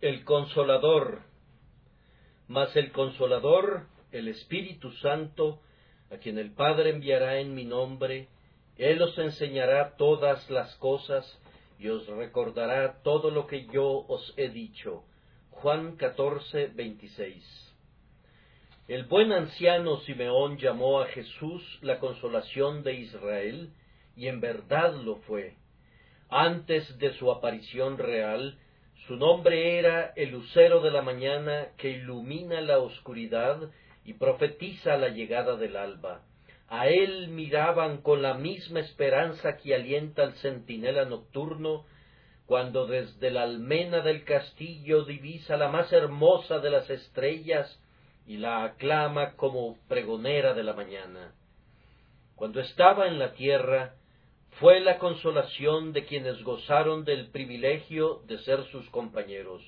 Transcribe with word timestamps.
el 0.00 0.24
Consolador. 0.24 1.22
Mas 2.48 2.76
el 2.76 2.92
Consolador, 2.92 3.86
el 4.12 4.28
Espíritu 4.28 4.92
Santo, 4.92 5.60
a 6.10 6.18
quien 6.18 6.38
el 6.38 6.52
Padre 6.52 6.90
enviará 6.90 7.38
en 7.38 7.54
mi 7.54 7.64
nombre, 7.64 8.28
Él 8.76 9.00
os 9.02 9.16
enseñará 9.18 9.96
todas 9.96 10.48
las 10.50 10.74
cosas 10.76 11.40
y 11.78 11.88
os 11.88 12.06
recordará 12.06 13.02
todo 13.02 13.30
lo 13.30 13.46
que 13.46 13.66
yo 13.66 14.04
os 14.06 14.34
he 14.36 14.50
dicho. 14.50 15.04
Juan 15.50 15.96
14, 15.96 16.68
26. 16.68 17.74
El 18.88 19.04
buen 19.04 19.32
anciano 19.32 19.96
Simeón 20.00 20.58
llamó 20.58 21.00
a 21.00 21.06
Jesús 21.06 21.78
la 21.82 21.98
consolación 21.98 22.82
de 22.82 22.94
Israel, 22.94 23.72
y 24.14 24.28
en 24.28 24.40
verdad 24.40 24.94
lo 24.94 25.16
fue. 25.16 25.56
Antes 26.28 26.98
de 26.98 27.12
su 27.14 27.32
aparición 27.32 27.98
real, 27.98 28.58
su 29.06 29.16
nombre 29.16 29.78
era 29.78 30.12
el 30.16 30.30
lucero 30.30 30.80
de 30.80 30.90
la 30.90 31.00
mañana 31.00 31.68
que 31.76 31.90
ilumina 31.90 32.60
la 32.60 32.78
oscuridad 32.78 33.70
y 34.04 34.14
profetiza 34.14 34.96
la 34.96 35.08
llegada 35.08 35.56
del 35.56 35.76
alba. 35.76 36.22
A 36.68 36.88
él 36.88 37.28
miraban 37.28 38.02
con 38.02 38.20
la 38.22 38.34
misma 38.34 38.80
esperanza 38.80 39.58
que 39.58 39.76
alienta 39.76 40.24
al 40.24 40.34
centinela 40.34 41.04
nocturno, 41.04 41.84
cuando 42.46 42.86
desde 42.86 43.30
la 43.30 43.42
almena 43.42 44.00
del 44.00 44.24
castillo 44.24 45.04
divisa 45.04 45.56
la 45.56 45.68
más 45.68 45.92
hermosa 45.92 46.58
de 46.58 46.70
las 46.70 46.90
estrellas 46.90 47.80
y 48.26 48.38
la 48.38 48.64
aclama 48.64 49.34
como 49.34 49.76
pregonera 49.88 50.52
de 50.54 50.64
la 50.64 50.72
mañana. 50.72 51.32
Cuando 52.34 52.60
estaba 52.60 53.06
en 53.06 53.20
la 53.20 53.34
tierra, 53.34 53.94
fue 54.60 54.80
la 54.80 54.98
consolación 54.98 55.92
de 55.92 56.04
quienes 56.06 56.42
gozaron 56.42 57.04
del 57.04 57.28
privilegio 57.28 58.22
de 58.26 58.38
ser 58.38 58.64
sus 58.70 58.88
compañeros. 58.90 59.62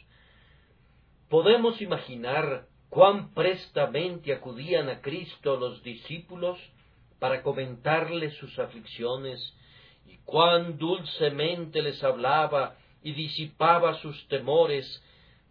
Podemos 1.29 1.81
imaginar 1.83 2.67
cuán 2.89 3.35
prestamente 3.35 4.33
acudían 4.33 4.89
a 4.89 5.03
Cristo 5.03 5.57
los 5.57 5.83
discípulos 5.83 6.59
para 7.19 7.43
comentarle 7.43 8.31
sus 8.33 8.59
aflicciones, 8.59 9.55
y 10.07 10.17
cuán 10.25 10.79
dulcemente 10.79 11.83
les 11.83 12.03
hablaba 12.03 12.77
y 13.03 13.13
disipaba 13.13 14.01
sus 14.01 14.27
temores 14.29 15.03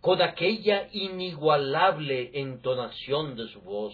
con 0.01 0.21
aquella 0.21 0.89
inigualable 0.93 2.31
entonación 2.33 3.35
de 3.35 3.47
su 3.49 3.61
voz. 3.61 3.93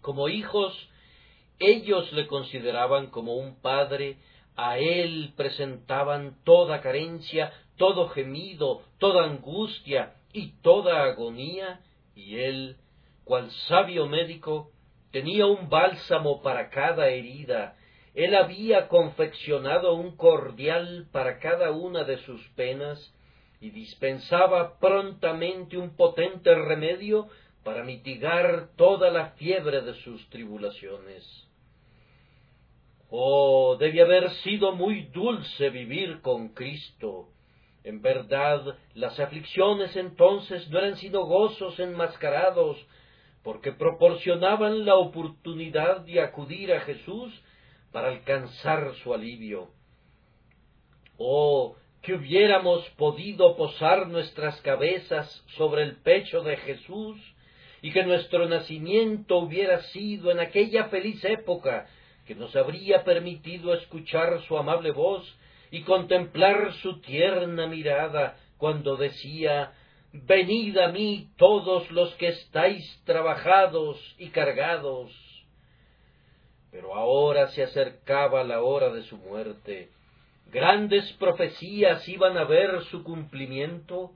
Como 0.00 0.28
hijos, 0.28 0.74
ellos 1.58 2.12
le 2.12 2.26
consideraban 2.26 3.08
como 3.08 3.36
un 3.36 3.60
padre, 3.60 4.16
a 4.56 4.78
él 4.78 5.32
presentaban 5.36 6.38
toda 6.44 6.80
carencia, 6.80 7.52
todo 7.76 8.08
gemido, 8.08 8.82
toda 8.98 9.24
angustia 9.24 10.14
y 10.32 10.52
toda 10.62 11.04
agonía, 11.04 11.80
y 12.14 12.38
él, 12.38 12.76
cual 13.24 13.50
sabio 13.68 14.06
médico, 14.06 14.70
tenía 15.10 15.46
un 15.46 15.68
bálsamo 15.68 16.42
para 16.42 16.70
cada 16.70 17.08
herida, 17.08 17.76
él 18.14 18.34
había 18.34 18.88
confeccionado 18.88 19.94
un 19.94 20.16
cordial 20.16 21.08
para 21.12 21.38
cada 21.38 21.70
una 21.70 22.04
de 22.04 22.18
sus 22.18 22.46
penas, 22.50 23.14
y 23.60 23.70
dispensaba 23.70 24.78
prontamente 24.80 25.78
un 25.78 25.94
potente 25.96 26.52
remedio 26.52 27.28
para 27.62 27.84
mitigar 27.84 28.70
toda 28.76 29.10
la 29.10 29.30
fiebre 29.30 29.82
de 29.82 29.94
sus 30.02 30.28
tribulaciones. 30.30 31.48
Oh, 33.14 33.76
debía 33.78 34.04
haber 34.04 34.30
sido 34.36 34.72
muy 34.72 35.02
dulce 35.12 35.68
vivir 35.68 36.22
con 36.22 36.48
Cristo. 36.54 37.28
En 37.84 38.00
verdad, 38.00 38.78
las 38.94 39.20
aflicciones 39.20 39.94
entonces 39.96 40.66
no 40.70 40.78
eran 40.78 40.96
sino 40.96 41.26
gozos 41.26 41.78
enmascarados, 41.78 42.78
porque 43.42 43.70
proporcionaban 43.70 44.86
la 44.86 44.94
oportunidad 44.94 46.00
de 46.06 46.22
acudir 46.22 46.72
a 46.72 46.80
Jesús 46.80 47.38
para 47.92 48.08
alcanzar 48.08 48.94
su 49.02 49.12
alivio. 49.12 49.68
Oh, 51.18 51.76
que 52.00 52.14
hubiéramos 52.14 52.88
podido 52.96 53.56
posar 53.56 54.08
nuestras 54.08 54.58
cabezas 54.62 55.44
sobre 55.58 55.82
el 55.82 55.96
pecho 55.96 56.40
de 56.40 56.56
Jesús 56.56 57.18
y 57.82 57.92
que 57.92 58.04
nuestro 58.04 58.48
nacimiento 58.48 59.36
hubiera 59.36 59.82
sido 59.82 60.30
en 60.30 60.40
aquella 60.40 60.84
feliz 60.84 61.22
época 61.26 61.88
que 62.26 62.34
nos 62.34 62.54
habría 62.56 63.04
permitido 63.04 63.74
escuchar 63.74 64.42
su 64.42 64.56
amable 64.56 64.92
voz 64.92 65.22
y 65.70 65.82
contemplar 65.82 66.72
su 66.74 67.00
tierna 67.00 67.66
mirada 67.66 68.36
cuando 68.58 68.96
decía 68.96 69.72
Venid 70.12 70.76
a 70.76 70.88
mí 70.88 71.30
todos 71.38 71.90
los 71.90 72.14
que 72.16 72.28
estáis 72.28 73.02
trabajados 73.04 73.98
y 74.18 74.28
cargados. 74.28 75.10
Pero 76.70 76.94
ahora 76.94 77.48
se 77.48 77.62
acercaba 77.62 78.44
la 78.44 78.62
hora 78.62 78.90
de 78.90 79.04
su 79.04 79.16
muerte, 79.16 79.90
grandes 80.50 81.10
profecías 81.14 82.06
iban 82.08 82.36
a 82.36 82.44
ver 82.44 82.82
su 82.90 83.02
cumplimiento 83.02 84.12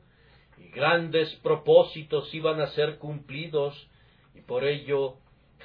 y 0.59 0.69
grandes 0.69 1.35
propósitos 1.37 2.33
iban 2.35 2.61
a 2.61 2.67
ser 2.69 2.99
cumplidos 2.99 3.89
y 4.35 4.43
por 4.43 4.65
ello 4.65 5.17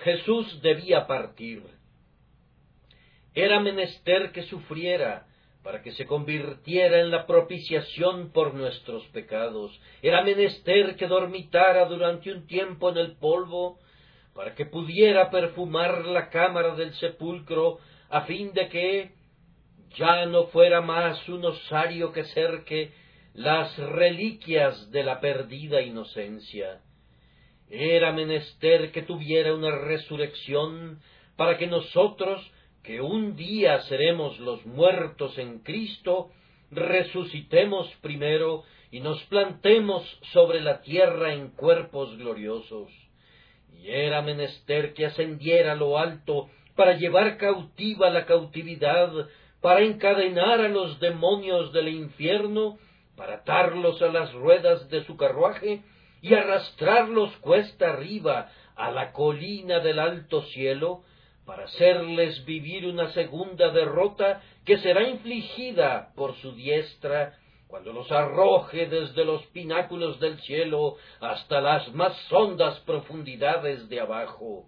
Jesús 0.03 0.61
debía 0.61 1.07
partir. 1.07 1.80
Era 3.33 3.59
menester 3.59 4.31
que 4.31 4.43
sufriera 4.43 5.25
para 5.63 5.81
que 5.81 5.91
se 5.91 6.05
convirtiera 6.05 7.01
en 7.01 7.11
la 7.11 7.27
propiciación 7.27 8.31
por 8.31 8.53
nuestros 8.53 9.05
pecados. 9.07 9.79
Era 10.01 10.23
menester 10.23 10.95
que 10.95 11.07
dormitara 11.07 11.85
durante 11.85 12.31
un 12.31 12.47
tiempo 12.47 12.89
en 12.89 12.97
el 12.97 13.17
polvo 13.17 13.79
para 14.33 14.55
que 14.55 14.65
pudiera 14.65 15.29
perfumar 15.29 16.05
la 16.05 16.29
cámara 16.29 16.75
del 16.75 16.93
sepulcro 16.95 17.79
a 18.09 18.21
fin 18.21 18.53
de 18.53 18.69
que 18.69 19.11
ya 19.95 20.25
no 20.25 20.45
fuera 20.47 20.81
más 20.81 21.27
un 21.29 21.45
osario 21.45 22.11
que 22.11 22.23
cerque 22.25 22.91
las 23.33 23.77
reliquias 23.77 24.91
de 24.91 25.03
la 25.03 25.19
perdida 25.19 25.81
inocencia. 25.81 26.81
Era 27.69 28.11
menester 28.11 28.91
que 28.91 29.01
tuviera 29.03 29.53
una 29.53 29.71
resurrección 29.71 30.99
para 31.37 31.57
que 31.57 31.67
nosotros, 31.67 32.41
que 32.83 33.01
un 33.01 33.35
día 33.35 33.81
seremos 33.83 34.39
los 34.39 34.65
muertos 34.65 35.37
en 35.37 35.59
Cristo, 35.59 36.31
resucitemos 36.71 37.87
primero 38.01 38.63
y 38.91 38.99
nos 38.99 39.21
plantemos 39.25 40.03
sobre 40.33 40.61
la 40.61 40.81
tierra 40.81 41.33
en 41.33 41.49
cuerpos 41.49 42.17
gloriosos. 42.17 42.89
Y 43.77 43.89
era 43.89 44.21
menester 44.21 44.93
que 44.93 45.05
ascendiera 45.05 45.73
a 45.73 45.75
lo 45.75 45.97
alto 45.97 46.49
para 46.75 46.97
llevar 46.97 47.37
cautiva 47.37 48.09
la 48.09 48.25
cautividad 48.25 49.11
para 49.61 49.81
encadenar 49.81 50.59
a 50.59 50.69
los 50.69 50.99
demonios 50.99 51.71
del 51.71 51.89
infierno, 51.89 52.79
para 53.15 53.35
atarlos 53.35 54.01
a 54.01 54.07
las 54.07 54.33
ruedas 54.33 54.89
de 54.89 55.05
su 55.05 55.15
carruaje 55.15 55.83
y 56.21 56.33
arrastrarlos 56.33 57.31
cuesta 57.37 57.89
arriba 57.89 58.49
a 58.75 58.91
la 58.91 59.11
colina 59.11 59.79
del 59.79 59.99
alto 59.99 60.41
cielo, 60.43 61.03
para 61.45 61.65
hacerles 61.65 62.45
vivir 62.45 62.85
una 62.85 63.11
segunda 63.13 63.71
derrota 63.71 64.41
que 64.65 64.77
será 64.77 65.07
infligida 65.07 66.11
por 66.15 66.35
su 66.37 66.53
diestra 66.53 67.37
cuando 67.67 67.93
los 67.93 68.11
arroje 68.11 68.87
desde 68.87 69.23
los 69.23 69.45
pináculos 69.47 70.19
del 70.19 70.39
cielo 70.41 70.97
hasta 71.19 71.61
las 71.61 71.91
más 71.93 72.13
hondas 72.31 72.79
profundidades 72.81 73.87
de 73.87 74.01
abajo. 74.01 74.67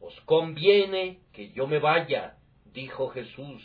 Os 0.00 0.18
conviene 0.22 1.20
que 1.32 1.52
yo 1.52 1.66
me 1.66 1.78
vaya, 1.78 2.36
dijo 2.72 3.08
Jesús, 3.08 3.62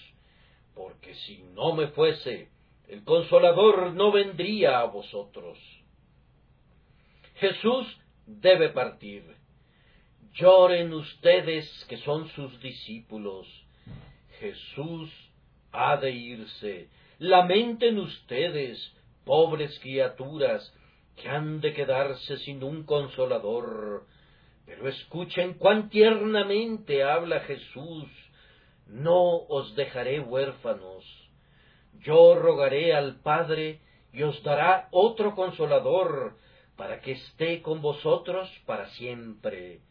porque 0.76 1.16
si 1.16 1.44
no 1.54 1.74
me 1.74 1.88
fuese, 1.88 2.50
el 2.88 3.04
consolador 3.06 3.94
no 3.94 4.12
vendría 4.12 4.80
a 4.80 4.86
vosotros. 4.86 5.58
Jesús 7.36 7.88
debe 8.26 8.70
partir. 8.70 9.24
Lloren 10.34 10.94
ustedes 10.94 11.86
que 11.90 11.98
son 11.98 12.30
sus 12.30 12.60
discípulos. 12.62 13.48
Jesús 14.40 15.10
ha 15.72 15.98
de 15.98 16.12
irse. 16.12 16.90
Lamenten 17.20 18.00
ustedes, 18.00 18.94
pobres 19.26 19.78
criaturas, 19.80 20.74
que 21.16 21.30
han 21.30 21.62
de 21.62 21.74
quedarse 21.74 22.38
sin 22.38 22.64
un 22.64 22.84
consolador. 22.84 24.06
Pero 24.66 24.88
escuchen 24.88 25.56
cuán 25.56 25.90
tiernamente 25.90 27.04
habla 27.04 27.42
Jesús 27.42 28.08
no 28.88 29.36
os 29.48 29.76
dejaré 29.76 30.20
huérfanos. 30.20 31.06
Yo 32.00 32.36
rogaré 32.36 32.94
al 32.94 33.20
Padre 33.22 33.80
y 34.14 34.24
os 34.24 34.42
dará 34.44 34.88
otro 34.92 35.36
consolador 35.36 36.38
para 36.76 37.00
que 37.02 37.14
esté 37.14 37.62
con 37.62 37.82
vosotros 37.82 38.50
para 38.66 38.90
siempre. 38.92 39.82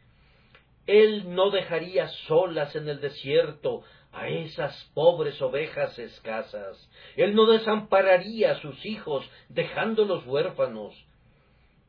Él 0.91 1.37
no 1.37 1.51
dejaría 1.51 2.09
solas 2.27 2.75
en 2.75 2.89
el 2.89 3.01
desierto 3.01 3.85
a 4.11 4.27
esas 4.27 4.91
pobres 4.93 5.41
ovejas 5.41 5.97
escasas. 6.01 6.91
Él 7.15 7.37
no 7.37 7.47
desampararía 7.47 8.51
a 8.51 8.61
sus 8.61 8.85
hijos 8.85 9.25
dejándolos 9.49 10.27
huérfanos. 10.27 10.93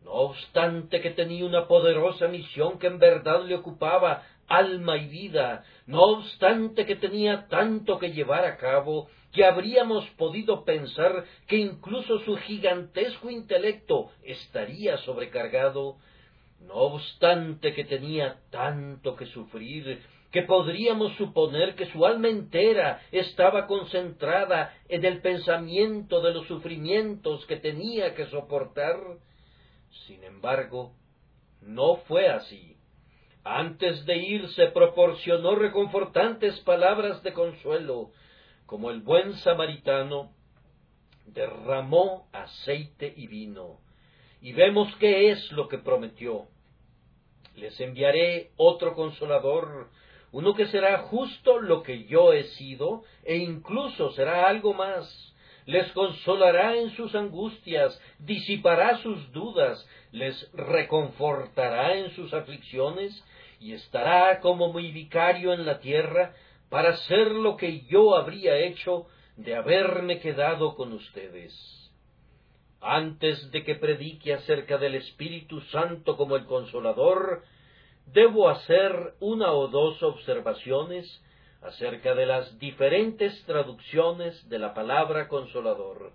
No 0.04 0.12
obstante 0.12 1.02
que 1.02 1.10
tenía 1.10 1.48
una 1.48 1.68
poderosa 1.68 2.28
misión 2.28 2.78
que 2.78 2.86
en 2.86 3.00
verdad 3.00 3.44
le 3.44 3.56
ocupaba 3.56 4.22
alma 4.48 4.98
y 4.98 5.08
vida, 5.08 5.64
no 5.88 6.04
obstante 6.04 6.86
que 6.86 6.96
tenía 6.96 7.48
tanto 7.48 7.98
que 7.98 8.12
llevar 8.12 8.46
a 8.46 8.58
cabo, 8.58 9.10
que 9.32 9.46
habríamos 9.46 10.08
podido 10.12 10.64
pensar 10.64 11.26
que 11.48 11.58
incluso 11.58 12.20
su 12.20 12.38
gigantesco 12.38 13.32
intelecto 13.32 14.12
estaría 14.24 14.98
sobrecargado, 14.98 15.98
no 16.66 16.74
obstante 16.74 17.74
que 17.74 17.84
tenía 17.86 18.40
tanto 18.50 19.16
que 19.16 19.26
sufrir, 19.28 20.02
que 20.32 20.44
podríamos 20.44 21.14
suponer 21.18 21.76
que 21.76 21.88
su 21.88 22.06
alma 22.06 22.30
entera 22.30 23.02
estaba 23.12 23.68
concentrada 23.68 24.74
en 24.88 25.04
el 25.04 25.22
pensamiento 25.22 26.22
de 26.22 26.34
los 26.34 26.48
sufrimientos 26.48 27.46
que 27.48 27.58
tenía 27.58 28.16
que 28.16 28.28
soportar. 28.28 28.96
Sin 30.08 30.24
embargo, 30.24 30.94
no 31.62 31.98
fue 32.08 32.30
así. 32.30 32.78
Antes 33.44 34.06
de 34.06 34.18
irse 34.18 34.68
proporcionó 34.68 35.56
reconfortantes 35.56 36.60
palabras 36.62 37.22
de 37.24 37.34
consuelo, 37.34 38.12
como 38.66 38.92
el 38.92 39.02
buen 39.02 39.34
samaritano 39.38 40.32
derramó 41.26 42.28
aceite 42.32 43.14
y 43.18 43.28
vino. 43.28 43.80
Y 44.42 44.54
vemos 44.54 44.94
qué 44.98 45.32
es 45.32 45.52
lo 45.52 45.68
que 45.68 45.78
prometió. 45.78 46.48
Les 47.56 47.80
enviaré 47.80 48.52
otro 48.58 48.96
consolador, 48.96 49.90
uno 50.32 50.56
que 50.56 50.68
será 50.68 51.00
justo 51.00 51.60
lo 51.60 51.84
que 51.84 52.06
yo 52.06 52.34
he 52.34 52.44
sido, 52.44 53.04
e 53.24 53.38
incluso 53.38 54.12
será 54.12 54.48
algo 54.48 54.74
más. 54.74 55.36
Les 55.66 55.92
consolará 55.92 56.76
en 56.76 56.90
sus 56.92 57.14
angustias, 57.14 58.02
disipará 58.18 58.98
sus 58.98 59.32
dudas, 59.32 59.88
les 60.12 60.52
reconfortará 60.54 61.96
en 61.98 62.10
sus 62.12 62.34
aflicciones, 62.34 63.24
y 63.60 63.74
estará 63.74 64.40
como 64.40 64.74
mi 64.74 64.92
vicario 64.92 65.54
en 65.54 65.68
la 65.68 65.80
tierra 65.80 66.34
para 66.70 66.90
hacer 66.90 67.28
lo 67.28 67.58
que 67.58 67.82
yo 67.82 68.16
habría 68.16 68.58
hecho 68.58 69.06
de 69.36 69.56
haberme 69.56 70.20
quedado 70.20 70.76
con 70.76 70.94
ustedes. 70.94 71.81
Antes 72.82 73.52
de 73.52 73.64
que 73.64 73.76
predique 73.76 74.34
acerca 74.34 74.78
del 74.78 74.96
Espíritu 74.96 75.62
Santo 75.62 76.18
como 76.18 76.36
el 76.36 76.46
Consolador, 76.46 77.44
debo 78.08 78.50
hacer 78.50 79.14
una 79.20 79.52
o 79.52 79.68
dos 79.68 80.02
observaciones 80.02 81.22
acerca 81.62 82.16
de 82.16 82.26
las 82.26 82.58
diferentes 82.60 83.44
traducciones 83.46 84.50
de 84.50 84.60
la 84.60 84.74
palabra 84.74 85.28
consolador. 85.28 86.12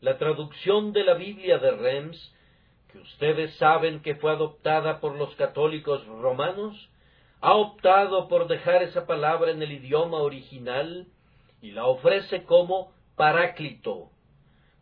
La 0.00 0.18
traducción 0.18 0.92
de 0.92 1.04
la 1.04 1.14
Biblia 1.14 1.58
de 1.58 1.72
Rems, 1.72 2.34
que 2.90 2.98
ustedes 2.98 3.54
saben 3.56 4.00
que 4.00 4.14
fue 4.16 4.32
adoptada 4.32 5.00
por 5.00 5.16
los 5.16 5.34
católicos 5.34 6.06
romanos, 6.06 6.88
ha 7.40 7.54
optado 7.54 8.28
por 8.28 8.48
dejar 8.48 8.82
esa 8.82 9.06
palabra 9.06 9.50
en 9.50 9.62
el 9.62 9.72
idioma 9.72 10.18
original 10.18 11.06
y 11.60 11.72
la 11.72 11.86
ofrece 11.86 12.44
como 12.44 12.92
paráclito. 13.14 14.10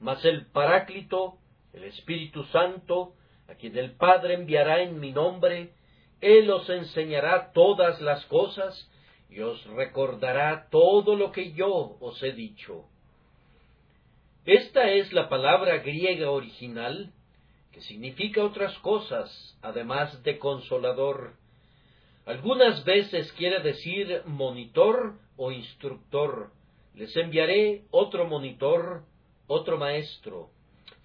Mas 0.04 0.22
el 0.26 0.44
paráclito, 0.44 1.38
el 1.72 1.84
Espíritu 1.84 2.44
Santo, 2.52 3.14
a 3.48 3.54
quien 3.54 3.74
el 3.78 3.92
Padre 3.92 4.34
enviará 4.34 4.82
en 4.82 5.00
mi 5.00 5.12
nombre, 5.12 5.72
él 6.20 6.50
os 6.50 6.68
enseñará 6.68 7.52
todas 7.52 8.02
las 8.02 8.22
cosas 8.26 8.86
y 9.30 9.40
os 9.40 9.64
recordará 9.64 10.68
todo 10.70 11.16
lo 11.16 11.32
que 11.32 11.52
yo 11.52 11.96
os 12.00 12.22
he 12.22 12.32
dicho. 12.32 12.84
Esta 14.44 14.90
es 14.90 15.10
la 15.14 15.30
palabra 15.30 15.78
griega 15.78 16.30
original, 16.30 17.10
que 17.72 17.80
significa 17.80 18.44
otras 18.44 18.78
cosas, 18.80 19.58
además 19.62 20.22
de 20.22 20.38
consolador. 20.38 21.32
Algunas 22.26 22.84
veces 22.84 23.32
quiere 23.32 23.60
decir 23.60 24.20
monitor 24.26 25.14
o 25.38 25.50
instructor. 25.50 26.50
Les 26.94 27.16
enviaré 27.16 27.84
otro 27.90 28.26
monitor, 28.26 29.04
otro 29.46 29.78
maestro. 29.78 30.50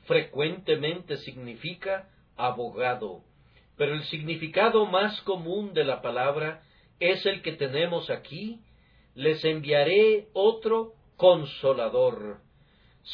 Frecuentemente 0.05 1.17
significa 1.17 2.09
abogado 2.35 3.23
pero 3.79 3.93
el 3.93 4.03
significado 4.03 4.85
más 4.87 5.21
común 5.21 5.73
de 5.73 5.85
la 5.85 6.01
palabra 6.01 6.61
es 6.99 7.25
el 7.25 7.41
que 7.41 7.53
tenemos 7.53 8.09
aquí, 8.09 8.59
les 9.15 9.41
enviaré 9.45 10.27
otro 10.33 10.95
consolador. 11.15 12.41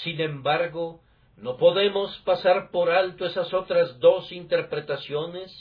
Sin 0.04 0.20
embargo, 0.20 1.02
no 1.38 1.58
podemos 1.58 2.18
pasar 2.26 2.72
por 2.72 2.90
alto 2.90 3.28
esas 3.28 3.54
otras 3.54 4.00
dos 4.00 4.32
interpretaciones 4.32 5.52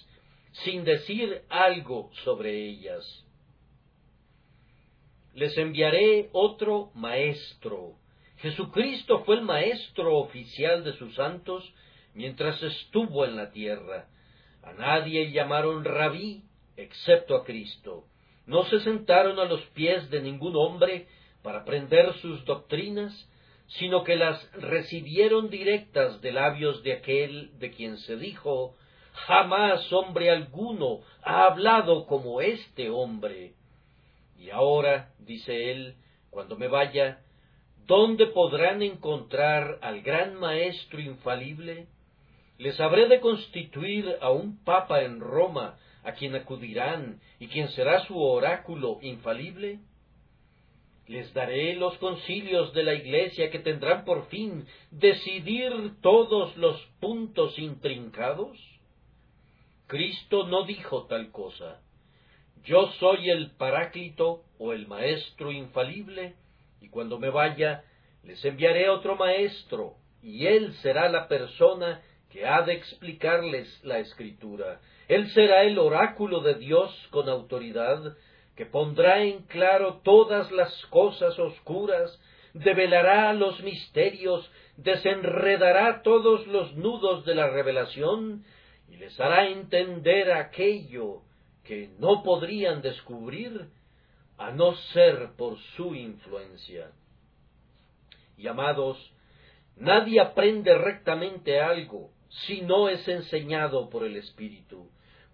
sin 0.65 0.85
decir 0.85 1.43
algo 1.51 2.11
sobre 2.25 2.67
ellas. 2.67 3.27
Les 5.35 5.55
enviaré 5.59 6.31
otro 6.33 6.93
maestro. 6.95 7.99
Jesucristo 8.45 9.25
fue 9.25 9.37
el 9.37 9.41
maestro 9.41 10.19
oficial 10.19 10.85
de 10.85 10.93
sus 10.99 11.15
santos 11.15 11.65
mientras 12.13 12.63
estuvo 12.63 13.25
en 13.25 13.37
la 13.37 13.51
tierra. 13.51 14.09
A 14.63 14.75
nadie 14.75 15.33
llamaron 15.33 15.83
rabí 15.83 16.43
excepto 16.77 17.37
a 17.37 17.45
Cristo. 17.45 18.05
No 18.45 18.65
se 18.65 18.81
sentaron 18.81 19.39
a 19.39 19.47
los 19.47 19.63
pies 19.69 20.11
de 20.11 20.21
ningún 20.21 20.57
hombre 20.57 21.09
para 21.43 21.61
aprender 21.61 22.13
sus 22.21 22.45
doctrinas, 22.45 23.15
sino 23.79 24.05
que 24.05 24.15
las 24.15 24.47
recibieron 24.53 25.49
directas 25.49 26.21
de 26.21 26.33
labios 26.33 26.83
de 26.83 26.93
aquel 26.93 27.59
de 27.59 27.71
quien 27.71 27.97
se 27.97 28.19
dijo 28.19 28.77
Jamás 29.27 29.91
hombre 29.91 30.31
alguno 30.31 31.01
ha 31.23 31.47
hablado 31.47 32.05
como 32.05 32.43
este 32.43 32.91
hombre. 32.91 33.55
Y 34.39 34.51
ahora, 34.51 35.15
dice 35.19 35.71
él, 35.71 35.95
cuando 36.29 36.59
me 36.59 36.69
vaya, 36.69 37.24
¿dónde 37.87 38.27
podrán 38.27 38.83
encontrar 38.83 39.79
al 39.83 40.03
gran 40.03 40.35
Maestro 40.37 41.01
infalible? 41.01 41.87
Les 42.59 42.79
habré 42.81 43.09
de 43.09 43.21
constituir 43.21 44.17
a 44.21 44.31
un 44.31 44.63
papa 44.65 45.03
en 45.03 45.21
Roma, 45.21 45.77
a 46.05 46.13
quien 46.13 46.35
acudirán 46.35 47.21
y 47.41 47.49
quien 47.49 47.69
será 47.71 48.05
su 48.07 48.21
oráculo 48.21 48.99
infalible. 49.03 49.81
Les 51.07 51.33
daré 51.35 51.75
los 51.75 51.97
concilios 51.99 52.73
de 52.73 52.83
la 52.83 52.95
Iglesia 52.95 53.51
que 53.51 53.59
tendrán 53.59 54.05
por 54.05 54.29
fin 54.29 54.67
decidir 54.91 56.01
todos 56.01 56.57
los 56.57 56.81
puntos 57.01 57.59
intrincados. 57.59 58.57
Cristo 59.87 60.47
no 60.47 60.65
dijo 60.65 61.07
tal 61.07 61.31
cosa. 61.31 61.81
Yo 62.65 62.91
soy 62.99 63.29
el 63.29 63.51
Paráclito 63.51 64.45
o 64.59 64.73
el 64.73 64.87
Maestro 64.87 65.53
infalible, 65.53 66.37
y 66.85 66.91
cuando 66.91 67.19
me 67.19 67.31
vaya 67.31 67.83
les 68.25 68.45
enviaré 68.45 68.91
otro 68.91 69.17
Maestro, 69.17 69.95
y 70.23 70.47
él 70.47 70.75
será 70.83 71.09
la 71.09 71.29
persona 71.29 72.03
que 72.31 72.47
ha 72.47 72.63
de 72.63 72.75
explicarles 72.75 73.69
la 73.85 73.99
escritura. 73.99 74.81
Él 75.09 75.31
será 75.31 75.63
el 75.63 75.79
oráculo 75.79 76.41
de 76.41 76.55
Dios 76.55 76.91
con 77.11 77.29
autoridad, 77.29 78.17
que 78.55 78.67
pondrá 78.67 79.23
en 79.23 79.45
claro 79.45 80.01
todas 80.05 80.51
las 80.53 80.75
cosas 80.87 81.39
oscuras, 81.39 82.21
develará 82.53 83.33
los 83.33 83.63
misterios, 83.63 84.51
desenredará 84.77 86.03
todos 86.03 86.47
los 86.47 86.75
nudos 86.77 87.25
de 87.25 87.35
la 87.35 87.49
revelación, 87.49 88.45
y 88.89 88.97
les 88.97 89.19
hará 89.19 89.49
entender 89.49 90.33
aquello 90.33 91.23
que 91.65 91.91
no 91.99 92.23
podrían 92.23 92.83
descubrir 92.83 93.69
a 94.39 94.51
no 94.51 94.75
ser 94.93 95.31
por 95.37 95.59
su 95.77 95.95
influencia. 95.95 96.91
Y 98.37 98.49
amados, 98.49 98.99
nadie 99.77 100.21
aprende 100.21 100.77
rectamente 100.77 101.61
algo 101.61 102.11
si 102.47 102.63
no 102.63 102.89
es 102.89 103.07
enseñado 103.07 103.89
por 103.91 104.05
el 104.05 104.17
Espíritu. 104.17 104.91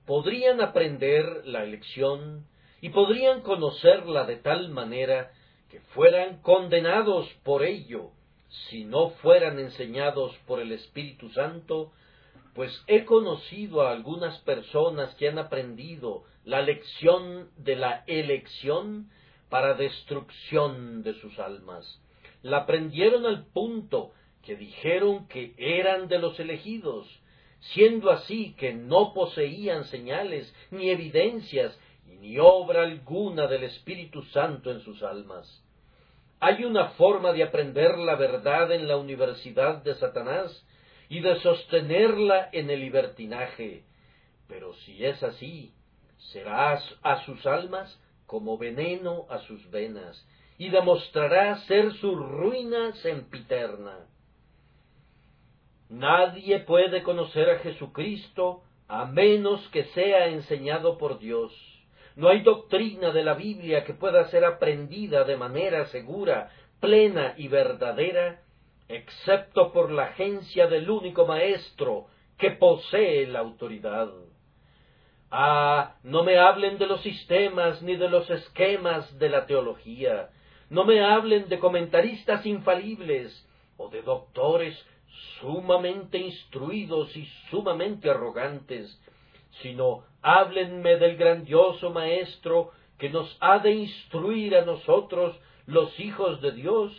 Podrían 0.07 0.61
aprender 0.61 1.47
la 1.47 1.65
lección 1.65 2.47
y 2.81 2.91
podrían 2.91 3.43
conocerla 3.43 4.25
de 4.25 4.37
tal 4.37 4.69
manera 4.71 5.33
que 5.71 5.81
fueran 5.81 6.43
condenados 6.43 7.29
por 7.43 7.63
ello 7.63 8.11
si 8.69 8.85
no 8.85 9.11
fueran 9.23 9.59
enseñados 9.59 10.37
por 10.47 10.61
el 10.61 10.73
Espíritu 10.73 11.29
Santo, 11.31 11.93
pues 12.55 12.83
he 12.87 13.05
conocido 13.05 13.83
a 13.83 13.93
algunas 13.93 14.39
personas 14.41 15.15
que 15.15 15.29
han 15.29 15.39
aprendido 15.39 16.25
la 16.45 16.63
lección 16.63 17.51
de 17.57 17.77
la 17.77 18.05
elección 18.07 19.11
para 19.49 19.75
destrucción 19.75 21.03
de 21.03 21.15
sus 21.15 21.39
almas. 21.39 22.01
La 22.43 22.59
aprendieron 22.59 23.27
al 23.27 23.47
punto 23.47 24.13
que 24.43 24.57
dijeron 24.57 25.29
que 25.29 25.55
eran 25.59 26.09
de 26.09 26.19
los 26.19 26.39
elegidos, 26.41 27.07
siendo 27.75 28.11
así 28.11 28.55
que 28.55 28.73
no 28.73 29.13
poseían 29.13 29.85
señales 29.85 30.53
ni 30.71 30.89
evidencias 30.91 31.79
ni 32.21 32.39
obra 32.39 32.83
alguna 32.83 33.47
del 33.47 33.65
Espíritu 33.65 34.23
Santo 34.25 34.71
en 34.71 34.81
sus 34.81 35.03
almas. 35.03 35.63
Hay 36.41 36.65
una 36.65 36.91
forma 36.91 37.33
de 37.33 37.43
aprender 37.43 37.99
la 37.99 38.15
verdad 38.15 38.73
en 38.73 38.89
la 38.89 38.97
universidad 38.97 39.83
de 39.83 39.95
Satanás 39.95 40.65
y 41.11 41.21
de 41.21 41.39
sostenerla 41.41 42.49
en 42.53 42.71
el 42.71 42.81
libertinaje. 42.81 43.83
Pero 44.49 44.73
si 44.75 45.05
es 45.05 45.23
así, 45.23 45.75
será 46.33 46.81
a 47.03 47.25
sus 47.27 47.45
almas 47.45 48.01
como 48.27 48.57
veneno 48.57 49.27
a 49.29 49.41
sus 49.41 49.69
venas, 49.73 50.25
y 50.57 50.69
demostrará 50.69 51.57
ser 51.63 51.93
su 51.95 52.15
ruina 52.15 52.93
sempiterna. 53.03 54.07
Nadie 55.89 56.61
puede 56.61 57.03
conocer 57.03 57.51
a 57.51 57.59
Jesucristo 57.59 58.63
a 58.87 59.05
menos 59.07 59.67
que 59.71 59.85
sea 59.87 60.29
enseñado 60.29 60.97
por 60.97 61.19
Dios. 61.19 61.53
No 62.15 62.29
hay 62.29 62.43
doctrina 62.43 63.11
de 63.11 63.25
la 63.25 63.35
Biblia 63.35 63.83
que 63.83 63.95
pueda 63.95 64.29
ser 64.29 64.45
aprendida 64.45 65.25
de 65.25 65.37
manera 65.37 65.87
segura, 65.87 66.51
plena 66.79 67.35
y 67.37 67.49
verdadera, 67.49 68.43
excepto 68.91 69.73
por 69.73 69.93
la 69.93 70.07
agencia 70.07 70.67
del 70.67 70.91
único 70.91 71.25
Maestro 71.25 72.07
que 72.37 72.51
posee 72.51 73.27
la 73.29 73.39
autoridad. 73.39 74.09
Ah, 75.31 75.95
no 76.03 76.25
me 76.25 76.39
hablen 76.39 76.77
de 76.77 76.87
los 76.87 77.01
sistemas 77.03 77.81
ni 77.83 77.95
de 77.97 78.09
los 78.09 78.29
esquemas 78.29 79.17
de 79.19 79.29
la 79.29 79.47
teología, 79.47 80.31
no 80.71 80.85
me 80.85 81.05
hablen 81.05 81.49
de 81.49 81.61
comentaristas 81.61 82.45
infalibles 82.45 83.47
o 83.77 83.89
de 83.89 84.03
doctores 84.03 84.77
sumamente 85.41 86.19
instruidos 86.19 87.17
y 87.17 87.27
sumamente 87.49 88.11
arrogantes, 88.11 89.01
sino 89.63 90.05
háblenme 90.21 90.97
del 90.97 91.17
grandioso 91.17 91.91
Maestro 91.91 92.73
que 92.99 93.09
nos 93.09 93.37
ha 93.41 93.61
de 93.61 93.73
instruir 93.73 94.57
a 94.57 94.65
nosotros, 94.65 95.39
los 95.67 95.99
hijos 96.01 96.41
de 96.41 96.53
Dios, 96.53 96.93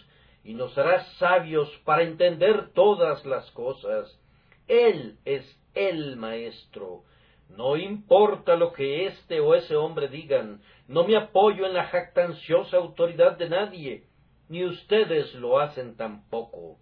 y 0.44 0.54
nos 0.54 0.78
hará 0.78 1.04
sabios 1.20 1.70
para 1.86 2.04
entender 2.04 2.70
todas 2.74 3.26
las 3.26 3.50
cosas. 3.52 4.20
Él 4.68 5.18
es 5.26 5.46
el 5.74 6.16
Maestro. 6.18 7.04
No 7.50 7.76
importa 7.76 8.56
lo 8.56 8.72
que 8.72 9.08
este 9.08 9.40
o 9.40 9.56
ese 9.56 9.76
hombre 9.76 10.08
digan, 10.08 10.62
no 10.88 11.04
me 11.06 11.18
apoyo 11.18 11.66
en 11.66 11.74
la 11.74 11.86
jactanciosa 11.86 12.78
autoridad 12.78 13.38
de 13.38 13.50
nadie, 13.50 14.04
ni 14.48 14.64
ustedes 14.66 15.34
lo 15.36 15.60
hacen 15.60 15.98
tampoco. 15.98 16.78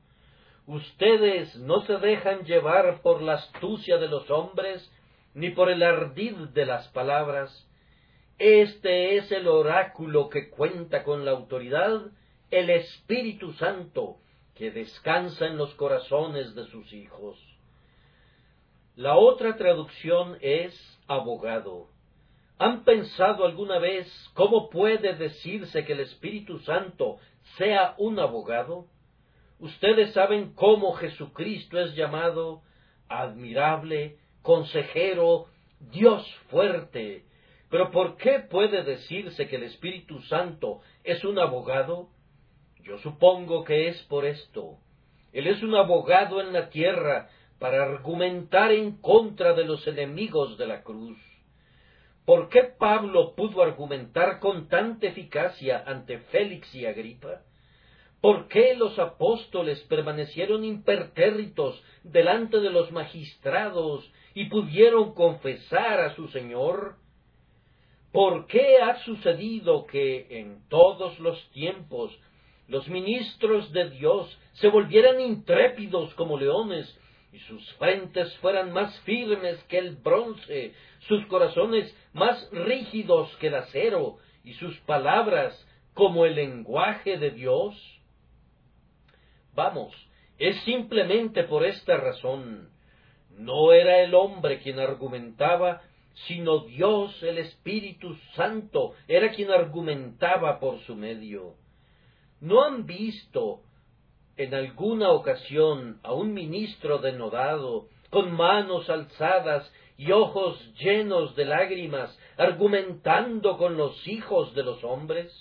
Ustedes 0.68 1.56
no 1.58 1.82
se 1.82 1.98
dejan 1.98 2.46
llevar 2.46 3.02
por 3.02 3.24
la 3.24 3.34
astucia 3.34 3.98
de 3.98 4.08
los 4.08 4.30
hombres, 4.30 4.92
ni 5.34 5.50
por 5.50 5.70
el 5.70 5.82
ardid 5.82 6.36
de 6.54 6.66
las 6.66 6.88
palabras. 6.90 7.68
Este 8.38 9.18
es 9.18 9.32
el 9.32 9.48
oráculo 9.48 10.30
que 10.30 10.50
cuenta 10.50 11.04
con 11.04 11.26
la 11.26 11.32
autoridad, 11.32 12.12
el 12.52 12.70
Espíritu 12.70 13.54
Santo, 13.54 14.18
que 14.56 14.72
descansa 14.72 15.46
en 15.46 15.58
los 15.58 15.74
corazones 15.76 16.54
de 16.56 16.66
sus 16.66 16.92
hijos. 16.92 17.38
La 18.96 19.16
otra 19.16 19.56
traducción 19.56 20.38
es 20.42 20.74
abogado. 21.08 21.88
¿Han 22.58 22.84
pensado 22.84 23.46
alguna 23.46 23.80
vez 23.80 24.06
cómo 24.34 24.70
puede 24.70 25.16
decirse 25.16 25.86
que 25.86 25.94
el 25.94 26.02
Espíritu 26.02 26.60
Santo 26.60 27.18
sea 27.58 27.96
un 27.98 28.20
abogado? 28.20 28.88
Ustedes 29.60 30.12
saben 30.12 30.54
cómo 30.54 30.92
Jesucristo 30.94 31.80
es 31.80 31.96
llamado 31.96 32.62
admirable, 33.08 34.18
consejero, 34.42 35.46
Dios 35.80 36.30
fuerte. 36.50 37.24
Pero 37.70 37.92
¿por 37.92 38.18
qué 38.18 38.40
puede 38.40 38.84
decirse 38.84 39.48
que 39.48 39.56
el 39.56 39.64
Espíritu 39.64 40.22
Santo 40.24 40.82
es 41.06 41.24
un 41.24 41.40
abogado? 41.40 42.10
Yo 42.84 42.98
supongo 43.00 43.64
que 43.64 43.90
es 43.90 44.02
por 44.04 44.26
esto. 44.26 44.78
Él 45.32 45.48
es 45.48 45.62
un 45.62 45.76
abogado 45.76 46.42
en 46.42 46.54
la 46.54 46.70
tierra 46.70 47.30
para 47.60 47.84
argumentar 47.84 48.72
en 48.72 48.98
contra 49.02 49.54
de 49.54 49.66
los 49.66 49.86
enemigos 49.86 50.58
de 50.58 50.68
la 50.68 50.82
cruz. 50.82 51.18
¿Por 52.26 52.50
qué 52.50 52.64
Pablo 52.64 53.34
pudo 53.36 53.62
argumentar 53.62 54.40
con 54.40 54.68
tanta 54.68 55.08
eficacia 55.08 55.84
ante 55.86 56.20
Félix 56.20 56.74
y 56.74 56.86
Agripa? 56.86 57.42
¿Por 58.22 58.48
qué 58.48 58.76
los 58.76 59.00
apóstoles 59.00 59.80
permanecieron 59.84 60.64
impertérritos 60.64 61.82
delante 62.04 62.60
de 62.60 62.70
los 62.70 62.92
magistrados 62.92 64.12
y 64.34 64.46
pudieron 64.46 65.14
confesar 65.14 66.02
a 66.02 66.16
su 66.16 66.28
Señor? 66.28 66.96
¿Por 68.12 68.48
qué 68.48 68.78
ha 68.78 69.04
sucedido 69.04 69.86
que 69.86 70.40
en 70.40 70.68
todos 70.70 71.20
los 71.20 71.50
tiempos 71.52 72.18
los 72.70 72.88
ministros 72.88 73.72
de 73.74 73.90
Dios 73.90 74.40
se 74.54 74.70
volvieran 74.70 75.20
intrépidos 75.20 76.14
como 76.14 76.40
leones 76.40 76.98
y 77.34 77.40
sus 77.40 77.70
frentes 77.74 78.36
fueran 78.38 78.72
más 78.72 78.98
firmes 79.02 79.62
que 79.66 79.78
el 79.78 79.98
bronce, 79.98 80.74
sus 81.08 81.26
corazones 81.28 81.96
más 82.14 82.50
rígidos 82.52 83.36
que 83.38 83.48
el 83.48 83.56
acero, 83.56 84.18
y 84.44 84.54
sus 84.54 84.78
palabras 84.80 85.54
como 85.94 86.26
el 86.26 86.36
lenguaje 86.36 87.18
de 87.18 87.32
Dios? 87.32 87.76
Vamos, 89.54 89.94
es 90.38 90.60
simplemente 90.62 91.44
por 91.44 91.66
esta 91.66 91.98
razón. 91.98 92.70
No 93.38 93.74
era 93.74 94.00
el 94.02 94.14
hombre 94.16 94.60
quien 94.60 94.80
argumentaba, 94.80 95.82
sino 96.28 96.60
Dios, 96.66 97.22
el 97.24 97.38
Espíritu 97.38 98.16
Santo, 98.36 98.94
era 99.08 99.32
quien 99.32 99.52
argumentaba 99.52 100.60
por 100.60 100.80
su 100.82 100.96
medio. 100.96 101.56
¿No 102.42 102.64
han 102.64 102.86
visto 102.86 103.62
en 104.38 104.54
alguna 104.54 105.12
ocasión 105.12 106.00
a 106.04 106.14
un 106.14 106.34
ministro 106.34 107.00
denodado, 107.00 107.88
con 108.10 108.32
manos 108.32 108.90
alzadas 108.90 109.72
y 109.98 110.12
ojos 110.12 110.58
llenos 110.80 111.36
de 111.36 111.46
lágrimas, 111.46 112.18
argumentando 112.38 113.58
con 113.58 113.76
los 113.76 114.08
hijos 114.08 114.56
de 114.56 114.64
los 114.64 114.84
hombres? 114.84 115.32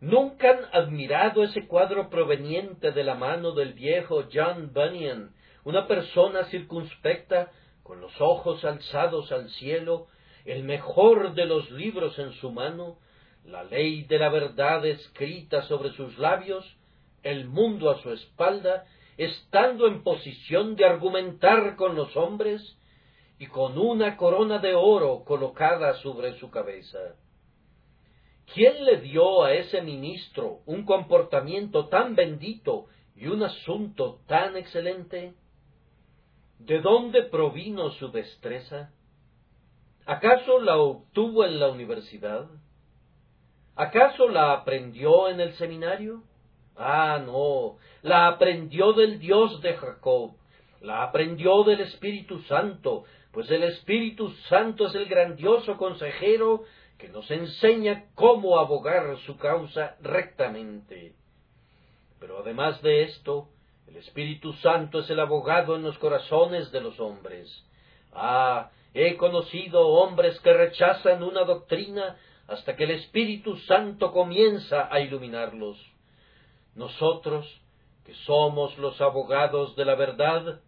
¿Nunca 0.00 0.50
han 0.50 0.64
admirado 0.72 1.44
ese 1.44 1.66
cuadro 1.66 2.08
proveniente 2.08 2.90
de 2.90 3.04
la 3.04 3.14
mano 3.14 3.52
del 3.52 3.74
viejo 3.74 4.24
John 4.32 4.72
Bunyan, 4.72 5.34
una 5.62 5.86
persona 5.86 6.44
circunspecta, 6.46 7.52
con 7.82 8.00
los 8.00 8.18
ojos 8.20 8.64
alzados 8.64 9.30
al 9.30 9.50
cielo, 9.50 10.06
el 10.44 10.64
mejor 10.64 11.34
de 11.34 11.44
los 11.44 11.70
libros 11.70 12.18
en 12.18 12.32
su 12.34 12.50
mano, 12.50 12.98
la 13.44 13.64
ley 13.64 14.04
de 14.04 14.18
la 14.18 14.28
verdad 14.28 14.84
escrita 14.86 15.62
sobre 15.62 15.90
sus 15.92 16.18
labios, 16.18 16.64
el 17.22 17.48
mundo 17.48 17.90
a 17.90 18.00
su 18.02 18.12
espalda, 18.12 18.86
estando 19.16 19.86
en 19.86 20.02
posición 20.02 20.76
de 20.76 20.84
argumentar 20.84 21.76
con 21.76 21.94
los 21.94 22.16
hombres 22.16 22.76
y 23.38 23.46
con 23.46 23.78
una 23.78 24.16
corona 24.16 24.58
de 24.58 24.74
oro 24.74 25.24
colocada 25.24 25.94
sobre 25.94 26.38
su 26.38 26.50
cabeza. 26.50 26.98
¿Quién 28.52 28.84
le 28.84 29.00
dio 29.00 29.44
a 29.44 29.54
ese 29.54 29.80
ministro 29.80 30.60
un 30.66 30.84
comportamiento 30.84 31.88
tan 31.88 32.16
bendito 32.16 32.86
y 33.14 33.28
un 33.28 33.42
asunto 33.42 34.20
tan 34.26 34.56
excelente? 34.56 35.34
¿De 36.58 36.80
dónde 36.80 37.22
provino 37.22 37.90
su 37.92 38.10
destreza? 38.10 38.92
¿Acaso 40.04 40.60
la 40.60 40.78
obtuvo 40.78 41.44
en 41.44 41.60
la 41.60 41.68
universidad? 41.68 42.48
¿Acaso 43.80 44.28
la 44.28 44.52
aprendió 44.52 45.30
en 45.30 45.40
el 45.40 45.54
seminario? 45.54 46.22
Ah, 46.76 47.18
no, 47.24 47.78
la 48.02 48.26
aprendió 48.26 48.92
del 48.92 49.18
Dios 49.18 49.62
de 49.62 49.72
Jacob, 49.72 50.32
la 50.82 51.02
aprendió 51.02 51.64
del 51.64 51.80
Espíritu 51.80 52.42
Santo, 52.42 53.04
pues 53.32 53.50
el 53.50 53.62
Espíritu 53.62 54.28
Santo 54.50 54.88
es 54.88 54.94
el 54.94 55.06
grandioso 55.06 55.78
consejero 55.78 56.64
que 56.98 57.08
nos 57.08 57.30
enseña 57.30 58.04
cómo 58.14 58.58
abogar 58.58 59.16
su 59.24 59.38
causa 59.38 59.96
rectamente. 60.02 61.14
Pero 62.18 62.40
además 62.40 62.82
de 62.82 63.04
esto, 63.04 63.48
el 63.88 63.96
Espíritu 63.96 64.52
Santo 64.52 64.98
es 64.98 65.08
el 65.08 65.20
abogado 65.20 65.74
en 65.76 65.84
los 65.84 65.96
corazones 65.96 66.70
de 66.70 66.82
los 66.82 67.00
hombres. 67.00 67.48
Ah, 68.12 68.72
he 68.92 69.16
conocido 69.16 69.88
hombres 69.88 70.38
que 70.40 70.52
rechazan 70.52 71.22
una 71.22 71.44
doctrina 71.44 72.18
hasta 72.50 72.74
que 72.74 72.82
el 72.82 72.90
Espíritu 72.90 73.56
Santo 73.58 74.10
comienza 74.10 74.92
a 74.92 74.98
iluminarlos. 75.00 75.78
Nosotros, 76.74 77.46
que 78.04 78.12
somos 78.26 78.76
los 78.76 79.00
abogados 79.00 79.76
de 79.76 79.84
la 79.84 79.94
verdad, 79.94 80.60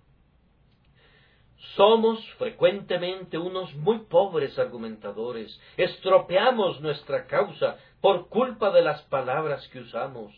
somos 1.75 2.25
frecuentemente 2.39 3.37
unos 3.37 3.75
muy 3.75 3.99
pobres 4.05 4.57
argumentadores, 4.61 5.61
estropeamos 5.77 6.81
nuestra 6.81 7.27
causa 7.27 7.79
por 8.01 8.29
culpa 8.29 8.71
de 8.71 8.83
las 8.83 9.03
palabras 9.03 9.67
que 9.69 9.81
usamos. 9.81 10.33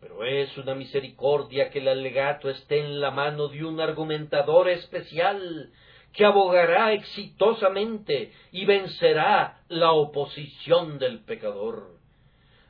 Pero 0.00 0.24
es 0.24 0.56
una 0.56 0.74
misericordia 0.74 1.68
que 1.68 1.80
el 1.80 1.88
alegato 1.88 2.48
esté 2.48 2.78
en 2.78 2.98
la 2.98 3.10
mano 3.10 3.48
de 3.48 3.62
un 3.62 3.78
argumentador 3.78 4.70
especial, 4.70 5.70
que 6.12 6.24
abogará 6.24 6.92
exitosamente 6.92 8.32
y 8.50 8.64
vencerá 8.64 9.62
la 9.68 9.92
oposición 9.92 10.98
del 10.98 11.20
pecador. 11.20 11.96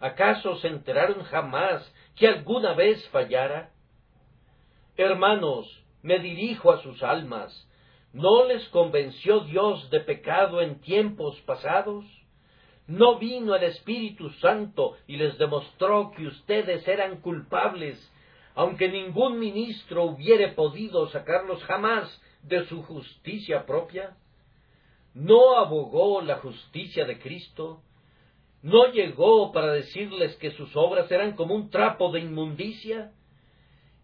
¿Acaso 0.01 0.57
se 0.57 0.69
enteraron 0.69 1.23
jamás 1.25 1.93
que 2.17 2.29
alguna 2.29 2.75
vez 2.75 3.07
fallara? 3.09 3.71
Hermanos, 4.97 5.83
me 6.03 6.19
dirijo 6.19 6.73
a 6.73 6.83
sus 6.83 7.03
almas. 7.03 7.69
¿No 8.13 8.45
les 8.45 8.69
convenció 8.69 9.41
Dios 9.41 9.89
de 9.91 10.01
pecado 10.01 10.61
en 10.61 10.81
tiempos 10.81 11.41
pasados? 11.43 12.05
¿No 12.87 13.19
vino 13.19 13.55
el 13.55 13.63
Espíritu 13.63 14.31
Santo 14.41 14.97
y 15.07 15.17
les 15.17 15.39
demostró 15.39 16.11
que 16.11 16.27
ustedes 16.27 16.87
eran 16.87 17.21
culpables, 17.21 17.97
aunque 18.55 18.89
ningún 18.89 19.39
ministro 19.39 20.05
hubiere 20.05 20.49
podido 20.49 21.09
sacarlos 21.09 21.63
jamás 21.65 22.21
de 22.43 22.67
su 22.67 22.83
justicia 22.83 23.65
propia? 23.67 24.17
¿No 25.15 25.57
abogó 25.59 26.23
la 26.23 26.37
justicia 26.37 27.05
de 27.05 27.19
Cristo? 27.19 27.83
¿No 28.63 28.93
llegó 28.93 29.53
para 29.53 29.73
decirles 29.73 30.37
que 30.37 30.53
sus 30.53 30.75
obras 30.77 31.11
eran 31.11 31.33
como 31.33 31.55
un 31.55 31.71
trapo 31.71 32.13
de 32.13 32.21
inmundicia? 32.21 33.13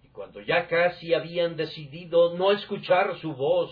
Y 0.05 0.09
cuando 0.09 0.41
ya 0.41 0.67
casi 0.67 1.15
habían 1.15 1.57
decidido 1.57 2.35
no 2.35 2.53
escuchar 2.53 3.17
su 3.21 3.35
voz, 3.35 3.71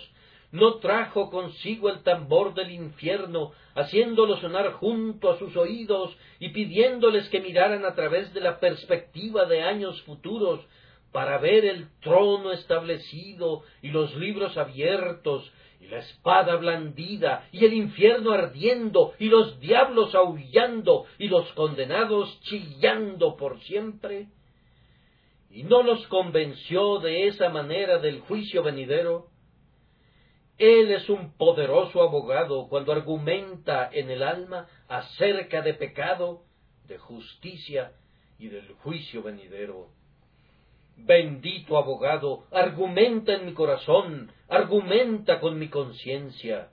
no 0.52 0.76
trajo 0.76 1.28
consigo 1.28 1.90
el 1.90 2.02
tambor 2.02 2.54
del 2.54 2.70
infierno, 2.70 3.52
haciéndolo 3.75 4.37
sonar 4.38 4.73
junto 4.75 5.30
a 5.30 5.38
sus 5.38 5.56
oídos 5.56 6.16
y 6.38 6.50
pidiéndoles 6.50 7.28
que 7.28 7.40
miraran 7.40 7.85
a 7.85 7.94
través 7.94 8.32
de 8.32 8.40
la 8.40 8.61
perspectiva 8.61 9.44
de 9.44 9.62
años 9.62 10.00
futuros 10.02 10.61
para 11.16 11.38
ver 11.38 11.64
el 11.64 11.88
trono 12.00 12.52
establecido 12.52 13.62
y 13.80 13.88
los 13.88 14.14
libros 14.16 14.54
abiertos 14.58 15.50
y 15.80 15.87
la 15.87 16.00
espada 16.00 16.56
blandida 16.56 17.49
y 17.52 17.64
el 17.64 17.73
infierno 17.73 18.32
ardiendo 18.32 19.14
y 19.18 19.30
los 19.30 19.58
diablos 19.58 20.14
aullando 20.14 21.06
y 21.16 21.28
los 21.28 21.50
condenados 21.54 22.38
chillando 22.42 23.35
por 23.35 23.58
siempre? 23.62 24.26
¿Y 25.49 25.62
no 25.62 25.82
los 25.82 26.06
convenció 26.08 26.99
de 26.99 27.28
esa 27.28 27.49
manera 27.49 27.96
del 27.96 28.20
juicio 28.20 28.62
venidero? 28.62 29.28
Él 30.58 30.92
es 30.92 31.08
un 31.08 31.35
poderoso 31.38 32.02
abogado 32.02 32.68
cuando 32.68 32.92
argumenta 32.92 33.88
en 33.90 34.11
el 34.11 34.23
alma 34.23 34.68
acerca 34.87 35.62
de 35.62 35.73
pecado, 35.73 36.42
de 36.87 36.99
justicia 36.99 37.92
y 38.38 38.49
del 38.49 38.75
juicio 38.75 39.23
venidero. 39.23 39.95
Bendito 40.96 41.76
abogado, 41.76 42.46
argumenta 42.50 43.34
en 43.34 43.46
mi 43.46 43.52
corazón, 43.52 44.32
argumenta 44.48 45.40
con 45.40 45.58
mi 45.58 45.68
conciencia. 45.68 46.70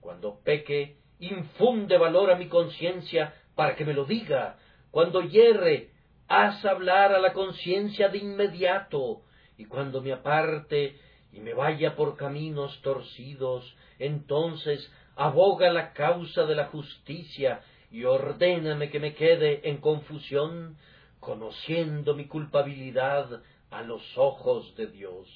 Cuando 0.00 0.40
peque, 0.44 0.96
infunde 1.20 1.96
valor 1.96 2.30
a 2.30 2.36
mi 2.36 2.48
conciencia 2.48 3.34
para 3.54 3.76
que 3.76 3.84
me 3.84 3.94
lo 3.94 4.04
diga. 4.04 4.58
Cuando 4.90 5.22
hierre, 5.22 5.90
haz 6.28 6.64
hablar 6.64 7.12
a 7.12 7.20
la 7.20 7.32
conciencia 7.32 8.08
de 8.08 8.18
inmediato. 8.18 9.22
Y 9.56 9.66
cuando 9.66 10.00
me 10.00 10.12
aparte, 10.12 10.96
y 11.32 11.40
me 11.40 11.54
vaya 11.54 11.94
por 11.94 12.16
caminos 12.16 12.80
torcidos, 12.82 13.76
entonces 13.98 14.90
aboga 15.16 15.70
la 15.70 15.92
causa 15.92 16.44
de 16.44 16.54
la 16.54 16.66
justicia 16.66 17.60
y 17.90 18.04
ordéname 18.04 18.90
que 18.90 19.00
me 19.00 19.14
quede 19.14 19.68
en 19.68 19.78
confusión, 19.78 20.76
conociendo 21.18 22.14
mi 22.14 22.26
culpabilidad 22.26 23.42
a 23.70 23.82
los 23.82 24.02
ojos 24.16 24.74
de 24.76 24.86
Dios. 24.86 25.28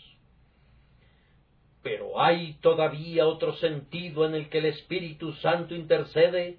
Pero 1.83 2.21
hay 2.21 2.55
todavía 2.63 3.27
otro 3.27 3.55
sentido 3.57 4.25
en 4.27 4.35
el 4.35 4.49
que 4.49 4.59
el 4.59 4.67
Espíritu 4.67 5.33
Santo 5.35 5.75
intercede, 5.75 6.59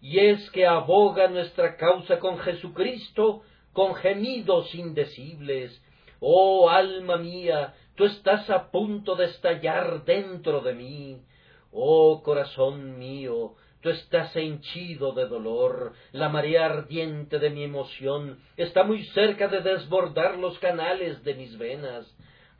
y 0.00 0.18
es 0.18 0.50
que 0.50 0.66
aboga 0.66 1.28
nuestra 1.28 1.76
causa 1.76 2.18
con 2.18 2.38
Jesucristo 2.38 3.42
con 3.74 3.94
gemidos 3.96 4.74
indecibles. 4.74 5.82
Oh 6.20 6.70
alma 6.70 7.18
mía, 7.18 7.74
tú 7.96 8.04
estás 8.04 8.48
a 8.48 8.70
punto 8.70 9.16
de 9.16 9.26
estallar 9.26 10.04
dentro 10.04 10.60
de 10.60 10.74
mí. 10.74 11.22
Oh 11.70 12.22
corazón 12.22 12.98
mío, 12.98 13.56
tú 13.84 13.90
estás 13.90 14.34
henchido 14.34 15.12
de 15.12 15.26
dolor, 15.26 15.92
la 16.12 16.30
marea 16.30 16.64
ardiente 16.64 17.38
de 17.38 17.50
mi 17.50 17.64
emoción 17.64 18.40
está 18.56 18.82
muy 18.82 19.04
cerca 19.08 19.46
de 19.46 19.60
desbordar 19.60 20.38
los 20.38 20.58
canales 20.58 21.22
de 21.22 21.34
mis 21.34 21.58
venas. 21.58 22.06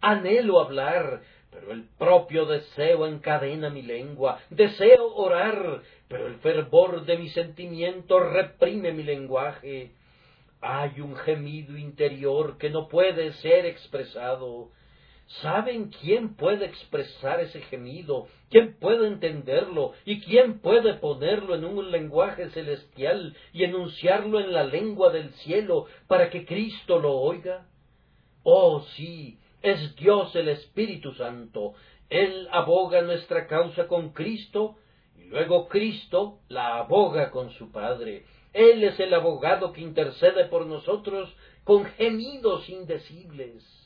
Anhelo 0.02 0.60
hablar, 0.60 1.22
pero 1.50 1.72
el 1.72 1.88
propio 1.96 2.44
deseo 2.44 3.06
encadena 3.06 3.70
mi 3.70 3.80
lengua. 3.80 4.38
Deseo 4.50 5.14
orar, 5.14 5.80
pero 6.08 6.26
el 6.26 6.36
fervor 6.40 7.06
de 7.06 7.16
mi 7.16 7.30
sentimiento 7.30 8.20
reprime 8.20 8.92
mi 8.92 9.02
lenguaje. 9.02 9.92
Hay 10.60 11.00
un 11.00 11.16
gemido 11.16 11.78
interior 11.78 12.58
que 12.58 12.68
no 12.68 12.86
puede 12.86 13.32
ser 13.32 13.64
expresado. 13.64 14.72
¿Saben 15.40 15.88
quién 15.88 16.34
puede 16.34 16.66
expresar 16.66 17.40
ese 17.40 17.62
gemido? 17.62 18.28
¿Quién 18.54 18.76
puede 18.78 19.08
entenderlo? 19.08 19.94
¿Y 20.04 20.20
quién 20.20 20.60
puede 20.60 20.94
ponerlo 20.94 21.56
en 21.56 21.64
un 21.64 21.90
lenguaje 21.90 22.50
celestial 22.50 23.36
y 23.52 23.64
enunciarlo 23.64 24.38
en 24.38 24.52
la 24.52 24.62
lengua 24.62 25.10
del 25.10 25.30
cielo 25.42 25.86
para 26.06 26.30
que 26.30 26.46
Cristo 26.46 27.00
lo 27.00 27.16
oiga? 27.16 27.66
Oh, 28.44 28.82
sí, 28.94 29.40
es 29.60 29.96
Dios 29.96 30.36
el 30.36 30.50
Espíritu 30.50 31.14
Santo. 31.14 31.74
Él 32.08 32.46
aboga 32.52 33.02
nuestra 33.02 33.48
causa 33.48 33.88
con 33.88 34.12
Cristo 34.12 34.76
y 35.18 35.24
luego 35.24 35.66
Cristo 35.66 36.38
la 36.46 36.78
aboga 36.78 37.32
con 37.32 37.50
su 37.50 37.72
Padre. 37.72 38.24
Él 38.52 38.84
es 38.84 39.00
el 39.00 39.14
abogado 39.14 39.72
que 39.72 39.80
intercede 39.80 40.44
por 40.44 40.64
nosotros 40.66 41.28
con 41.64 41.86
gemidos 41.86 42.68
indecibles 42.68 43.83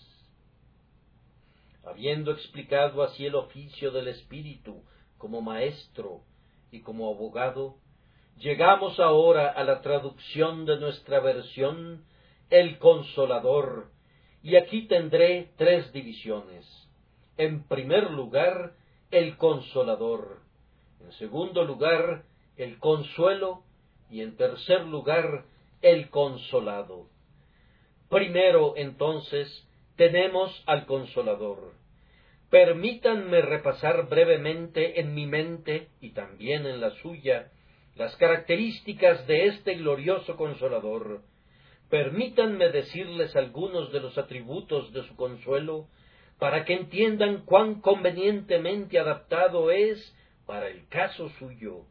habiendo 1.88 2.33
explicado 2.33 3.03
así 3.03 3.27
el 3.27 3.35
oficio 3.35 3.90
del 3.90 4.09
Espíritu 4.09 4.83
como 5.16 5.40
maestro 5.40 6.22
y 6.70 6.81
como 6.81 7.12
abogado, 7.12 7.77
llegamos 8.37 9.01
ahora 9.01 9.48
a 9.48 9.64
la 9.64 9.81
traducción 9.81 10.64
de 10.64 10.79
nuestra 10.79 11.20
versión, 11.20 12.05
el 12.51 12.79
consolador, 12.79 13.90
y 14.42 14.57
aquí 14.57 14.87
tendré 14.87 15.51
tres 15.57 15.92
divisiones. 15.92 16.66
En 17.37 17.64
primer 17.64 18.11
lugar, 18.11 18.74
el 19.11 19.37
consolador. 19.37 20.40
En 21.01 21.12
segundo 21.12 21.64
lugar, 21.64 22.24
el 22.57 22.79
consuelo. 22.79 23.62
Y 24.11 24.22
en 24.22 24.37
tercer 24.37 24.87
lugar, 24.87 25.44
el 25.83 26.09
consolado. 26.11 27.09
Primero, 28.09 28.74
entonces, 28.77 29.68
tenemos 29.96 30.62
al 30.66 30.87
consolador. 30.87 31.74
Permítanme 32.50 33.42
repasar 33.42 34.08
brevemente 34.08 35.00
en 35.00 35.14
mi 35.14 35.26
mente 35.26 35.88
y 36.00 36.12
también 36.12 36.66
en 36.66 36.80
la 36.80 36.90
suya 37.02 37.50
las 37.94 38.14
características 38.16 39.26
de 39.26 39.46
este 39.46 39.74
glorioso 39.74 40.37
consolador. 40.37 41.22
Permítanme 41.90 42.70
decirles 42.70 43.34
algunos 43.37 43.92
de 43.92 44.00
los 44.00 44.16
atributos 44.16 44.92
de 44.92 45.02
su 45.02 45.16
consuelo 45.16 45.88
para 46.38 46.64
que 46.64 46.74
entiendan 46.74 47.44
cuán 47.44 47.80
convenientemente 47.80 48.98
adaptado 48.98 49.70
es 49.70 50.16
para 50.46 50.68
el 50.68 50.87
caso 50.88 51.28
suyo. 51.38 51.82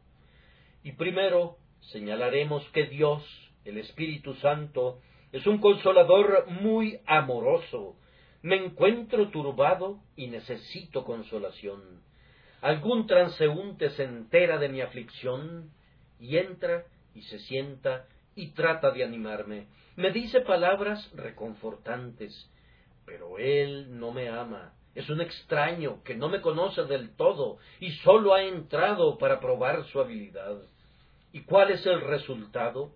Y 0.82 0.92
primero 0.92 1.56
señalaremos 1.92 2.68
que 2.70 2.86
Dios, 2.86 3.22
el 3.64 3.78
Espíritu 3.78 4.34
Santo, 4.36 5.00
es 5.30 5.46
un 5.46 5.58
consolador 5.58 6.46
muy 6.48 6.98
amoroso. 7.06 7.96
Me 8.42 8.56
encuentro 8.56 9.30
turbado 9.30 9.98
y 10.16 10.28
necesito 10.28 11.04
consolación. 11.04 12.02
Algún 12.60 13.06
transeúnte 13.06 13.90
se 13.90 14.04
entera 14.04 14.58
de 14.58 14.68
mi 14.68 14.80
aflicción 14.80 15.70
y 16.20 16.36
entra 16.36 16.84
y 17.14 17.22
se 17.22 17.38
sienta 17.40 18.06
y 18.34 18.52
trata 18.52 18.90
de 18.92 19.04
animarme. 19.04 19.66
Me 19.96 20.12
dice 20.12 20.40
palabras 20.40 21.10
reconfortantes, 21.14 22.48
pero 23.04 23.38
él 23.38 23.98
no 23.98 24.12
me 24.12 24.28
ama. 24.28 24.74
Es 24.94 25.08
un 25.10 25.20
extraño 25.20 26.02
que 26.04 26.14
no 26.14 26.28
me 26.28 26.40
conoce 26.40 26.84
del 26.84 27.14
todo 27.16 27.58
y 27.80 27.90
sólo 27.90 28.34
ha 28.34 28.42
entrado 28.42 29.18
para 29.18 29.40
probar 29.40 29.84
su 29.86 30.00
habilidad. 30.00 30.58
¿Y 31.32 31.42
cuál 31.42 31.70
es 31.70 31.84
el 31.86 32.00
resultado? 32.00 32.92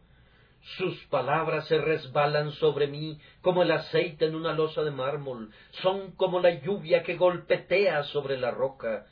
Sus 0.76 0.96
palabras 1.06 1.66
se 1.66 1.78
resbalan 1.78 2.52
sobre 2.52 2.86
mí 2.86 3.18
como 3.40 3.62
el 3.62 3.72
aceite 3.72 4.26
en 4.26 4.36
una 4.36 4.52
losa 4.52 4.84
de 4.84 4.92
mármol, 4.92 5.50
son 5.82 6.12
como 6.12 6.38
la 6.40 6.60
lluvia 6.60 7.02
que 7.02 7.16
golpetea 7.16 8.04
sobre 8.04 8.38
la 8.38 8.52
roca. 8.52 9.06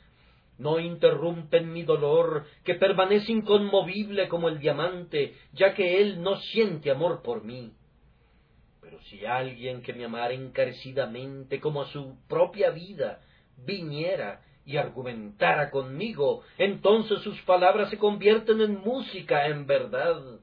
No 0.57 0.79
interrumpen 0.79 1.73
mi 1.73 1.83
dolor, 1.83 2.45
que 2.63 2.75
permanece 2.75 3.31
inconmovible 3.31 4.29
como 4.29 4.47
el 4.47 4.59
diamante, 4.59 5.35
ya 5.53 5.73
que 5.73 6.01
él 6.01 6.21
no 6.21 6.37
siente 6.37 6.89
amor 6.89 7.21
por 7.21 7.43
mí. 7.43 7.73
Pero 8.79 9.01
si 9.03 9.25
alguien 9.25 9.81
que 9.81 9.93
me 9.93 10.05
amara 10.05 10.33
encarecidamente 10.33 11.59
como 11.59 11.81
a 11.81 11.87
su 11.87 12.17
propia 12.29 12.69
vida 12.69 13.21
viniera 13.57 14.41
y 14.65 14.77
argumentara 14.77 15.69
conmigo, 15.69 16.43
entonces 16.57 17.21
sus 17.21 17.41
palabras 17.41 17.89
se 17.89 17.97
convierten 17.97 18.61
en 18.61 18.79
música, 18.79 19.47
en 19.47 19.65
verdad. 19.65 20.39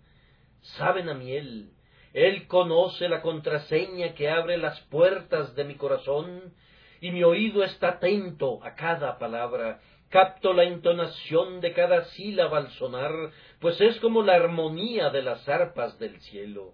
Saben 0.60 1.08
a 1.08 1.14
miel. 1.14 1.70
Él 2.12 2.46
conoce 2.46 3.08
la 3.08 3.20
contraseña 3.22 4.14
que 4.14 4.28
abre 4.28 4.56
las 4.56 4.80
puertas 4.82 5.54
de 5.54 5.64
mi 5.64 5.74
corazón, 5.74 6.54
y 7.00 7.10
mi 7.10 7.22
oído 7.22 7.62
está 7.62 7.90
atento 7.90 8.62
a 8.64 8.74
cada 8.74 9.18
palabra. 9.18 9.80
Capto 10.08 10.54
la 10.54 10.64
entonación 10.64 11.60
de 11.60 11.72
cada 11.74 12.04
sílaba 12.06 12.58
al 12.58 12.70
sonar, 12.72 13.12
pues 13.60 13.80
es 13.80 14.00
como 14.00 14.22
la 14.22 14.34
armonía 14.34 15.10
de 15.10 15.22
las 15.22 15.46
arpas 15.48 15.98
del 15.98 16.18
cielo. 16.22 16.72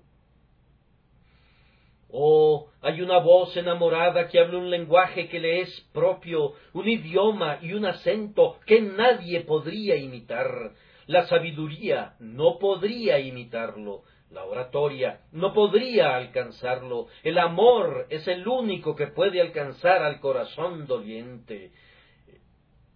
Oh, 2.16 2.68
hay 2.80 3.00
una 3.00 3.18
voz 3.18 3.56
enamorada 3.56 4.28
que 4.28 4.38
habla 4.38 4.58
un 4.58 4.70
lenguaje 4.70 5.28
que 5.28 5.40
le 5.40 5.62
es 5.62 5.80
propio, 5.92 6.52
un 6.72 6.88
idioma 6.88 7.58
y 7.60 7.72
un 7.72 7.84
acento 7.86 8.60
que 8.66 8.80
nadie 8.80 9.40
podría 9.40 9.96
imitar. 9.96 10.74
La 11.06 11.26
sabiduría 11.26 12.14
no 12.18 12.58
podría 12.58 13.18
imitarlo, 13.18 14.02
la 14.30 14.44
oratoria 14.44 15.20
no 15.32 15.52
podría 15.52 16.16
alcanzarlo, 16.16 17.08
el 17.22 17.38
amor 17.38 18.06
es 18.10 18.26
el 18.26 18.48
único 18.48 18.96
que 18.96 19.06
puede 19.06 19.40
alcanzar 19.40 20.02
al 20.02 20.20
corazón 20.20 20.86
doliente. 20.86 21.72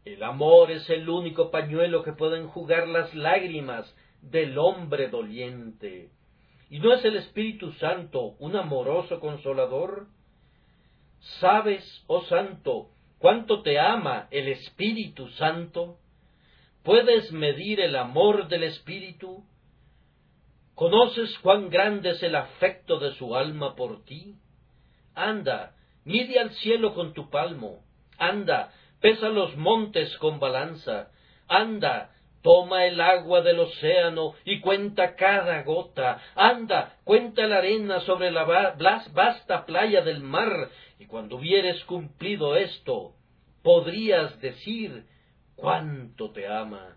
El 0.05 0.23
amor 0.23 0.71
es 0.71 0.89
el 0.89 1.09
único 1.09 1.51
pañuelo 1.51 2.03
que 2.03 2.13
puede 2.13 2.39
enjugar 2.39 2.89
las 2.89 3.15
lágrimas 3.15 3.95
del 4.23 4.59
hombre 4.59 5.09
doliente. 5.09 6.11
¿Y 6.71 6.81
no 6.81 6.93
es 6.95 7.05
el 7.05 7.17
Espíritu 7.17 7.73
Santo 7.73 8.37
un 8.39 8.57
amoroso 8.57 9.21
consolador? 9.21 10.07
¿Sabes, 11.41 12.05
oh 12.07 12.23
Santo, 12.23 12.89
cuánto 13.19 13.63
te 13.63 13.79
ama 13.79 14.29
el 14.31 14.49
Espíritu 14.49 15.29
Santo? 15.31 15.99
¿Puedes 16.83 17.33
medir 17.33 17.81
el 17.81 17.97
amor 17.97 18.49
del 18.49 18.65
Espíritu? 18.65 19.45
¿Conoces 20.75 21.39
cuán 21.41 21.71
grande 21.71 22.11
es 22.11 22.23
el 22.23 22.37
afecto 22.37 22.99
de 22.99 23.15
su 23.15 23.35
alma 23.37 23.75
por 23.75 24.05
ti? 24.05 24.37
Anda, 25.15 25.75
mide 26.05 26.39
al 26.39 26.51
cielo 26.51 26.95
con 26.95 27.15
tu 27.15 27.31
palmo. 27.31 27.83
Anda, 28.17 28.73
pesa 29.01 29.29
los 29.29 29.57
montes 29.57 30.17
con 30.19 30.39
balanza. 30.39 31.11
Anda, 31.49 32.13
Toma 32.43 32.87
el 32.87 33.01
agua 33.01 33.43
del 33.43 33.59
océano 33.59 34.35
y 34.45 34.61
cuenta 34.61 35.17
cada 35.17 35.63
gota. 35.65 36.23
Anda, 36.37 36.97
cuenta 37.05 37.47
la 37.47 37.59
arena 37.59 38.01
sobre 38.01 38.31
la 38.31 38.45
vasta 39.13 39.67
playa 39.67 40.03
del 40.03 40.21
mar. 40.21 40.71
Y 41.01 41.07
cuando 41.07 41.37
hubieres 41.37 41.83
cumplido 41.85 42.57
esto, 42.57 43.13
podrías 43.63 44.41
decir 44.41 45.05
cuánto 45.59 46.31
te 46.31 46.47
ama. 46.47 46.97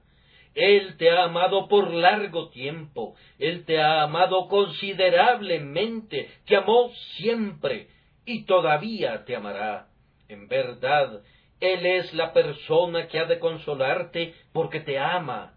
Él 0.53 0.97
te 0.97 1.09
ha 1.09 1.23
amado 1.23 1.67
por 1.67 1.93
largo 1.93 2.49
tiempo, 2.49 3.15
Él 3.39 3.65
te 3.65 3.79
ha 3.79 4.03
amado 4.03 4.47
considerablemente, 4.47 6.29
te 6.45 6.55
amó 6.57 6.91
siempre 7.15 7.87
y 8.25 8.43
todavía 8.43 9.23
te 9.25 9.35
amará. 9.35 9.87
En 10.27 10.47
verdad, 10.47 11.21
él 11.61 11.85
es 11.85 12.11
la 12.15 12.33
persona 12.33 13.07
que 13.07 13.19
ha 13.19 13.25
de 13.25 13.39
consolarte 13.39 14.33
porque 14.51 14.79
te 14.79 14.97
ama. 14.97 15.53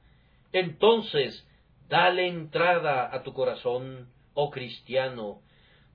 Entonces, 0.53 1.49
dale 1.89 2.29
entrada 2.29 3.09
a 3.13 3.23
tu 3.23 3.33
corazón, 3.33 4.09
oh 4.35 4.51
cristiano, 4.51 5.41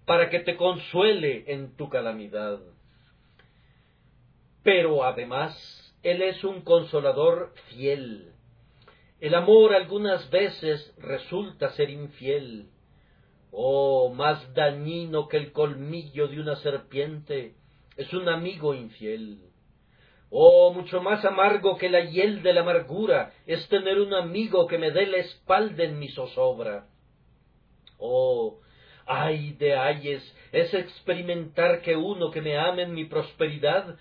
para 0.06 0.32
que 0.32 0.40
te 0.40 0.58
consuele 0.58 1.44
en 1.48 1.78
tu 1.78 1.90
calamidad. 1.90 2.60
Pero 4.64 5.04
además, 5.04 5.56
Él 6.04 6.22
es 6.22 6.44
un 6.44 6.62
consolador 6.62 7.54
fiel. 7.70 8.32
El 9.20 9.36
amor 9.36 9.74
algunas 9.74 10.30
veces 10.30 10.94
resulta 10.98 11.72
ser 11.72 11.90
infiel. 11.90 12.70
Oh, 13.52 14.14
más 14.14 14.54
dañino 14.54 15.28
que 15.28 15.38
el 15.38 15.52
colmillo 15.52 16.28
de 16.28 16.40
una 16.40 16.56
serpiente 16.58 17.56
es 17.98 18.14
un 18.14 18.30
amigo 18.30 18.74
infiel. 18.74 19.42
Oh, 20.30 20.72
mucho 20.74 21.02
más 21.02 21.26
amargo 21.26 21.78
que 21.78 21.90
la 21.90 22.02
hiel 22.02 22.44
de 22.44 22.54
la 22.54 22.62
amargura 22.62 23.34
es 23.46 23.68
tener 23.68 24.00
un 24.00 24.14
amigo 24.14 24.68
que 24.68 24.78
me 24.78 24.92
dé 24.92 25.08
la 25.08 25.18
espalda 25.18 25.84
en 25.84 26.00
mi 26.00 26.08
zozobra. 26.10 26.88
Oh, 27.98 28.60
ay 29.06 29.54
de 29.54 29.76
ayes 29.76 30.24
es 30.52 30.74
experimentar 30.74 31.82
que 31.82 31.96
uno 31.96 32.30
que 32.30 32.42
me 32.42 32.58
ame 32.58 32.84
en 32.84 32.94
mi 32.94 33.06
prosperidad 33.06 33.98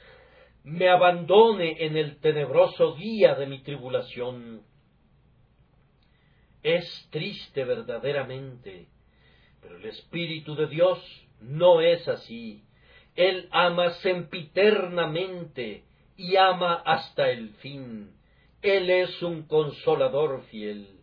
me 0.69 0.89
abandone 0.89 1.85
en 1.85 1.97
el 1.97 2.21
tenebroso 2.21 2.95
día 2.95 3.35
de 3.35 3.47
mi 3.47 3.63
tribulación. 3.63 4.63
Es 6.63 7.09
triste 7.11 7.65
verdaderamente, 7.65 8.89
pero 9.63 9.77
el 9.77 9.87
Espíritu 9.87 10.55
de 10.55 10.67
Dios 10.67 10.99
no 11.41 11.81
es 11.81 12.07
así. 12.07 12.65
Él 13.15 13.49
ama 13.51 13.91
sempiternamente, 14.03 15.85
y 16.19 16.37
ama 16.37 16.75
hasta 16.85 17.31
el 17.31 17.51
fin. 17.55 18.11
Él 18.61 18.91
es 18.91 19.23
un 19.23 19.47
consolador 19.47 20.43
fiel. 20.51 21.01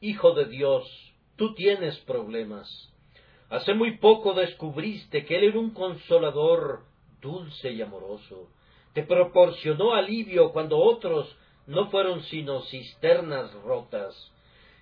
Hijo 0.00 0.32
de 0.32 0.46
Dios, 0.46 0.84
tú 1.36 1.54
tienes 1.54 1.98
problemas. 2.00 2.68
Hace 3.50 3.74
muy 3.74 3.98
poco 3.98 4.32
descubriste 4.32 5.26
que 5.26 5.36
Él 5.36 5.44
era 5.44 5.58
un 5.58 5.74
consolador 5.74 6.84
dulce 7.22 7.72
y 7.72 7.80
amoroso. 7.80 8.50
Te 8.92 9.04
proporcionó 9.04 9.94
alivio 9.94 10.52
cuando 10.52 10.78
otros 10.78 11.34
no 11.66 11.90
fueron 11.90 12.22
sino 12.24 12.60
cisternas 12.62 13.52
rotas. 13.62 14.30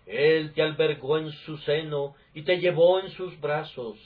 Él 0.06 0.52
te 0.54 0.62
albergó 0.62 1.18
en 1.18 1.30
su 1.30 1.58
seno 1.58 2.16
y 2.34 2.42
te 2.42 2.58
llevó 2.58 2.98
en 3.00 3.10
sus 3.10 3.38
brazos. 3.40 3.96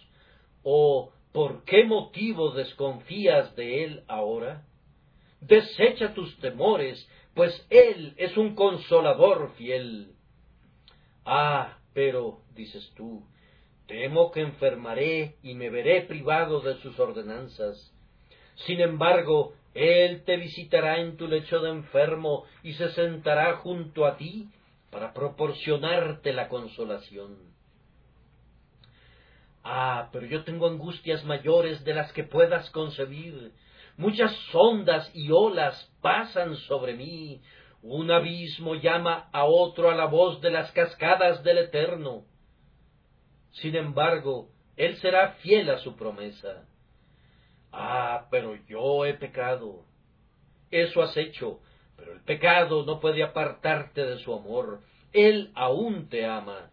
¿O 0.63 1.13
por 1.33 1.65
qué 1.65 1.85
motivo 1.85 2.51
desconfías 2.51 3.55
de 3.57 3.85
Él 3.85 4.05
ahora? 4.09 4.65
Desecha 5.41 6.13
tus 6.15 6.37
temores, 6.39 7.09
pues 7.35 7.67
Él 7.71 8.15
es 8.17 8.37
un 8.37 8.55
consolador 8.55 9.53
fiel. 9.57 10.13
Ah, 11.25 11.79
pero, 11.95 12.41
dices 12.55 12.93
tú, 12.97 13.25
temo 13.87 14.31
que 14.31 14.41
enfermaré 14.41 15.37
y 15.43 15.55
me 15.55 15.71
veré 15.71 16.03
privado 16.03 16.61
de 16.61 16.77
sus 16.83 16.99
ordenanzas. 16.99 17.94
Sin 18.57 18.81
embargo, 18.81 19.55
Él 19.75 20.23
te 20.25 20.37
visitará 20.37 21.01
en 21.01 21.17
tu 21.17 21.27
lecho 21.27 21.61
de 21.61 21.71
enfermo 21.71 22.45
y 22.63 22.75
se 22.75 22.91
sentará 22.91 23.57
junto 23.57 24.07
a 24.07 24.17
ti 24.17 24.49
para 24.91 25.13
proporcionarte 25.13 26.33
la 26.33 26.49
consolación. 26.49 27.37
Ah, 29.65 30.11
pero 30.13 30.27
yo 30.27 30.45
tengo 30.45 30.69
angustias 30.69 31.25
mayores 31.25 31.85
de 31.85 31.95
las 31.95 32.13
que 32.13 32.23
puedas 32.23 32.71
concebir 32.71 33.53
muchas 33.97 34.33
ondas 34.53 35.11
y 35.15 35.31
olas 35.31 35.91
pasan 36.01 36.57
sobre 36.57 36.95
mí, 36.95 37.41
un 37.83 38.11
abismo 38.11 38.75
llama 38.75 39.29
a 39.33 39.45
otro 39.45 39.91
a 39.91 39.95
la 39.95 40.07
voz 40.07 40.41
de 40.41 40.51
las 40.51 40.71
cascadas 40.73 41.43
del 41.43 41.59
Eterno. 41.59 42.25
Sin 43.53 43.77
embargo, 43.77 44.49
Él 44.77 44.97
será 44.97 45.33
fiel 45.43 45.71
a 45.71 45.79
su 45.79 45.97
promesa. 45.97 46.67
Ah, 47.77 48.29
pero 48.31 48.55
yo 48.69 49.05
he 49.05 49.15
pecado. 49.15 49.85
Eso 50.71 51.03
has 51.03 51.17
hecho, 51.17 51.59
pero 51.97 52.13
el 52.13 52.21
pecado 52.23 52.85
no 52.85 53.01
puede 53.01 53.25
apartarte 53.25 54.05
de 54.07 54.19
su 54.19 54.33
amor. 54.33 54.81
Él 55.13 55.51
aún 55.55 56.09
te 56.09 56.25
ama. 56.25 56.71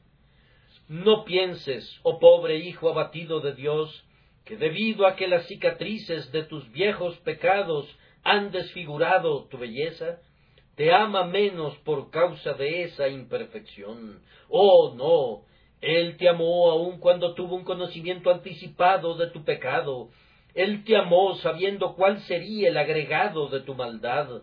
No 0.88 1.26
pienses, 1.26 2.00
oh 2.04 2.20
pobre 2.20 2.58
hijo 2.58 2.90
abatido 2.90 3.40
de 3.40 3.56
Dios, 3.56 4.06
que 4.46 4.58
debido 4.58 5.08
a 5.08 5.16
que 5.16 5.28
las 5.28 5.48
cicatrices 5.48 6.32
de 6.32 6.44
tus 6.44 6.72
viejos 6.72 7.18
pecados 7.20 7.88
han 8.24 8.52
desfigurado 8.52 9.46
tu 9.46 9.58
belleza, 9.58 10.20
te 10.76 10.94
ama 10.94 11.24
menos 11.24 11.76
por 11.80 12.12
causa 12.12 12.54
de 12.54 12.84
esa 12.84 13.08
imperfección. 13.08 14.22
Oh, 14.50 14.94
no, 14.96 15.46
Él 15.82 16.18
te 16.18 16.30
amó 16.30 16.70
aun 16.70 17.00
cuando 17.00 17.34
tuvo 17.34 17.56
un 17.56 17.64
conocimiento 17.64 18.30
anticipado 18.30 19.16
de 19.16 19.32
tu 19.32 19.44
pecado. 19.44 20.10
Él 20.54 20.84
te 20.84 20.98
amó 20.98 21.36
sabiendo 21.36 21.96
cuál 21.96 22.20
sería 22.22 22.70
el 22.70 22.78
agregado 22.78 23.48
de 23.50 23.62
tu 23.62 23.76
maldad, 23.76 24.42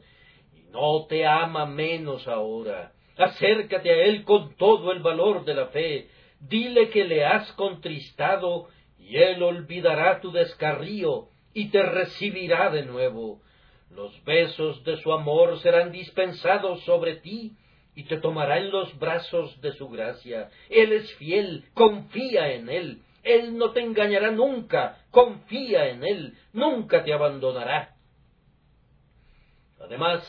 y 0.54 0.70
no 0.70 1.06
te 1.06 1.26
ama 1.26 1.66
menos 1.66 2.26
ahora. 2.28 2.92
Acércate 3.16 3.90
a 3.90 4.04
Él 4.04 4.24
con 4.24 4.54
todo 4.56 4.92
el 4.92 5.00
valor 5.00 5.44
de 5.44 5.54
la 5.54 5.66
fe. 5.66 6.08
Dile 6.40 6.90
que 6.90 7.04
le 7.04 7.24
has 7.24 7.50
contristado 7.52 8.68
y 8.98 9.16
él 9.16 9.42
olvidará 9.42 10.20
tu 10.20 10.30
descarrío 10.30 11.28
y 11.54 11.70
te 11.70 11.82
recibirá 11.82 12.70
de 12.70 12.84
nuevo. 12.84 13.40
Los 13.90 14.22
besos 14.24 14.84
de 14.84 14.98
su 14.98 15.12
amor 15.12 15.58
serán 15.60 15.90
dispensados 15.90 16.84
sobre 16.84 17.16
ti 17.16 17.56
y 17.94 18.04
te 18.04 18.18
tomará 18.18 18.58
en 18.58 18.70
los 18.70 18.96
brazos 18.98 19.60
de 19.60 19.72
su 19.72 19.88
gracia. 19.88 20.50
Él 20.68 20.92
es 20.92 21.12
fiel, 21.14 21.64
confía 21.74 22.52
en 22.52 22.68
él. 22.68 23.02
Él 23.22 23.56
no 23.56 23.72
te 23.72 23.80
engañará 23.80 24.30
nunca, 24.30 25.04
confía 25.10 25.88
en 25.88 26.04
él, 26.04 26.38
nunca 26.52 27.04
te 27.04 27.12
abandonará. 27.12 27.96
Además, 29.80 30.22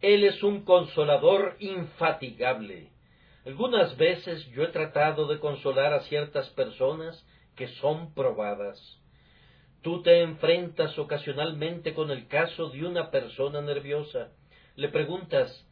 Él 0.00 0.24
es 0.24 0.42
un 0.42 0.64
consolador 0.64 1.56
infatigable. 1.60 2.90
Algunas 3.44 3.96
veces 3.96 4.44
yo 4.48 4.64
he 4.64 4.68
tratado 4.68 5.26
de 5.28 5.38
consolar 5.38 5.92
a 5.92 6.00
ciertas 6.02 6.48
personas 6.50 7.24
que 7.54 7.68
son 7.68 8.12
probadas. 8.14 8.78
Tú 9.82 10.02
te 10.02 10.22
enfrentas 10.22 10.98
ocasionalmente 10.98 11.94
con 11.94 12.10
el 12.10 12.26
caso 12.26 12.70
de 12.70 12.84
una 12.84 13.10
persona 13.10 13.60
nerviosa. 13.60 14.32
Le 14.74 14.88
preguntas, 14.88 15.64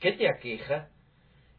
¿qué 0.00 0.12
te 0.12 0.28
aqueja? 0.28 0.90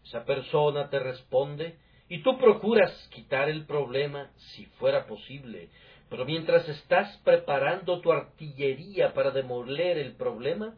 Esa 0.04 0.26
persona 0.26 0.90
te 0.90 1.00
responde 1.00 1.78
y 2.12 2.24
tú 2.24 2.38
procuras 2.38 2.92
quitar 3.14 3.48
el 3.48 3.66
problema 3.66 4.32
si 4.36 4.66
fuera 4.66 5.08
posible. 5.08 5.70
Pero 6.10 6.26
mientras 6.26 6.68
estás 6.68 7.16
preparando 7.24 8.02
tu 8.02 8.12
artillería 8.12 9.14
para 9.14 9.32
demoler 9.32 9.98
el 9.98 10.18
problema, 10.18 10.76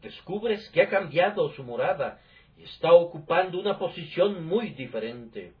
descubres 0.00 0.70
que 0.70 0.82
ha 0.82 0.88
cambiado 0.88 1.50
su 1.54 1.64
morada 1.64 2.20
y 2.56 2.62
está 2.62 2.92
ocupando 2.92 3.58
una 3.58 3.80
posición 3.80 4.46
muy 4.46 4.70
diferente. 4.74 5.54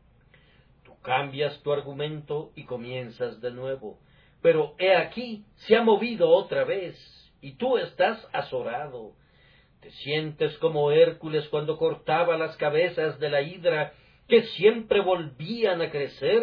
Tú 0.84 0.92
cambias 1.02 1.60
tu 1.64 1.72
argumento 1.72 2.52
y 2.54 2.62
comienzas 2.62 3.40
de 3.40 3.50
nuevo. 3.50 3.98
Pero 4.42 4.76
he 4.78 4.94
aquí, 4.94 5.44
se 5.56 5.74
ha 5.74 5.82
movido 5.82 6.30
otra 6.30 6.62
vez, 6.62 6.96
y 7.40 7.56
tú 7.56 7.78
estás 7.78 8.24
azorado. 8.32 9.14
Te 9.80 9.90
sientes 9.90 10.56
como 10.58 10.92
Hércules 10.92 11.48
cuando 11.48 11.78
cortaba 11.78 12.38
las 12.38 12.56
cabezas 12.58 13.18
de 13.18 13.28
la 13.28 13.42
hidra 13.42 13.92
que 14.28 14.42
siempre 14.42 15.00
volvían 15.00 15.80
a 15.82 15.90
crecer 15.90 16.42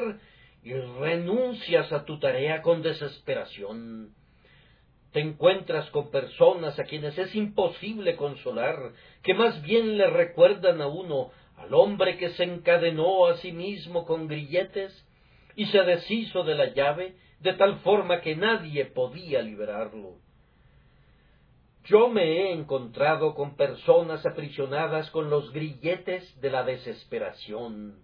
y 0.63 0.73
renuncias 0.73 1.91
a 1.91 2.05
tu 2.05 2.19
tarea 2.19 2.61
con 2.61 2.81
desesperación 2.81 4.13
te 5.13 5.19
encuentras 5.19 5.89
con 5.91 6.09
personas 6.09 6.77
a 6.79 6.83
quienes 6.83 7.17
es 7.17 7.33
imposible 7.35 8.15
consolar, 8.15 8.93
que 9.21 9.35
más 9.35 9.61
bien 9.61 9.95
le 9.97 10.07
recuerdan 10.07 10.81
a 10.81 10.87
uno 10.87 11.31
al 11.55 11.73
hombre 11.75 12.17
que 12.17 12.29
se 12.29 12.43
encadenó 12.43 13.27
a 13.27 13.37
sí 13.37 13.51
mismo 13.51 14.05
con 14.05 14.27
grilletes 14.27 15.07
y 15.55 15.67
se 15.67 15.83
deshizo 15.83 16.43
de 16.43 16.55
la 16.55 16.73
llave 16.73 17.13
de 17.39 17.53
tal 17.53 17.79
forma 17.81 18.21
que 18.21 18.35
nadie 18.35 18.85
podía 18.85 19.43
liberarlo. 19.43 20.17
Yo 21.85 22.07
me 22.07 22.23
he 22.23 22.53
encontrado 22.53 23.35
con 23.35 23.57
personas 23.57 24.25
aprisionadas 24.25 25.09
con 25.11 25.29
los 25.29 25.51
grilletes 25.51 26.39
de 26.39 26.49
la 26.49 26.63
desesperación. 26.63 27.99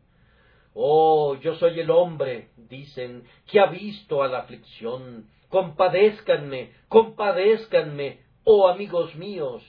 Oh, 0.73 1.35
yo 1.35 1.55
soy 1.55 1.79
el 1.79 1.89
hombre, 1.89 2.49
dicen, 2.57 3.23
que 3.49 3.59
ha 3.59 3.67
visto 3.67 4.21
a 4.21 4.27
la 4.27 4.39
aflicción, 4.39 5.29
compadézcanme, 5.47 6.73
compadézcanme, 6.89 8.19
oh 8.43 8.67
amigos 8.67 9.15
míos. 9.15 9.63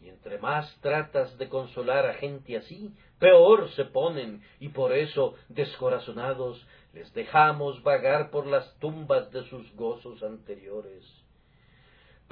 Y 0.00 0.10
entre 0.10 0.38
más 0.38 0.70
tratas 0.80 1.38
de 1.38 1.48
consolar 1.48 2.04
a 2.06 2.14
gente 2.14 2.58
así, 2.58 2.94
peor 3.18 3.70
se 3.70 3.86
ponen, 3.86 4.42
y 4.60 4.68
por 4.68 4.92
eso, 4.92 5.36
descorazonados, 5.48 6.66
les 6.92 7.12
dejamos 7.14 7.82
vagar 7.82 8.30
por 8.30 8.46
las 8.46 8.78
tumbas 8.78 9.30
de 9.30 9.44
sus 9.44 9.74
gozos 9.74 10.22
anteriores. 10.22 11.21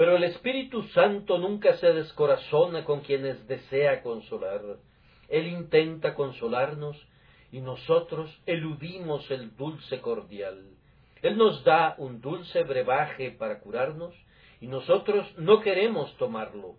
Pero 0.01 0.17
el 0.17 0.25
Espíritu 0.25 0.83
Santo 0.95 1.37
nunca 1.37 1.77
se 1.77 1.93
descorazona 1.93 2.87
con 2.87 3.01
quienes 3.01 3.47
desea 3.47 4.03
consolar. 4.03 4.63
Él 5.29 5.47
intenta 5.47 6.15
consolarnos 6.15 6.97
y 7.53 7.61
nosotros 7.61 8.35
eludimos 8.47 9.31
el 9.31 9.55
dulce 9.59 10.01
cordial. 10.01 10.71
Él 11.21 11.37
nos 11.37 11.63
da 11.65 11.97
un 11.99 12.23
dulce 12.23 12.63
brebaje 12.63 13.33
para 13.33 13.61
curarnos 13.61 14.15
y 14.63 14.69
nosotros 14.69 15.27
no 15.37 15.61
queremos 15.61 16.17
tomarlo. 16.17 16.77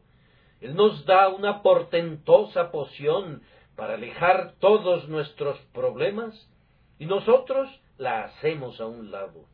Él 0.59 0.73
nos 0.73 1.05
da 1.05 1.27
una 1.27 1.61
portentosa 1.61 2.71
poción 2.71 3.43
para 3.75 3.93
alejar 3.93 4.55
todos 4.57 5.07
nuestros 5.09 5.59
problemas 5.75 6.49
y 6.97 7.05
nosotros 7.05 7.69
la 7.99 8.23
hacemos 8.23 8.81
a 8.81 8.87
un 8.87 9.11
lado. 9.11 9.45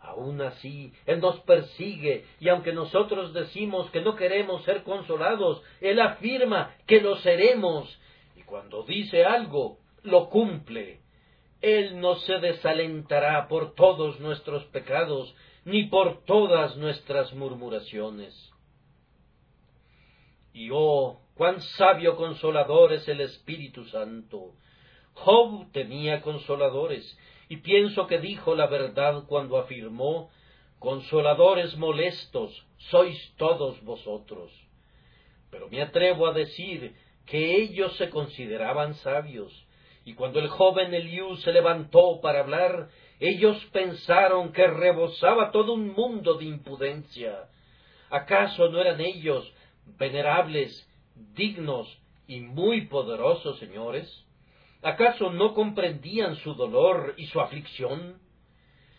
Aun 0.00 0.40
así, 0.40 0.92
Él 1.06 1.20
nos 1.20 1.40
persigue 1.40 2.24
y 2.40 2.48
aunque 2.48 2.72
nosotros 2.72 3.32
decimos 3.32 3.90
que 3.90 4.00
no 4.00 4.16
queremos 4.16 4.64
ser 4.64 4.82
consolados, 4.82 5.62
Él 5.80 6.00
afirma 6.00 6.74
que 6.86 7.00
lo 7.00 7.16
seremos 7.16 7.98
y 8.36 8.42
cuando 8.42 8.84
dice 8.84 9.24
algo, 9.24 9.78
lo 10.02 10.28
cumple. 10.28 11.00
Él 11.60 12.00
no 12.00 12.14
se 12.16 12.38
desalentará 12.38 13.48
por 13.48 13.74
todos 13.74 14.20
nuestros 14.20 14.64
pecados, 14.66 15.34
ni 15.64 15.84
por 15.84 16.24
todas 16.24 16.76
nuestras 16.76 17.34
murmuraciones. 17.34 18.52
Y 20.52 20.70
oh, 20.72 21.20
cuán 21.34 21.60
sabio 21.60 22.16
consolador 22.16 22.92
es 22.92 23.06
el 23.08 23.20
Espíritu 23.20 23.84
Santo. 23.86 24.54
Job 25.14 25.70
tenía 25.72 26.20
consoladores, 26.22 27.18
y 27.48 27.58
pienso 27.58 28.06
que 28.06 28.18
dijo 28.18 28.54
la 28.54 28.66
verdad 28.66 29.24
cuando 29.26 29.58
afirmó 29.58 30.30
Consoladores 30.78 31.76
molestos 31.76 32.64
sois 32.90 33.34
todos 33.36 33.82
vosotros. 33.82 34.52
Pero 35.50 35.68
me 35.68 35.82
atrevo 35.82 36.28
a 36.28 36.32
decir 36.32 36.94
que 37.26 37.56
ellos 37.56 37.96
se 37.96 38.10
consideraban 38.10 38.94
sabios, 38.94 39.52
y 40.04 40.14
cuando 40.14 40.38
el 40.38 40.48
joven 40.48 40.94
Eliú 40.94 41.36
se 41.38 41.52
levantó 41.52 42.20
para 42.20 42.40
hablar, 42.40 42.88
ellos 43.18 43.62
pensaron 43.72 44.52
que 44.52 44.66
rebosaba 44.68 45.50
todo 45.50 45.72
un 45.72 45.92
mundo 45.92 46.34
de 46.34 46.44
impudencia. 46.44 47.48
¿Acaso 48.08 48.68
no 48.70 48.80
eran 48.80 49.00
ellos 49.00 49.52
venerables, 49.98 50.88
dignos 51.34 51.98
y 52.28 52.40
muy 52.40 52.86
poderosos 52.86 53.58
señores? 53.58 54.24
¿Acaso 54.82 55.32
no 55.32 55.54
comprendían 55.54 56.36
su 56.36 56.54
dolor 56.54 57.14
y 57.16 57.26
su 57.26 57.40
aflicción? 57.40 58.20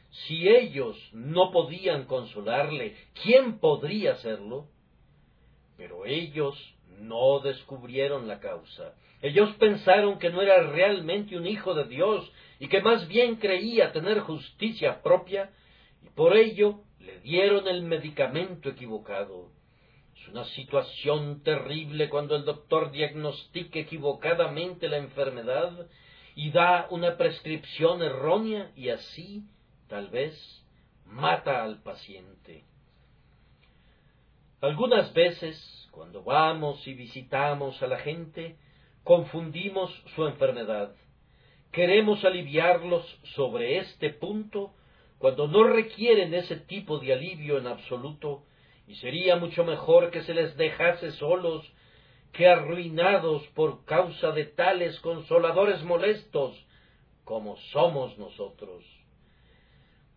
Si 0.10 0.48
ellos 0.48 0.98
no 1.14 1.52
podían 1.52 2.06
consolarle, 2.06 2.96
¿quién 3.24 3.60
podría 3.60 4.14
hacerlo? 4.14 4.68
Pero 5.78 6.06
ellos 6.06 6.56
no 7.00 7.40
descubrieron 7.40 8.28
la 8.28 8.40
causa. 8.40 8.96
Ellos 9.22 9.54
pensaron 9.56 10.20
que 10.20 10.30
no 10.30 10.42
era 10.42 10.64
realmente 10.64 11.38
un 11.38 11.46
hijo 11.46 11.74
de 11.74 11.86
Dios 11.86 12.30
y 12.60 12.68
que 12.68 12.82
más 12.82 13.08
bien 13.08 13.36
creía 13.36 13.92
tener 13.92 14.20
justicia 14.20 15.02
propia 15.02 15.52
y 16.04 16.10
por 16.10 16.36
ello 16.36 16.82
le 17.00 17.20
dieron 17.20 17.68
el 17.68 17.84
medicamento 17.84 18.70
equivocado. 18.70 19.52
Una 20.32 20.46
situación 20.46 21.42
terrible 21.44 22.10
cuando 22.10 22.36
el 22.36 22.46
doctor 22.46 22.92
diagnostica 22.92 23.80
equivocadamente 23.80 24.88
la 24.88 24.98
enfermedad 24.98 25.88
y 26.36 26.52
da 26.52 26.88
una 26.92 27.18
prescripción 27.18 28.04
errónea 28.04 28.72
y 28.76 28.90
así, 28.90 29.44
tal 29.88 30.10
vez, 30.10 30.36
mata 31.06 31.64
al 31.64 31.82
paciente. 31.82 32.64
Algunas 34.62 35.14
veces 35.14 35.88
cuando 35.92 36.24
vamos 36.24 36.86
y 36.88 36.94
visitamos 36.94 37.82
a 37.82 37.88
la 37.88 37.98
gente, 38.00 38.58
confundimos 39.04 39.92
su 40.16 40.28
enfermedad. 40.28 40.94
Queremos 41.72 42.24
aliviarlos 42.24 43.06
sobre 43.36 43.78
este 43.80 44.12
punto 44.12 44.74
cuando 45.18 45.48
no 45.48 45.64
requieren 45.64 46.34
ese 46.34 46.56
tipo 46.56 47.00
de 47.00 47.14
alivio 47.14 47.58
en 47.58 47.68
absoluto, 47.68 48.44
y 48.90 48.96
sería 48.96 49.36
mucho 49.36 49.64
mejor 49.64 50.10
que 50.10 50.24
se 50.24 50.34
les 50.34 50.58
dejase 50.58 51.12
solos 51.12 51.64
que 52.34 52.48
arruinados 52.48 53.46
por 53.50 53.86
causa 53.86 54.32
de 54.32 54.46
tales 54.46 55.00
consoladores 55.02 55.84
molestos 55.84 56.60
como 57.24 57.56
somos 57.72 58.18
nosotros. 58.18 58.84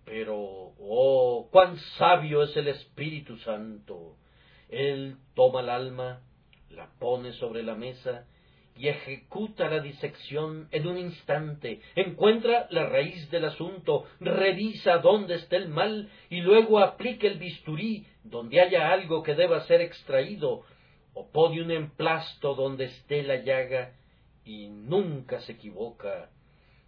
Pero, 0.07 0.73
oh, 0.81 1.49
cuán 1.53 1.77
sabio 1.99 2.45
es 2.45 2.57
el 2.57 2.69
Espíritu 2.69 3.37
Santo, 3.41 4.17
él 4.71 5.19
toma 5.35 5.61
el 5.61 5.69
alma, 5.69 6.23
la 6.71 6.89
pone 6.99 7.35
sobre 7.35 7.63
la 7.63 7.75
mesa 7.75 8.27
y 8.77 8.89
ejecuta 8.89 9.69
la 9.69 9.81
disección 9.81 10.69
en 10.71 10.87
un 10.87 10.99
instante, 10.99 11.81
encuentra 11.95 12.67
la 12.71 12.87
raíz 12.87 13.31
del 13.31 13.45
asunto, 13.45 14.07
revisa 14.21 14.99
dónde 14.99 15.35
está 15.35 15.57
el 15.57 15.69
mal 15.69 16.09
y 16.31 16.41
luego 16.41 16.79
aplica 16.79 17.27
el 17.27 17.39
bisturí 17.39 18.07
donde 18.25 18.61
haya 18.61 18.93
algo 18.93 19.23
que 19.23 19.35
deba 19.35 19.61
ser 19.67 19.81
extraído, 19.81 20.63
o 21.15 21.31
pone 21.31 21.61
un 21.61 21.71
emplasto 21.71 22.55
donde 22.55 22.87
esté 22.87 23.23
la 23.23 23.37
llaga 23.37 23.93
y 24.45 24.69
nunca 24.69 25.41
se 25.41 25.53
equivoca. 25.53 26.31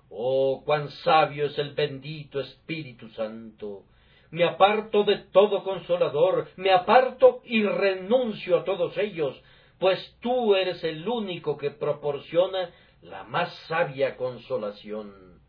Oh, 0.08 0.62
cuán 0.64 0.90
sabio 0.90 1.46
es 1.46 1.58
el 1.58 1.74
bendito 1.74 2.40
Espíritu 2.40 3.08
Santo. 3.10 3.84
Me 4.30 4.44
aparto 4.44 5.04
de 5.04 5.18
todo 5.32 5.62
consolador, 5.62 6.48
me 6.56 6.72
aparto 6.72 7.42
y 7.44 7.62
renuncio 7.62 8.58
a 8.58 8.64
todos 8.64 8.96
ellos, 8.98 9.40
pues 9.78 10.16
tú 10.20 10.54
eres 10.54 10.82
el 10.84 11.08
único 11.08 11.56
que 11.56 11.70
proporciona 11.70 12.70
la 13.02 13.24
más 13.24 13.52
sabia 13.68 14.16
consolación. 14.16 15.40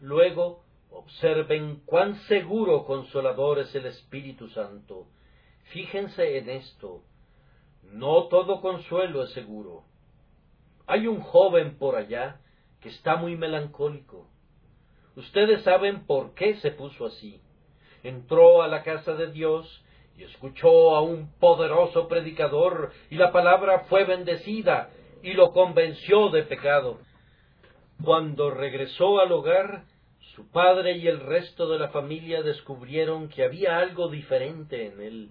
Luego, 0.00 0.64
observen 0.90 1.82
cuán 1.84 2.16
seguro 2.22 2.84
consolador 2.84 3.58
es 3.58 3.74
el 3.74 3.86
Espíritu 3.86 4.48
Santo. 4.48 5.06
Fíjense 5.72 6.38
en 6.38 6.48
esto. 6.50 7.02
No 7.82 8.28
todo 8.28 8.60
consuelo 8.60 9.24
es 9.24 9.30
seguro. 9.32 9.84
Hay 10.86 11.06
un 11.06 11.20
joven 11.20 11.78
por 11.78 11.96
allá 11.96 12.40
que 12.80 12.88
está 12.90 13.16
muy 13.16 13.36
melancólico. 13.36 14.28
Ustedes 15.16 15.62
saben 15.62 16.06
por 16.06 16.34
qué 16.34 16.56
se 16.56 16.70
puso 16.70 17.06
así. 17.06 17.40
Entró 18.02 18.62
a 18.62 18.68
la 18.68 18.82
casa 18.82 19.14
de 19.14 19.30
Dios 19.32 19.84
y 20.16 20.24
escuchó 20.24 20.94
a 20.94 21.00
un 21.02 21.32
poderoso 21.38 22.08
predicador 22.08 22.92
y 23.10 23.16
la 23.16 23.32
palabra 23.32 23.80
fue 23.88 24.04
bendecida 24.04 24.90
y 25.22 25.32
lo 25.32 25.52
convenció 25.52 26.30
de 26.30 26.44
pecado. 26.44 27.00
Cuando 28.02 28.50
regresó 28.50 29.20
al 29.20 29.32
hogar, 29.32 29.84
su 30.34 30.48
padre 30.50 30.96
y 30.96 31.06
el 31.08 31.20
resto 31.20 31.68
de 31.68 31.78
la 31.78 31.88
familia 31.88 32.42
descubrieron 32.42 33.28
que 33.28 33.44
había 33.44 33.78
algo 33.78 34.08
diferente 34.08 34.86
en 34.86 35.00
él. 35.00 35.30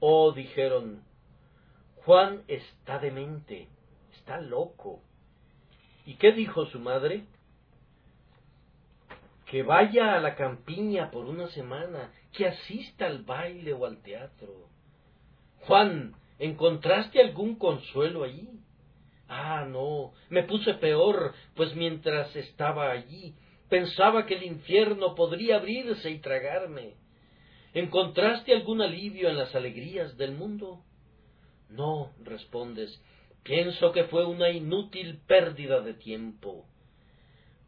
Oh, 0.00 0.32
dijeron, 0.32 1.02
Juan 2.04 2.42
está 2.48 2.98
demente, 2.98 3.68
está 4.14 4.40
loco. 4.40 5.00
¿Y 6.04 6.14
qué 6.14 6.32
dijo 6.32 6.66
su 6.66 6.78
madre? 6.78 7.24
Que 9.46 9.62
vaya 9.62 10.14
a 10.14 10.20
la 10.20 10.34
campiña 10.34 11.10
por 11.10 11.26
una 11.26 11.48
semana, 11.48 12.12
que 12.36 12.46
asista 12.46 13.06
al 13.06 13.22
baile 13.24 13.72
o 13.72 13.86
al 13.86 14.02
teatro. 14.02 14.68
Juan, 15.60 16.14
¿encontraste 16.38 17.20
algún 17.20 17.56
consuelo 17.56 18.24
allí? 18.24 18.48
Ah, 19.28 19.66
no, 19.68 20.12
me 20.28 20.44
puse 20.44 20.74
peor, 20.74 21.34
pues 21.54 21.74
mientras 21.74 22.34
estaba 22.36 22.90
allí 22.92 23.34
pensaba 23.68 24.26
que 24.26 24.34
el 24.34 24.44
infierno 24.44 25.14
podría 25.14 25.56
abrirse 25.56 26.10
y 26.10 26.18
tragarme. 26.18 26.94
¿Encontraste 27.74 28.54
algún 28.54 28.80
alivio 28.80 29.28
en 29.28 29.36
las 29.36 29.54
alegrías 29.54 30.16
del 30.16 30.32
mundo? 30.32 30.82
No, 31.68 32.12
respondes, 32.22 33.02
pienso 33.42 33.92
que 33.92 34.04
fue 34.04 34.24
una 34.24 34.50
inútil 34.50 35.20
pérdida 35.26 35.80
de 35.80 35.94
tiempo. 35.94 36.64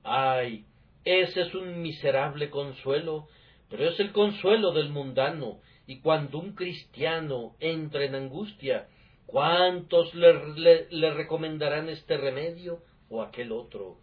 Ay, 0.04 0.64
ese 1.04 1.42
es 1.42 1.54
un 1.54 1.82
miserable 1.82 2.48
consuelo, 2.48 3.28
pero 3.68 3.88
es 3.88 3.98
el 4.00 4.12
consuelo 4.12 4.72
del 4.72 4.90
mundano, 4.90 5.60
y 5.86 6.00
cuando 6.00 6.38
un 6.38 6.54
cristiano 6.54 7.54
entra 7.60 8.04
en 8.04 8.14
angustia, 8.14 8.88
¿cuántos 9.26 10.14
le, 10.14 10.86
le 10.90 11.14
recomendarán 11.14 11.88
este 11.88 12.16
remedio 12.16 12.82
o 13.08 13.22
aquel 13.22 13.52
otro? 13.52 13.96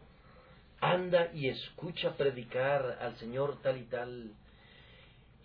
Anda 0.82 1.32
y 1.34 1.48
escucha 1.48 2.16
predicar 2.18 2.98
al 3.02 3.16
Señor 3.18 3.62
tal 3.62 3.78
y 3.78 3.84
tal 3.86 4.36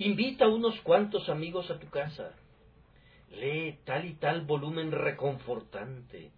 Invita 0.00 0.46
a 0.46 0.48
unos 0.48 0.80
cuantos 0.80 1.28
amigos 1.28 1.70
a 1.70 1.78
tu 1.78 1.90
casa. 1.90 2.32
Lee 3.32 3.80
tal 3.84 4.06
y 4.06 4.14
tal 4.14 4.46
volumen 4.46 4.92
reconfortante. 4.92 6.32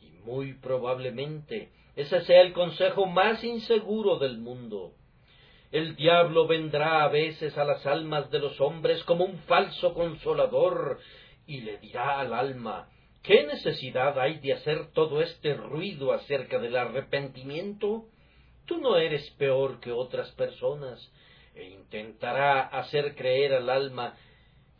Y 0.00 0.12
muy 0.24 0.52
probablemente 0.52 1.72
ese 1.96 2.20
sea 2.20 2.42
el 2.42 2.52
consejo 2.52 3.06
más 3.06 3.42
inseguro 3.42 4.20
del 4.20 4.38
mundo. 4.38 4.92
El 5.70 5.96
diablo 5.96 6.46
vendrá 6.46 7.04
a 7.04 7.08
veces 7.08 7.56
a 7.58 7.64
las 7.64 7.84
almas 7.86 8.30
de 8.30 8.38
los 8.38 8.60
hombres 8.60 9.02
como 9.04 9.24
un 9.24 9.38
falso 9.40 9.92
consolador 9.94 10.98
y 11.46 11.60
le 11.60 11.78
dirá 11.78 12.20
al 12.20 12.32
alma 12.32 12.88
¿Qué 13.22 13.44
necesidad 13.44 14.18
hay 14.18 14.38
de 14.38 14.54
hacer 14.54 14.92
todo 14.92 15.20
este 15.20 15.54
ruido 15.54 16.12
acerca 16.12 16.58
del 16.58 16.76
arrepentimiento? 16.76 18.06
Tú 18.64 18.78
no 18.78 18.96
eres 18.96 19.28
peor 19.32 19.80
que 19.80 19.92
otras 19.92 20.30
personas 20.32 21.12
e 21.54 21.64
intentará 21.64 22.62
hacer 22.62 23.14
creer 23.16 23.52
al 23.52 23.68
alma 23.68 24.16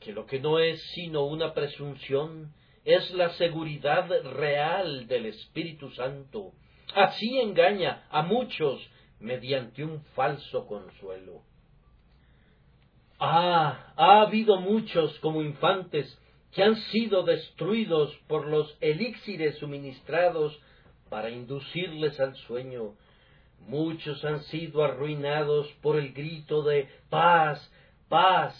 que 0.00 0.12
lo 0.12 0.24
que 0.24 0.40
no 0.40 0.58
es 0.60 0.80
sino 0.94 1.26
una 1.26 1.52
presunción 1.52 2.54
es 2.84 3.10
la 3.10 3.30
seguridad 3.34 4.08
real 4.32 5.06
del 5.08 5.26
Espíritu 5.26 5.90
Santo. 5.90 6.52
Así 6.94 7.38
engaña 7.40 8.06
a 8.08 8.22
muchos 8.22 8.80
mediante 9.20 9.84
un 9.84 10.02
falso 10.14 10.66
consuelo. 10.66 11.42
Ah, 13.18 13.92
ha 13.96 14.20
habido 14.22 14.60
muchos 14.60 15.18
como 15.20 15.42
infantes 15.42 16.18
que 16.52 16.62
han 16.62 16.76
sido 16.76 17.24
destruidos 17.24 18.14
por 18.28 18.46
los 18.46 18.76
elixires 18.80 19.58
suministrados 19.58 20.58
para 21.10 21.30
inducirles 21.30 22.18
al 22.20 22.36
sueño, 22.36 22.94
Muchos 23.66 24.24
han 24.24 24.42
sido 24.44 24.84
arruinados 24.84 25.66
por 25.82 25.98
el 25.98 26.12
grito 26.12 26.62
de 26.62 26.88
paz, 27.10 27.70
paz, 28.08 28.54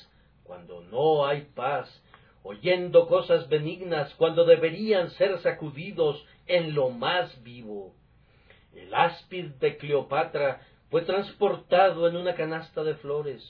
cuando 0.44 0.82
no 0.82 1.26
hay 1.26 1.42
paz, 1.54 1.88
oyendo 2.42 3.06
cosas 3.06 3.48
benignas 3.48 4.12
cuando 4.14 4.44
deberían 4.44 5.10
ser 5.12 5.38
sacudidos 5.40 6.22
en 6.46 6.74
lo 6.74 6.90
más 6.90 7.42
vivo. 7.42 7.94
El 8.74 8.94
áspid 8.94 9.46
de 9.60 9.76
Cleopatra 9.76 10.60
fue 10.90 11.02
transportado 11.02 12.08
en 12.08 12.16
una 12.16 12.34
canasta 12.34 12.82
de 12.82 12.94
flores, 12.94 13.42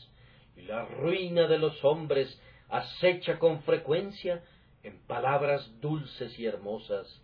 y 0.57 0.63
la 0.63 0.85
ruina 0.85 1.47
de 1.47 1.59
los 1.59 1.85
hombres 1.85 2.41
acecha 2.69 3.39
con 3.39 3.63
frecuencia 3.63 4.43
en 4.83 5.01
palabras 5.07 5.81
dulces 5.81 6.39
y 6.39 6.47
hermosas, 6.47 7.23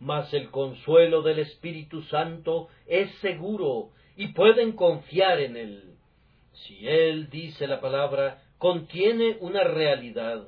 mas 0.00 0.32
el 0.34 0.50
consuelo 0.50 1.22
del 1.22 1.38
Espíritu 1.38 2.02
Santo 2.02 2.68
es 2.86 3.10
seguro 3.20 3.90
y 4.16 4.28
pueden 4.28 4.72
confiar 4.72 5.40
en 5.40 5.56
él. 5.56 5.94
Si 6.52 6.86
él 6.86 7.30
dice 7.30 7.66
la 7.66 7.80
palabra, 7.80 8.42
contiene 8.58 9.36
una 9.40 9.64
realidad. 9.64 10.46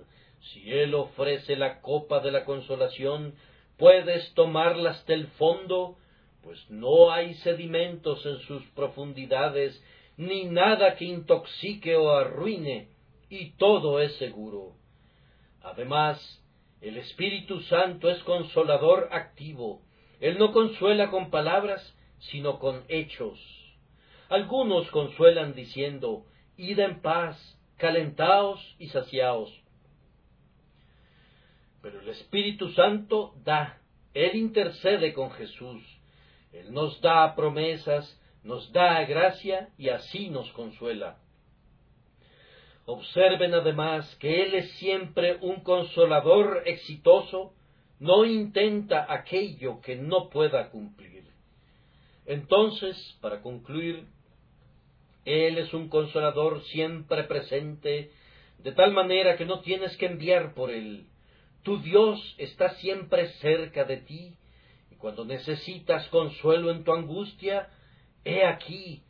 Si 0.52 0.72
él 0.72 0.94
ofrece 0.94 1.56
la 1.56 1.80
copa 1.80 2.20
de 2.20 2.30
la 2.30 2.44
consolación, 2.44 3.35
puedes 3.76 4.32
tomarla 4.35 4.90
hasta 4.90 5.14
el 5.14 5.26
fondo, 5.28 5.96
pues 6.46 6.70
no 6.70 7.11
hay 7.11 7.35
sedimentos 7.38 8.24
en 8.24 8.38
sus 8.42 8.62
profundidades, 8.68 9.82
ni 10.16 10.44
nada 10.44 10.94
que 10.94 11.04
intoxique 11.04 11.96
o 11.96 12.12
arruine, 12.12 12.90
y 13.28 13.50
todo 13.56 14.00
es 14.00 14.14
seguro. 14.18 14.74
Además, 15.61 16.40
el 16.80 16.98
Espíritu 16.98 17.62
Santo 17.62 18.09
es 18.09 18.22
consolador 18.22 19.09
activo. 19.11 19.82
Él 20.20 20.38
no 20.38 20.52
consuela 20.52 21.11
con 21.11 21.30
palabras, 21.30 21.82
sino 22.30 22.61
con 22.61 22.85
hechos. 22.87 23.40
Algunos 24.28 24.88
consuelan 24.92 25.52
diciendo, 25.52 26.26
Id 26.56 26.78
en 26.78 27.02
paz, 27.02 27.59
calentaos 27.76 28.61
y 28.78 28.87
saciaos. 28.90 29.52
Pero 31.82 32.00
el 32.02 32.09
Espíritu 32.11 32.70
Santo 32.70 33.35
da, 33.42 33.80
Él 34.14 34.37
intercede 34.37 35.12
con 35.12 35.32
Jesús, 35.32 35.95
Él 36.56 36.72
nos 36.72 37.00
da 37.00 37.34
promesas, 37.34 38.20
nos 38.42 38.72
da 38.72 39.04
gracia 39.04 39.68
y 39.76 39.88
así 39.88 40.30
nos 40.30 40.50
consuela. 40.52 41.18
Observen 42.86 43.52
además 43.52 44.14
que 44.16 44.42
Él 44.44 44.54
es 44.54 44.70
siempre 44.78 45.38
un 45.40 45.62
consolador 45.62 46.62
exitoso, 46.66 47.52
no 47.98 48.24
intenta 48.24 49.12
aquello 49.12 49.80
que 49.80 49.96
no 49.96 50.30
pueda 50.30 50.70
cumplir. 50.70 51.24
Entonces, 52.26 52.96
para 53.20 53.42
concluir, 53.42 54.06
Él 55.24 55.58
es 55.58 55.74
un 55.74 55.88
consolador 55.88 56.62
siempre 56.64 57.24
presente, 57.24 58.12
de 58.58 58.72
tal 58.72 58.92
manera 58.92 59.36
que 59.36 59.46
no 59.46 59.60
tienes 59.60 59.96
que 59.96 60.06
enviar 60.06 60.54
por 60.54 60.70
Él. 60.70 61.06
Tu 61.64 61.78
Dios 61.82 62.34
está 62.38 62.70
siempre 62.76 63.28
cerca 63.40 63.84
de 63.84 63.96
ti, 63.98 64.36
cuando 64.98 65.24
necesitas 65.24 66.09
consuelo 66.09 66.70
en 66.70 66.85
tu 66.85 66.92
angustia, 66.92 67.68
he 68.24 68.44
aquí, 68.44 69.02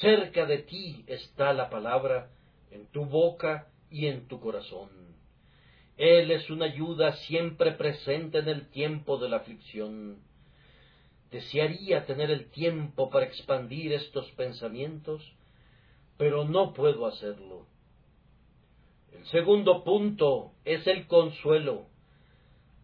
cerca 0.00 0.46
de 0.46 0.58
ti 0.58 1.04
está 1.06 1.52
la 1.52 1.70
palabra, 1.70 2.30
en 2.70 2.86
tu 2.86 3.04
boca 3.04 3.68
y 3.90 4.06
en 4.06 4.28
tu 4.28 4.40
corazón. 4.40 4.88
Él 5.96 6.30
es 6.30 6.48
una 6.48 6.64
ayuda 6.66 7.12
siempre 7.26 7.72
presente 7.72 8.38
en 8.38 8.48
el 8.48 8.70
tiempo 8.70 9.18
de 9.18 9.28
la 9.28 9.36
aflicción. 9.36 10.22
Desearía 11.30 12.06
tener 12.06 12.30
el 12.30 12.50
tiempo 12.50 13.10
para 13.10 13.26
expandir 13.26 13.92
estos 13.92 14.30
pensamientos, 14.32 15.22
pero 16.16 16.44
no 16.44 16.72
puedo 16.72 17.06
hacerlo. 17.06 17.66
El 19.12 19.26
segundo 19.26 19.84
punto 19.84 20.52
es 20.64 20.86
el 20.86 21.06
consuelo. 21.06 21.89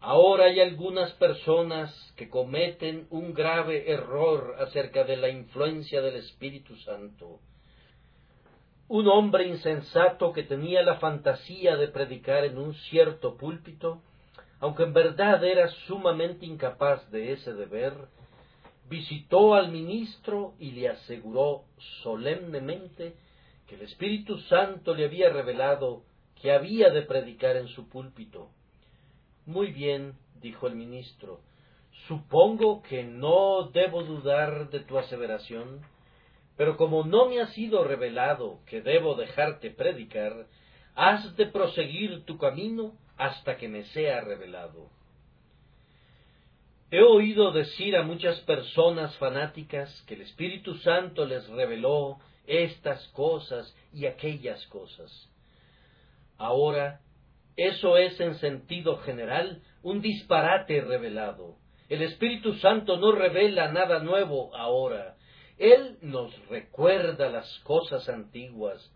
Ahora 0.09 0.45
hay 0.45 0.61
algunas 0.61 1.11
personas 1.15 1.93
que 2.17 2.29
cometen 2.29 3.09
un 3.11 3.35
grave 3.35 3.91
error 3.91 4.55
acerca 4.61 5.03
de 5.03 5.17
la 5.17 5.29
influencia 5.29 6.01
del 6.01 6.17
Espíritu 6.17 6.77
Santo 6.77 7.41
un 8.89 9.09
hombre 9.09 9.49
insensato 9.49 10.33
que 10.33 10.45
tenía 10.45 10.83
la 10.83 10.97
fantasía 10.97 11.77
de 11.77 11.89
predicar 11.89 12.45
en 12.45 12.57
un 12.57 12.75
cierto 12.75 13.37
púlpito, 13.37 14.03
aunque 14.61 14.85
en 14.85 14.93
verdad 14.93 15.43
era 15.45 15.69
sumamente 15.87 16.47
incapaz 16.47 17.11
de 17.11 17.33
ese 17.33 17.53
deber, 17.53 17.95
visitó 18.89 19.55
al 19.55 19.73
ministro 19.73 20.55
y 20.61 20.71
le 20.71 20.89
aseguró 20.89 21.65
solemnemente 22.03 23.17
que 23.67 23.75
el 23.75 23.83
Espíritu 23.83 24.39
Santo 24.43 24.95
le 24.95 25.07
había 25.07 25.31
revelado 25.31 26.05
que 26.41 26.53
había 26.53 26.91
de 26.91 27.03
predicar 27.03 27.57
en 27.57 27.67
su 27.67 27.89
púlpito. 27.89 28.51
Muy 29.47 29.71
bien, 29.71 30.15
dijo 30.41 30.67
el 30.67 30.75
ministro, 30.75 31.41
supongo 32.09 32.83
que 32.83 33.05
no 33.05 33.71
debo 33.73 34.03
dudar 34.03 34.71
de 34.71 34.81
tu 34.81 34.99
aseveración, 34.99 35.83
pero 36.57 36.77
como 36.77 37.05
no 37.05 37.29
me 37.29 37.41
ha 37.41 37.47
sido 37.49 37.85
revelado 37.85 38.59
que 38.67 38.83
debo 38.83 39.15
dejarte 39.15 39.71
predicar, 39.71 40.47
has 40.97 41.37
de 41.37 41.47
proseguir 41.47 42.25
tu 42.25 42.39
camino 42.39 42.95
hasta 43.17 43.57
que 43.57 43.69
me 43.69 43.85
sea 43.85 44.21
revelado. 44.21 44.91
He 46.91 47.03
oído 47.03 47.53
decir 47.53 47.97
a 47.97 48.03
muchas 48.03 48.41
personas 48.41 49.17
fanáticas 49.19 50.03
que 50.09 50.15
el 50.15 50.23
Espíritu 50.23 50.75
Santo 50.79 51.25
les 51.25 51.47
reveló 51.49 52.19
estas 52.49 53.07
cosas 53.09 53.77
y 53.93 54.07
aquellas 54.07 54.67
cosas. 54.67 55.29
Ahora, 56.37 57.01
eso 57.57 57.97
es 57.97 58.21
en 58.21 58.35
sentido 58.37 58.99
general 58.99 59.63
un 59.83 60.01
disparate 60.01 60.81
revelado. 60.81 61.57
El 61.89 62.03
Espíritu 62.03 62.55
Santo 62.55 62.97
no 62.97 63.13
revela 63.13 63.73
nada 63.73 64.01
nuevo 64.01 64.55
ahora. 64.55 65.17
Él 65.59 65.99
nos 66.03 66.37
recuerda 66.49 67.31
las 67.31 67.59
cosas 67.61 68.09
antiguas. 68.09 68.93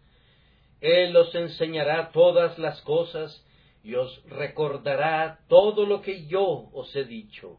Él 0.81 1.17
os 1.17 1.35
enseñará 1.35 2.11
todas 2.13 2.59
las 2.59 2.81
cosas 2.83 3.47
y 3.83 3.95
os 3.95 4.23
recordará 4.29 5.41
todo 5.49 5.87
lo 5.87 6.03
que 6.03 6.27
yo 6.27 6.69
os 6.73 6.95
he 6.95 7.05
dicho 7.05 7.59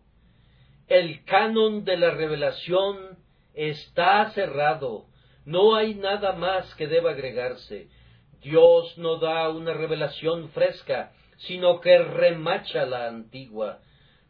el 0.92 1.24
canon 1.24 1.86
de 1.86 1.96
la 1.96 2.12
revelación 2.12 3.18
está 3.54 4.30
cerrado. 4.32 5.06
No 5.46 5.74
hay 5.74 5.96
nada 5.96 6.34
más 6.34 6.76
que 6.76 6.86
deba 6.86 7.12
agregarse. 7.12 7.88
Dios 8.42 8.98
no 8.98 9.18
da 9.18 9.50
una 9.50 9.74
revelación 9.74 10.50
fresca, 10.50 11.12
sino 11.38 11.80
que 11.80 11.98
remacha 11.98 12.86
la 12.86 13.08
antigua. 13.08 13.80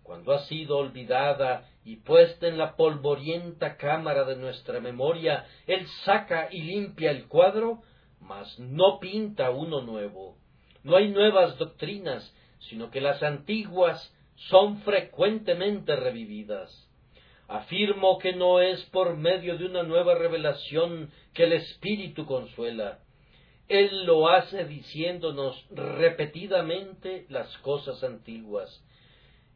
Cuando 0.04 0.34
ha 0.34 0.40
sido 0.46 0.78
olvidada 0.78 1.70
y 1.86 1.98
puesta 1.98 2.48
en 2.48 2.58
la 2.58 2.76
polvorienta 2.76 3.78
cámara 3.78 4.26
de 4.26 4.36
nuestra 4.36 4.82
memoria, 4.82 5.46
Él 5.66 5.88
saca 6.04 6.50
y 6.52 6.62
limpia 6.62 7.12
el 7.12 7.28
cuadro, 7.28 7.84
mas 8.20 8.60
no 8.60 9.00
pinta 9.00 9.52
uno 9.52 9.82
nuevo. 9.82 10.36
No 10.84 10.98
hay 10.98 11.10
nuevas 11.10 11.58
doctrinas, 11.58 12.36
sino 12.60 12.92
que 12.92 13.00
las 13.00 13.24
antiguas 13.24 14.14
son 14.50 14.82
frecuentemente 14.82 15.96
revividas. 15.96 16.90
Afirmo 17.48 18.18
que 18.18 18.34
no 18.34 18.60
es 18.60 18.84
por 18.86 19.16
medio 19.16 19.58
de 19.58 19.66
una 19.66 19.84
nueva 19.84 20.16
revelación 20.16 21.12
que 21.34 21.44
el 21.44 21.54
Espíritu 21.54 22.26
consuela. 22.26 23.00
Él 23.72 24.04
lo 24.04 24.28
hace 24.28 24.66
diciéndonos 24.66 25.66
repetidamente 25.72 27.26
las 27.30 27.58
cosas 27.60 28.04
antiguas. 28.04 28.84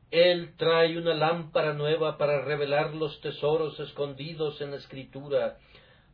Él 0.10 0.56
trae 0.56 0.98
una 0.98 1.14
lámpara 1.14 1.74
nueva 1.74 2.18
para 2.18 2.40
revelar 2.46 2.96
los 2.96 3.20
tesoros 3.20 3.78
escondidos 3.78 4.62
en 4.62 4.72
la 4.72 4.78
Escritura. 4.78 5.58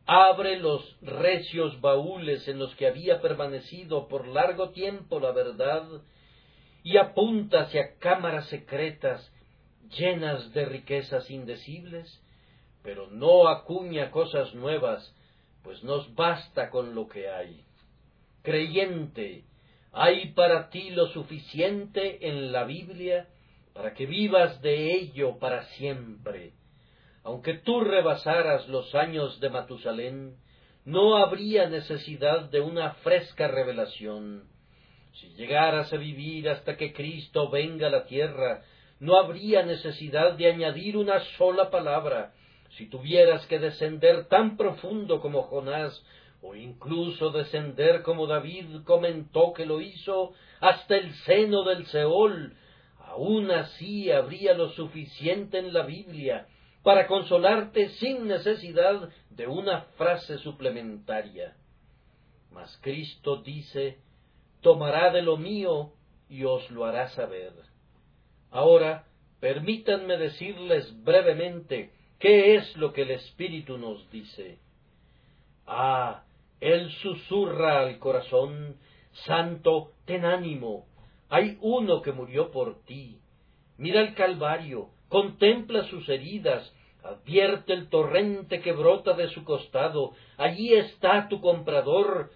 Abre 0.04 0.58
los 0.58 0.96
recios 1.00 1.80
baúles 1.80 2.48
en 2.48 2.58
los 2.58 2.74
que 2.74 2.88
había 2.88 3.20
permanecido 3.20 4.08
por 4.08 4.26
largo 4.26 4.70
tiempo 4.70 5.20
la 5.20 5.30
verdad 5.30 5.84
y 6.82 6.96
apunta 6.96 7.60
hacia 7.60 8.00
cámaras 8.00 8.48
secretas 8.48 9.32
llenas 9.96 10.52
de 10.52 10.64
riquezas 10.64 11.30
indecibles, 11.30 12.20
pero 12.82 13.06
no 13.12 13.46
acuña 13.46 14.10
cosas 14.10 14.52
nuevas, 14.56 15.14
pues 15.62 15.84
nos 15.84 16.12
basta 16.16 16.68
con 16.68 16.96
lo 16.96 17.06
que 17.06 17.30
hay. 17.30 17.64
Creyente, 18.42 19.44
hay 19.92 20.32
para 20.32 20.70
ti 20.70 20.90
lo 20.90 21.08
suficiente 21.08 22.28
en 22.28 22.52
la 22.52 22.64
Biblia 22.64 23.28
para 23.74 23.94
que 23.94 24.06
vivas 24.06 24.60
de 24.62 24.92
ello 24.92 25.38
para 25.38 25.64
siempre. 25.76 26.52
Aunque 27.24 27.54
tú 27.54 27.80
rebasaras 27.80 28.68
los 28.68 28.94
años 28.94 29.38
de 29.40 29.50
Matusalén, 29.50 30.36
no 30.84 31.16
habría 31.16 31.68
necesidad 31.68 32.50
de 32.50 32.60
una 32.60 32.94
fresca 32.94 33.48
revelación 33.48 34.52
si 35.14 35.28
llegaras 35.34 35.92
a 35.92 35.96
vivir 35.96 36.48
hasta 36.48 36.76
que 36.76 36.92
Cristo 36.92 37.50
venga 37.50 37.88
a 37.88 37.90
la 37.90 38.04
tierra, 38.04 38.62
no 38.98 39.18
habría 39.18 39.62
necesidad 39.62 40.34
de 40.34 40.50
añadir 40.50 40.96
una 40.96 41.20
sola 41.36 41.70
palabra. 41.70 42.32
Si 42.76 42.88
tuvieras 42.88 43.46
que 43.46 43.58
descender 43.58 44.26
tan 44.28 44.56
profundo 44.56 45.20
como 45.20 45.42
Jonás, 45.42 46.02
o 46.42 46.56
incluso 46.56 47.30
descender 47.30 48.02
como 48.02 48.26
David 48.26 48.82
comentó 48.84 49.52
que 49.52 49.64
lo 49.64 49.80
hizo 49.80 50.32
hasta 50.60 50.96
el 50.96 51.14
seno 51.24 51.62
del 51.62 51.86
Seol, 51.86 52.54
aun 52.98 53.50
así 53.50 54.10
habría 54.10 54.52
lo 54.54 54.70
suficiente 54.70 55.58
en 55.58 55.72
la 55.72 55.84
Biblia 55.84 56.48
para 56.82 57.06
consolarte 57.06 57.90
sin 57.90 58.26
necesidad 58.26 59.08
de 59.30 59.46
una 59.46 59.82
frase 59.96 60.38
suplementaria. 60.38 61.56
Mas 62.50 62.76
Cristo 62.82 63.36
dice 63.36 63.98
tomará 64.62 65.12
de 65.12 65.22
lo 65.22 65.36
mío 65.36 65.92
y 66.28 66.44
os 66.44 66.70
lo 66.70 66.84
hará 66.84 67.08
saber. 67.10 67.52
Ahora, 68.50 69.06
permítanme 69.40 70.16
decirles 70.16 70.92
brevemente 71.04 71.92
qué 72.18 72.56
es 72.56 72.76
lo 72.76 72.92
que 72.92 73.02
el 73.02 73.10
Espíritu 73.12 73.78
nos 73.78 74.10
dice. 74.10 74.58
Ah, 75.66 76.22
Él 76.62 76.92
susurra 77.02 77.80
al 77.80 77.98
corazón, 77.98 78.76
Santo, 79.26 79.94
ten 80.04 80.24
ánimo, 80.24 80.86
hay 81.28 81.58
uno 81.60 82.02
que 82.02 82.12
murió 82.12 82.52
por 82.52 82.84
ti. 82.84 83.18
Mira 83.78 84.00
el 84.00 84.14
Calvario, 84.14 84.90
contempla 85.08 85.82
sus 85.88 86.08
heridas, 86.08 86.72
advierte 87.02 87.72
el 87.72 87.88
torrente 87.88 88.60
que 88.60 88.70
brota 88.70 89.14
de 89.14 89.28
su 89.30 89.42
costado, 89.42 90.12
allí 90.36 90.72
está 90.72 91.28
tu 91.28 91.40
comprador, 91.40 92.30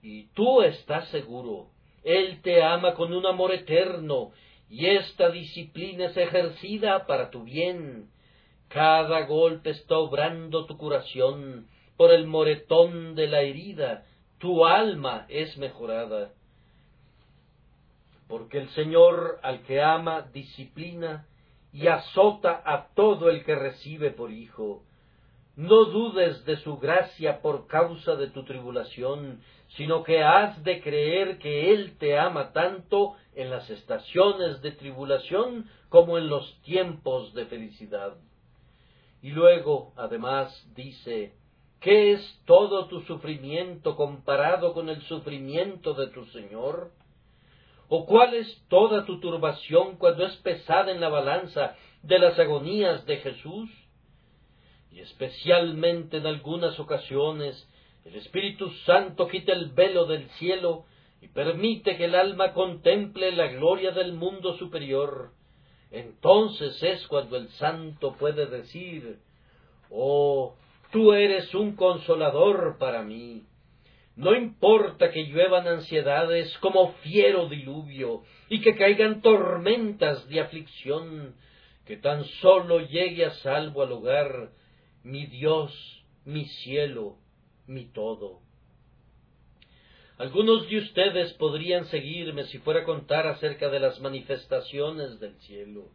y 0.00 0.28
tú 0.28 0.62
estás 0.62 1.06
seguro. 1.08 1.68
Él 2.02 2.40
te 2.40 2.62
ama 2.62 2.94
con 2.94 3.12
un 3.12 3.26
amor 3.26 3.52
eterno, 3.52 4.30
y 4.70 4.86
esta 4.86 5.28
disciplina 5.28 6.06
es 6.06 6.16
ejercida 6.16 7.04
para 7.04 7.28
tu 7.28 7.44
bien. 7.44 8.08
Cada 8.68 9.26
golpe 9.26 9.68
está 9.68 9.98
obrando 9.98 10.64
tu 10.64 10.78
curación, 10.78 11.68
por 11.96 12.12
el 12.12 12.26
moretón 12.26 13.14
de 13.14 13.26
la 13.26 13.40
herida, 13.40 14.04
tu 14.38 14.66
alma 14.66 15.26
es 15.28 15.56
mejorada. 15.56 16.32
Porque 18.28 18.58
el 18.58 18.68
Señor 18.70 19.38
al 19.42 19.62
que 19.62 19.80
ama 19.80 20.22
disciplina 20.32 21.26
y 21.72 21.86
azota 21.86 22.62
a 22.64 22.88
todo 22.94 23.30
el 23.30 23.44
que 23.44 23.54
recibe 23.54 24.10
por 24.10 24.30
hijo. 24.30 24.82
No 25.56 25.86
dudes 25.86 26.44
de 26.44 26.56
su 26.58 26.76
gracia 26.76 27.40
por 27.40 27.66
causa 27.66 28.14
de 28.16 28.28
tu 28.28 28.44
tribulación, 28.44 29.40
sino 29.76 30.02
que 30.02 30.22
has 30.22 30.62
de 30.64 30.82
creer 30.82 31.38
que 31.38 31.72
Él 31.72 31.96
te 31.98 32.18
ama 32.18 32.52
tanto 32.52 33.14
en 33.34 33.50
las 33.50 33.68
estaciones 33.70 34.60
de 34.60 34.72
tribulación 34.72 35.68
como 35.88 36.18
en 36.18 36.28
los 36.28 36.60
tiempos 36.62 37.32
de 37.32 37.46
felicidad. 37.46 38.14
Y 39.22 39.30
luego, 39.30 39.92
además, 39.96 40.66
dice, 40.74 41.32
¿qué 41.80 42.12
es 42.12 42.40
todo 42.46 42.86
tu 42.86 43.02
sufrimiento 43.02 43.96
comparado 43.96 44.72
con 44.72 44.88
el 44.88 45.02
sufrimiento 45.02 45.94
de 45.94 46.08
tu 46.08 46.24
Señor? 46.26 46.92
¿O 47.88 48.06
cuál 48.06 48.34
es 48.34 48.62
toda 48.68 49.04
tu 49.04 49.20
turbación 49.20 49.96
cuando 49.96 50.26
es 50.26 50.36
pesada 50.38 50.90
en 50.90 51.00
la 51.00 51.08
balanza 51.08 51.76
de 52.02 52.18
las 52.18 52.38
agonías 52.38 53.06
de 53.06 53.18
Jesús? 53.18 53.70
y 54.96 55.00
especialmente 55.00 56.16
en 56.16 56.26
algunas 56.26 56.80
ocasiones 56.80 57.68
el 58.06 58.16
Espíritu 58.16 58.70
Santo 58.86 59.28
quita 59.28 59.52
el 59.52 59.72
velo 59.72 60.06
del 60.06 60.26
cielo 60.38 60.86
y 61.20 61.28
permite 61.28 61.98
que 61.98 62.06
el 62.06 62.14
alma 62.14 62.54
contemple 62.54 63.32
la 63.32 63.48
gloria 63.48 63.90
del 63.90 64.14
mundo 64.14 64.56
superior, 64.56 65.32
entonces 65.90 66.82
es 66.82 67.06
cuando 67.08 67.36
el 67.36 67.48
santo 67.50 68.14
puede 68.14 68.46
decir, 68.46 69.18
Oh, 69.90 70.56
tú 70.96 71.12
eres 71.12 71.54
un 71.54 71.76
consolador 71.76 72.78
para 72.78 73.02
mí. 73.02 73.44
No 74.16 74.34
importa 74.34 75.10
que 75.10 75.26
lluevan 75.26 75.68
ansiedades 75.68 76.56
como 76.60 76.94
fiero 77.02 77.50
diluvio 77.50 78.22
y 78.48 78.62
que 78.62 78.74
caigan 78.76 79.20
tormentas 79.20 80.26
de 80.30 80.40
aflicción, 80.40 81.34
que 81.84 81.98
tan 81.98 82.24
solo 82.40 82.80
llegue 82.80 83.26
a 83.26 83.30
salvo 83.42 83.82
al 83.82 83.92
hogar 83.92 84.52
mi 85.02 85.26
Dios, 85.26 85.70
mi 86.24 86.46
cielo, 86.46 87.18
mi 87.66 87.92
todo. 87.92 88.40
Algunos 90.16 90.66
de 90.66 90.78
ustedes 90.78 91.34
podrían 91.34 91.84
seguirme 91.84 92.44
si 92.44 92.56
fuera 92.60 92.80
a 92.80 92.84
contar 92.84 93.26
acerca 93.26 93.68
de 93.68 93.80
las 93.80 94.00
manifestaciones 94.00 95.20
del 95.20 95.36
cielo. 95.40 95.90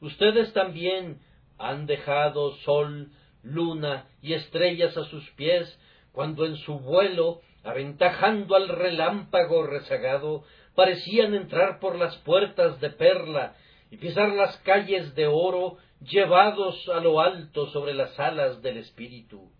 Ustedes 0.00 0.52
también 0.52 1.18
han 1.58 1.86
dejado 1.86 2.54
sol, 2.58 3.10
luna 3.42 4.06
y 4.22 4.34
estrellas 4.34 4.96
a 4.96 5.04
sus 5.04 5.28
pies 5.30 5.78
cuando 6.12 6.44
en 6.44 6.56
su 6.56 6.78
vuelo, 6.78 7.40
aventajando 7.62 8.56
al 8.56 8.68
relámpago 8.68 9.66
rezagado, 9.66 10.44
parecían 10.74 11.34
entrar 11.34 11.78
por 11.78 11.96
las 11.96 12.16
puertas 12.18 12.80
de 12.80 12.90
perla 12.90 13.56
y 13.90 13.96
pisar 13.96 14.30
las 14.30 14.56
calles 14.58 15.14
de 15.14 15.26
oro 15.26 15.76
llevados 16.00 16.88
a 16.88 17.00
lo 17.00 17.20
alto 17.20 17.66
sobre 17.70 17.94
las 17.94 18.18
alas 18.18 18.62
del 18.62 18.78
espíritu. 18.78 19.50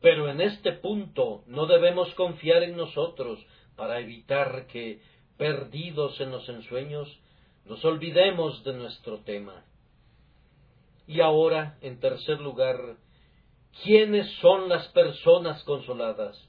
Pero 0.00 0.28
en 0.28 0.40
este 0.40 0.72
punto 0.72 1.44
no 1.46 1.66
debemos 1.66 2.12
confiar 2.14 2.62
en 2.62 2.76
nosotros 2.76 3.44
para 3.76 4.00
evitar 4.00 4.66
que, 4.66 5.00
perdidos 5.36 6.20
en 6.20 6.30
los 6.30 6.48
ensueños, 6.48 7.20
nos 7.64 7.84
olvidemos 7.84 8.62
de 8.64 8.74
nuestro 8.74 9.20
tema. 9.20 9.64
Y 11.06 11.20
ahora, 11.20 11.78
en 11.82 12.00
tercer 12.00 12.40
lugar, 12.40 12.96
¿quiénes 13.82 14.30
son 14.40 14.68
las 14.68 14.88
personas 14.88 15.62
consoladas? 15.64 16.48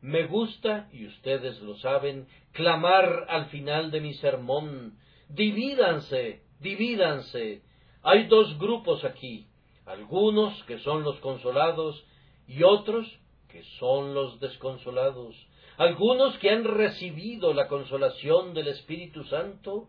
Me 0.00 0.26
gusta, 0.26 0.88
y 0.92 1.06
ustedes 1.06 1.60
lo 1.62 1.76
saben, 1.78 2.28
clamar 2.52 3.26
al 3.28 3.46
final 3.46 3.90
de 3.90 4.00
mi 4.00 4.14
sermón, 4.14 4.98
divídanse, 5.28 6.42
divídanse. 6.60 7.62
Hay 8.02 8.28
dos 8.28 8.56
grupos 8.58 9.04
aquí, 9.04 9.48
algunos 9.84 10.62
que 10.64 10.78
son 10.78 11.02
los 11.02 11.18
consolados 11.20 12.04
y 12.46 12.62
otros 12.62 13.06
que 13.48 13.64
son 13.78 14.14
los 14.14 14.38
desconsolados, 14.38 15.34
algunos 15.76 16.38
que 16.38 16.50
han 16.50 16.64
recibido 16.64 17.52
la 17.52 17.68
consolación 17.68 18.54
del 18.54 18.68
Espíritu 18.68 19.24
Santo 19.24 19.88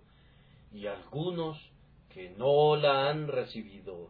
y 0.73 0.87
algunos 0.87 1.57
que 2.17 2.31
no 2.31 2.75
la 2.75 3.09
han 3.09 3.27
recibido. 3.27 4.09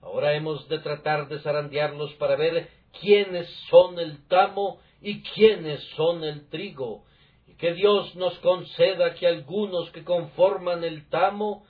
Ahora 0.00 0.32
hemos 0.32 0.66
de 0.70 0.78
tratar 0.78 1.28
de 1.28 1.40
zarandearlos 1.40 2.14
para 2.14 2.36
ver 2.36 2.70
quiénes 2.98 3.46
son 3.68 3.98
el 3.98 4.26
tamo 4.28 4.80
y 5.02 5.20
quiénes 5.20 5.78
son 5.94 6.24
el 6.24 6.48
trigo, 6.48 7.04
y 7.46 7.52
que 7.56 7.74
Dios 7.74 8.16
nos 8.16 8.38
conceda 8.38 9.12
que 9.12 9.26
algunos 9.26 9.90
que 9.90 10.04
conforman 10.04 10.84
el 10.84 11.06
tamo 11.10 11.66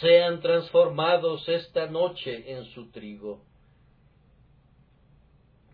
sean 0.00 0.38
transformados 0.40 1.48
esta 1.48 1.86
noche 1.86 2.52
en 2.52 2.64
su 2.66 2.92
trigo. 2.92 3.42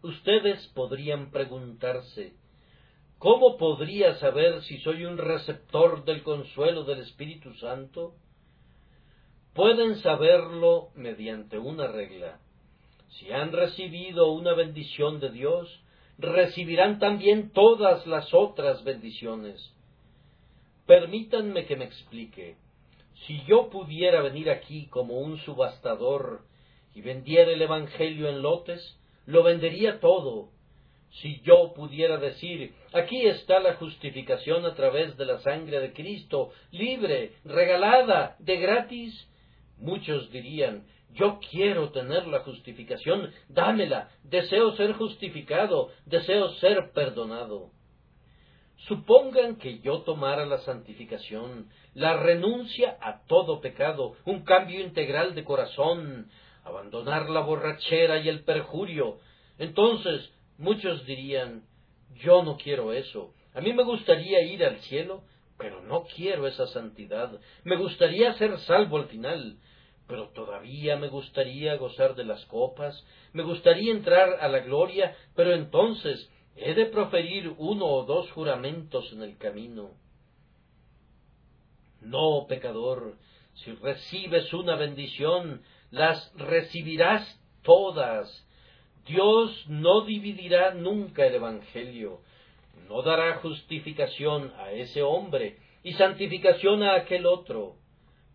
Ustedes 0.00 0.66
podrían 0.68 1.30
preguntarse, 1.30 2.32
¿cómo 3.18 3.58
podría 3.58 4.14
saber 4.14 4.62
si 4.62 4.78
soy 4.78 5.04
un 5.04 5.18
receptor 5.18 6.06
del 6.06 6.22
consuelo 6.22 6.84
del 6.84 7.00
Espíritu 7.00 7.52
Santo? 7.56 8.14
Pueden 9.54 9.96
saberlo 9.96 10.88
mediante 10.94 11.58
una 11.58 11.86
regla. 11.86 12.38
Si 13.10 13.30
han 13.30 13.52
recibido 13.52 14.32
una 14.32 14.54
bendición 14.54 15.20
de 15.20 15.30
Dios, 15.30 15.82
recibirán 16.16 16.98
también 16.98 17.50
todas 17.50 18.06
las 18.06 18.32
otras 18.32 18.82
bendiciones. 18.84 19.74
Permítanme 20.86 21.66
que 21.66 21.76
me 21.76 21.84
explique. 21.84 22.56
Si 23.26 23.42
yo 23.44 23.68
pudiera 23.68 24.22
venir 24.22 24.50
aquí 24.50 24.86
como 24.86 25.18
un 25.18 25.38
subastador 25.38 26.40
y 26.94 27.02
vendiera 27.02 27.50
el 27.52 27.60
Evangelio 27.60 28.28
en 28.28 28.40
lotes, 28.40 28.98
lo 29.26 29.42
vendería 29.42 30.00
todo. 30.00 30.48
Si 31.20 31.40
yo 31.42 31.74
pudiera 31.74 32.16
decir, 32.16 32.74
aquí 32.94 33.26
está 33.26 33.60
la 33.60 33.74
justificación 33.74 34.64
a 34.64 34.74
través 34.74 35.16
de 35.18 35.26
la 35.26 35.40
sangre 35.40 35.78
de 35.78 35.92
Cristo, 35.92 36.52
libre, 36.70 37.34
regalada, 37.44 38.34
de 38.38 38.56
gratis, 38.56 39.28
muchos 39.82 40.30
dirían, 40.30 40.86
yo 41.14 41.38
quiero 41.50 41.90
tener 41.90 42.26
la 42.26 42.40
justificación, 42.40 43.30
dámela, 43.48 44.08
deseo 44.24 44.72
ser 44.76 44.94
justificado, 44.94 45.90
deseo 46.06 46.50
ser 46.54 46.92
perdonado. 46.94 47.70
Supongan 48.88 49.56
que 49.56 49.78
yo 49.80 50.00
tomara 50.00 50.46
la 50.46 50.58
santificación, 50.58 51.68
la 51.94 52.16
renuncia 52.16 52.96
a 53.00 53.24
todo 53.26 53.60
pecado, 53.60 54.16
un 54.24 54.42
cambio 54.42 54.80
integral 54.80 55.34
de 55.34 55.44
corazón, 55.44 56.30
abandonar 56.64 57.28
la 57.28 57.40
borrachera 57.40 58.18
y 58.18 58.28
el 58.28 58.44
perjurio. 58.44 59.18
Entonces 59.58 60.32
muchos 60.58 61.04
dirían, 61.06 61.62
yo 62.16 62.42
no 62.42 62.56
quiero 62.56 62.92
eso. 62.92 63.34
A 63.54 63.60
mí 63.60 63.72
me 63.72 63.84
gustaría 63.84 64.42
ir 64.42 64.64
al 64.64 64.78
cielo, 64.80 65.22
pero 65.58 65.82
no 65.82 66.04
quiero 66.04 66.46
esa 66.46 66.66
santidad. 66.68 67.38
Me 67.64 67.76
gustaría 67.76 68.32
ser 68.34 68.58
salvo 68.60 68.96
al 68.96 69.06
final 69.06 69.58
pero 70.12 70.28
todavía 70.28 70.96
me 70.96 71.08
gustaría 71.08 71.74
gozar 71.76 72.14
de 72.14 72.26
las 72.26 72.44
copas, 72.44 73.02
me 73.32 73.42
gustaría 73.42 73.90
entrar 73.90 74.40
a 74.42 74.48
la 74.48 74.58
gloria, 74.58 75.16
pero 75.34 75.54
entonces 75.54 76.30
he 76.54 76.74
de 76.74 76.84
proferir 76.84 77.54
uno 77.56 77.86
o 77.86 78.04
dos 78.04 78.30
juramentos 78.32 79.10
en 79.14 79.22
el 79.22 79.38
camino. 79.38 79.92
No, 82.02 82.44
pecador, 82.46 83.16
si 83.54 83.72
recibes 83.72 84.52
una 84.52 84.76
bendición, 84.76 85.62
las 85.90 86.30
recibirás 86.36 87.40
todas. 87.62 88.28
Dios 89.06 89.64
no 89.66 90.02
dividirá 90.02 90.74
nunca 90.74 91.24
el 91.24 91.36
Evangelio, 91.36 92.20
no 92.86 93.00
dará 93.00 93.36
justificación 93.38 94.52
a 94.58 94.72
ese 94.72 95.00
hombre 95.00 95.56
y 95.82 95.94
santificación 95.94 96.82
a 96.82 96.96
aquel 96.96 97.24
otro 97.24 97.76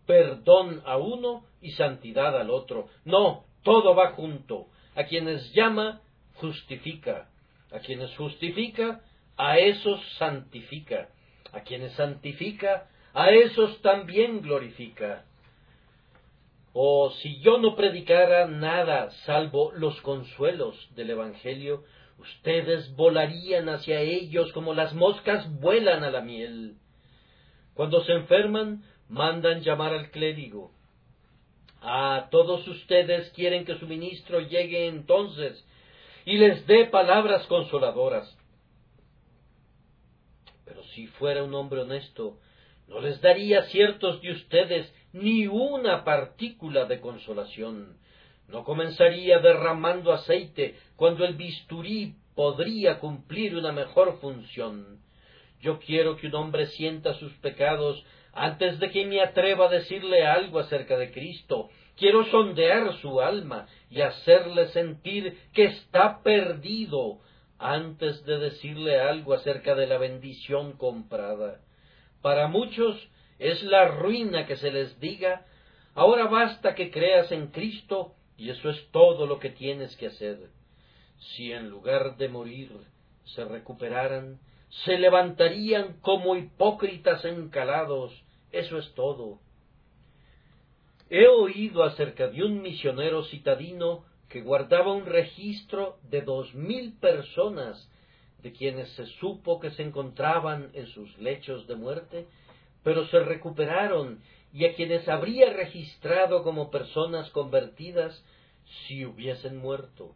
perdón 0.08 0.82
a 0.86 0.96
uno 0.96 1.44
y 1.60 1.72
santidad 1.72 2.34
al 2.40 2.48
otro. 2.48 2.88
No, 3.04 3.44
todo 3.62 3.94
va 3.94 4.12
junto. 4.12 4.68
A 4.96 5.04
quienes 5.04 5.52
llama, 5.52 6.00
justifica. 6.36 7.28
A 7.70 7.80
quienes 7.80 8.16
justifica, 8.16 9.02
a 9.36 9.58
esos 9.58 10.00
santifica. 10.16 11.10
A 11.52 11.60
quienes 11.60 11.92
santifica, 11.92 12.88
a 13.12 13.30
esos 13.30 13.82
también 13.82 14.40
glorifica. 14.40 15.26
O 16.72 17.10
si 17.10 17.40
yo 17.40 17.58
no 17.58 17.76
predicara 17.76 18.46
nada 18.46 19.10
salvo 19.26 19.72
los 19.72 20.00
consuelos 20.00 20.74
del 20.94 21.10
Evangelio, 21.10 21.84
ustedes 22.18 22.96
volarían 22.96 23.68
hacia 23.68 24.00
ellos 24.00 24.52
como 24.52 24.72
las 24.72 24.94
moscas 24.94 25.46
vuelan 25.60 26.02
a 26.02 26.10
la 26.10 26.22
miel. 26.22 26.76
Cuando 27.74 28.02
se 28.04 28.12
enferman, 28.12 28.82
mandan 29.08 29.62
llamar 29.62 29.92
al 29.92 30.10
clérigo. 30.10 30.72
Ah, 31.80 32.28
todos 32.30 32.66
ustedes 32.66 33.30
quieren 33.30 33.64
que 33.64 33.78
su 33.78 33.86
ministro 33.86 34.40
llegue 34.40 34.88
entonces 34.88 35.64
y 36.24 36.38
les 36.38 36.66
dé 36.66 36.86
palabras 36.86 37.46
consoladoras. 37.46 38.36
Pero 40.64 40.82
si 40.84 41.06
fuera 41.06 41.44
un 41.44 41.54
hombre 41.54 41.80
honesto, 41.80 42.38
no 42.88 43.00
les 43.00 43.20
daría 43.20 43.60
a 43.60 43.66
ciertos 43.66 44.20
de 44.20 44.32
ustedes 44.32 44.92
ni 45.12 45.46
una 45.46 46.04
partícula 46.04 46.84
de 46.86 47.00
consolación. 47.00 47.96
No 48.48 48.64
comenzaría 48.64 49.38
derramando 49.38 50.12
aceite 50.12 50.76
cuando 50.96 51.24
el 51.24 51.34
bisturí 51.34 52.14
podría 52.34 52.98
cumplir 52.98 53.56
una 53.56 53.72
mejor 53.72 54.18
función. 54.20 55.00
Yo 55.60 55.78
quiero 55.80 56.16
que 56.16 56.28
un 56.28 56.34
hombre 56.34 56.66
sienta 56.68 57.14
sus 57.14 57.32
pecados 57.34 58.02
antes 58.38 58.78
de 58.78 58.90
que 58.90 59.04
me 59.06 59.20
atreva 59.20 59.66
a 59.66 59.70
decirle 59.70 60.26
algo 60.26 60.58
acerca 60.60 60.96
de 60.96 61.10
Cristo, 61.10 61.70
quiero 61.96 62.24
sondear 62.26 62.94
su 63.00 63.20
alma 63.20 63.66
y 63.90 64.00
hacerle 64.00 64.68
sentir 64.68 65.38
que 65.52 65.64
está 65.64 66.22
perdido 66.22 67.18
antes 67.58 68.24
de 68.24 68.38
decirle 68.38 69.00
algo 69.00 69.34
acerca 69.34 69.74
de 69.74 69.86
la 69.86 69.98
bendición 69.98 70.72
comprada. 70.72 71.60
Para 72.22 72.46
muchos 72.46 72.96
es 73.38 73.62
la 73.64 73.88
ruina 73.88 74.46
que 74.46 74.56
se 74.56 74.70
les 74.70 74.98
diga, 75.00 75.44
ahora 75.94 76.26
basta 76.26 76.74
que 76.74 76.90
creas 76.90 77.32
en 77.32 77.48
Cristo 77.48 78.14
y 78.36 78.50
eso 78.50 78.70
es 78.70 78.90
todo 78.92 79.26
lo 79.26 79.40
que 79.40 79.50
tienes 79.50 79.96
que 79.96 80.06
hacer. 80.06 80.38
Si 81.18 81.52
en 81.52 81.68
lugar 81.68 82.16
de 82.16 82.28
morir 82.28 82.70
se 83.24 83.44
recuperaran, 83.44 84.38
se 84.84 84.98
levantarían 84.98 86.00
como 86.00 86.36
hipócritas 86.36 87.24
encalados 87.24 88.12
eso 88.52 88.78
es 88.78 88.92
todo. 88.94 89.40
He 91.10 91.26
oído 91.26 91.84
acerca 91.84 92.28
de 92.28 92.42
un 92.44 92.60
misionero 92.60 93.24
citadino 93.24 94.04
que 94.28 94.42
guardaba 94.42 94.92
un 94.92 95.06
registro 95.06 95.96
de 96.10 96.20
dos 96.20 96.54
mil 96.54 96.98
personas 96.98 97.90
de 98.42 98.52
quienes 98.52 98.90
se 98.90 99.06
supo 99.06 99.58
que 99.58 99.70
se 99.70 99.82
encontraban 99.82 100.70
en 100.74 100.86
sus 100.88 101.16
lechos 101.18 101.66
de 101.66 101.76
muerte, 101.76 102.26
pero 102.84 103.06
se 103.08 103.20
recuperaron 103.20 104.20
y 104.52 104.64
a 104.64 104.74
quienes 104.74 105.08
habría 105.08 105.52
registrado 105.52 106.42
como 106.42 106.70
personas 106.70 107.30
convertidas 107.30 108.22
si 108.86 109.04
hubiesen 109.04 109.56
muerto. 109.56 110.14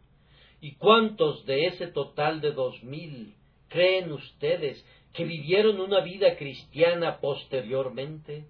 ¿Y 0.61 0.75
cuántos 0.75 1.45
de 1.45 1.65
ese 1.65 1.87
total 1.87 2.39
de 2.39 2.51
dos 2.51 2.81
mil 2.83 3.35
creen 3.67 4.11
ustedes 4.11 4.83
que 5.13 5.25
vivieron 5.25 5.79
una 5.79 6.01
vida 6.01 6.35
cristiana 6.35 7.19
posteriormente, 7.19 8.47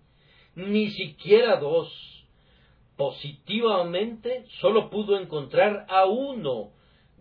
ni 0.56 0.90
siquiera 0.92 1.58
dos. 1.58 1.92
Positivamente 2.96 4.46
solo 4.62 4.90
pudo 4.90 5.20
encontrar 5.20 5.86
a 5.90 6.06
uno 6.06 6.72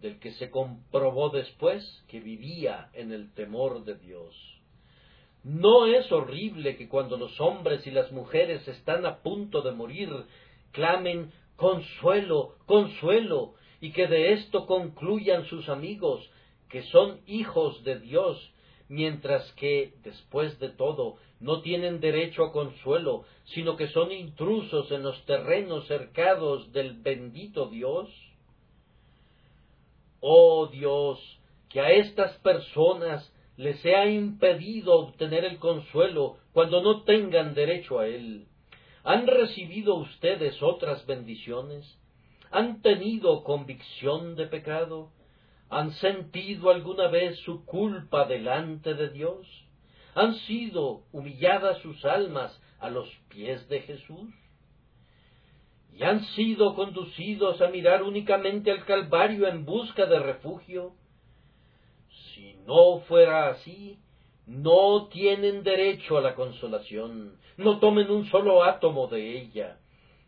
del 0.01 0.18
que 0.18 0.32
se 0.32 0.51
comprobó 0.51 1.30
después 1.30 2.05
que 2.09 2.20
vivía 2.20 2.90
en 2.93 3.12
el 3.12 3.32
temor 3.32 3.84
de 3.84 3.95
Dios. 3.97 4.34
¿No 5.45 5.86
es 5.86 6.11
horrible 6.12 6.76
que 6.76 6.88
cuando 6.88 7.16
los 7.16 7.40
hombres 7.40 7.86
y 7.86 7.90
las 7.90 8.12
mujeres 8.12 8.66
están 8.68 9.07
a 9.07 9.22
punto 9.22 9.62
de 9.62 9.72
morir, 9.72 10.11
clamen 10.70 11.32
consuelo, 11.57 12.57
consuelo, 12.66 13.55
y 13.80 13.90
que 13.90 14.07
de 14.07 14.34
esto 14.34 14.66
concluyan 14.66 15.45
sus 15.47 15.68
amigos, 15.68 16.30
que 16.68 16.82
son 16.84 17.20
hijos 17.26 17.82
de 17.82 17.99
Dios, 17.99 18.51
mientras 18.93 19.51
que, 19.53 19.95
después 20.05 20.59
de 20.59 20.68
todo, 20.68 21.16
no 21.40 21.62
tienen 21.62 21.99
derecho 22.01 22.45
a 22.45 22.53
consuelo, 22.53 23.24
sino 23.47 23.74
que 23.74 23.88
son 23.88 24.12
intrusos 24.12 24.93
en 24.93 25.03
los 25.03 25.24
terrenos 25.24 25.86
cercados 25.86 26.70
del 26.72 27.01
bendito 27.01 27.68
Dios? 27.68 28.11
Oh 30.20 30.66
Dios, 30.66 31.18
que 31.70 31.80
a 31.80 31.90
estas 31.90 32.36
personas 32.40 33.32
les 33.57 33.80
sea 33.80 34.07
impedido 34.11 34.93
obtener 34.93 35.47
el 35.47 35.59
consuelo 35.59 36.36
cuando 36.53 36.82
no 36.82 37.03
tengan 37.05 37.55
derecho 37.55 37.99
a 37.99 38.07
él. 38.07 38.47
¿Han 39.05 39.26
recibido 39.26 39.95
ustedes 39.95 40.62
otras 40.62 41.07
bendiciones? 41.07 41.99
¿Han 42.51 42.82
tenido 42.82 43.43
convicción 43.43 44.36
de 44.36 44.49
pecado? 44.49 45.11
¿Han 45.73 45.93
sentido 45.93 46.68
alguna 46.68 47.09
vez 47.09 47.39
su 47.47 47.64
culpa 47.64 48.27
delante 48.27 48.93
de 48.93 49.09
Dios? 49.09 49.47
¿Han 50.14 50.35
sido 50.35 51.05
humilladas 51.12 51.79
sus 51.79 52.05
almas 52.05 52.61
a 52.79 52.91
los 52.91 53.09
pies 53.31 53.66
de 53.70 53.81
Jesús? 53.81 54.29
¿Y 55.95 56.03
han 56.03 56.23
sido 56.35 56.75
conducidos 56.75 57.62
a 57.62 57.68
mirar 57.68 58.03
únicamente 58.03 58.70
al 58.70 58.85
Calvario 58.85 59.49
en 59.49 59.64
busca 59.64 60.05
de 60.05 60.18
refugio? 60.18 60.93
Si 62.35 62.53
no 62.66 63.01
fuera 63.09 63.49
así, 63.49 63.99
no 64.47 65.07
tienen 65.07 65.62
derecho 65.62 66.18
a 66.18 66.20
la 66.20 66.35
consolación, 66.35 67.39
no 67.57 67.79
tomen 67.79 68.11
un 68.11 68.27
solo 68.27 68.62
átomo 68.62 69.07
de 69.07 69.41
ella. 69.41 69.79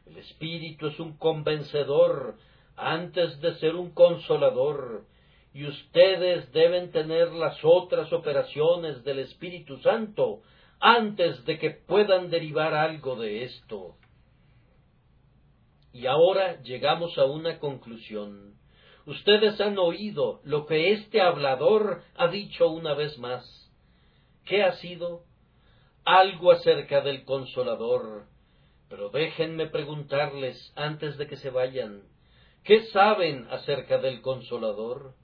El 0.06 0.16
Espíritu 0.16 0.86
es 0.86 0.98
un 0.98 1.18
convencedor 1.18 2.38
antes 2.76 3.38
de 3.42 3.54
ser 3.56 3.76
un 3.76 3.90
consolador, 3.90 5.04
y 5.54 5.66
ustedes 5.68 6.50
deben 6.52 6.90
tener 6.90 7.32
las 7.32 7.56
otras 7.62 8.12
operaciones 8.12 9.04
del 9.04 9.20
Espíritu 9.20 9.78
Santo 9.78 10.42
antes 10.80 11.44
de 11.44 11.60
que 11.60 11.70
puedan 11.70 12.28
derivar 12.28 12.74
algo 12.74 13.14
de 13.14 13.44
esto. 13.44 13.94
Y 15.92 16.06
ahora 16.06 16.60
llegamos 16.62 17.16
a 17.18 17.24
una 17.26 17.60
conclusión. 17.60 18.54
Ustedes 19.06 19.60
han 19.60 19.78
oído 19.78 20.40
lo 20.42 20.66
que 20.66 20.92
este 20.92 21.20
hablador 21.20 22.02
ha 22.16 22.26
dicho 22.26 22.68
una 22.68 22.94
vez 22.94 23.16
más. 23.18 23.44
¿Qué 24.44 24.64
ha 24.64 24.72
sido? 24.78 25.22
Algo 26.04 26.50
acerca 26.50 27.00
del 27.00 27.24
consolador. 27.24 28.24
Pero 28.88 29.10
déjenme 29.10 29.68
preguntarles 29.68 30.72
antes 30.74 31.16
de 31.16 31.28
que 31.28 31.36
se 31.36 31.50
vayan, 31.50 32.02
¿qué 32.64 32.86
saben 32.86 33.46
acerca 33.50 33.98
del 33.98 34.20
consolador? 34.20 35.14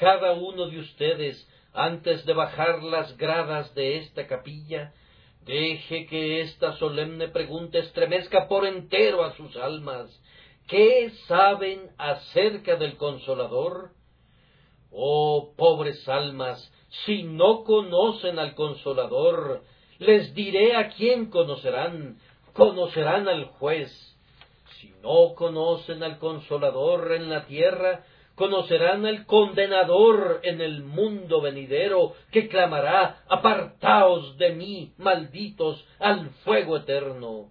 Cada 0.00 0.32
uno 0.32 0.68
de 0.68 0.80
ustedes, 0.80 1.46
antes 1.74 2.24
de 2.24 2.32
bajar 2.32 2.82
las 2.82 3.16
gradas 3.16 3.74
de 3.74 3.98
esta 3.98 4.26
capilla, 4.26 4.92
deje 5.44 6.06
que 6.06 6.40
esta 6.40 6.72
solemne 6.78 7.28
pregunta 7.28 7.78
estremezca 7.78 8.48
por 8.48 8.66
entero 8.66 9.22
a 9.22 9.36
sus 9.36 9.54
almas 9.56 10.10
¿Qué 10.70 11.10
saben 11.26 11.90
acerca 11.98 12.76
del 12.76 12.96
Consolador? 12.96 13.90
Oh, 14.92 15.52
pobres 15.56 16.08
almas, 16.08 16.72
si 17.04 17.24
no 17.24 17.64
conocen 17.64 18.38
al 18.38 18.54
Consolador, 18.54 19.64
les 19.98 20.32
diré 20.32 20.76
a 20.76 20.90
quién 20.90 21.28
conocerán, 21.28 22.20
conocerán 22.52 23.28
al 23.28 23.46
juez. 23.46 23.90
Si 24.78 24.94
no 25.02 25.34
conocen 25.34 26.04
al 26.04 26.18
Consolador 26.20 27.14
en 27.14 27.28
la 27.28 27.46
tierra, 27.46 28.04
conocerán 28.40 29.04
al 29.04 29.26
condenador 29.26 30.40
en 30.44 30.62
el 30.62 30.82
mundo 30.82 31.42
venidero, 31.42 32.14
que 32.32 32.48
clamará, 32.48 33.22
apartaos 33.28 34.38
de 34.38 34.54
mí, 34.54 34.94
malditos, 34.96 35.86
al 35.98 36.30
fuego 36.42 36.78
eterno. 36.78 37.50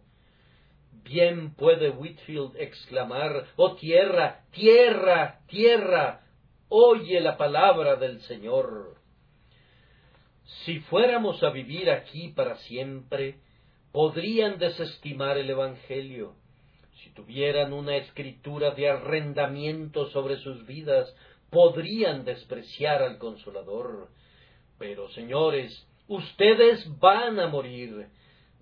Bien 1.04 1.54
puede 1.54 1.92
Whitfield 1.92 2.56
exclamar, 2.58 3.46
oh 3.56 3.76
tierra, 3.76 4.46
tierra, 4.50 5.42
tierra, 5.46 6.22
oye 6.70 7.22
la 7.22 7.38
palabra 7.38 7.96
del 7.96 8.22
Señor. 8.22 8.96
Si 10.66 10.80
fuéramos 10.80 11.44
a 11.44 11.52
vivir 11.52 11.92
aquí 11.92 12.30
para 12.30 12.56
siempre, 12.62 13.36
podrían 13.92 14.58
desestimar 14.58 15.38
el 15.38 15.52
Evangelio. 15.52 16.34
Tuvieran 17.20 17.74
una 17.74 17.98
escritura 17.98 18.72
de 18.72 18.90
arrendamiento 18.90 20.10
sobre 20.12 20.38
sus 20.38 20.66
vidas, 20.66 21.14
podrían 21.50 22.24
despreciar 22.24 23.04
al 23.04 23.18
Consolador. 23.18 24.08
Pero, 24.78 25.10
señores, 25.10 25.86
ustedes 26.08 26.88
van 26.98 27.42
a 27.42 27.48
morir, 27.48 28.08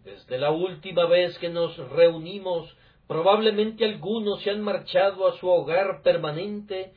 desde 0.04 0.40
la 0.40 0.50
última 0.50 1.06
vez 1.06 1.38
que 1.38 1.50
nos 1.50 1.78
reunimos, 1.92 2.76
probablemente 3.08 3.86
algunos 3.86 4.42
se 4.42 4.50
han 4.50 4.62
marchado 4.62 5.28
a 5.28 5.38
su 5.38 5.48
hogar 5.48 6.02
permanente 6.02 6.94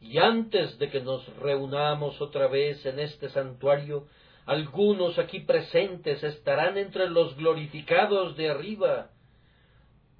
y 0.00 0.18
antes 0.18 0.76
de 0.80 0.90
que 0.90 1.00
nos 1.00 1.24
reunamos 1.36 2.20
otra 2.20 2.48
vez 2.48 2.84
en 2.86 2.98
este 2.98 3.28
santuario, 3.28 4.08
algunos 4.46 5.16
aquí 5.20 5.38
presentes 5.38 6.24
estarán 6.24 6.76
entre 6.76 7.08
los 7.08 7.36
glorificados 7.36 8.36
de 8.36 8.50
arriba 8.50 9.10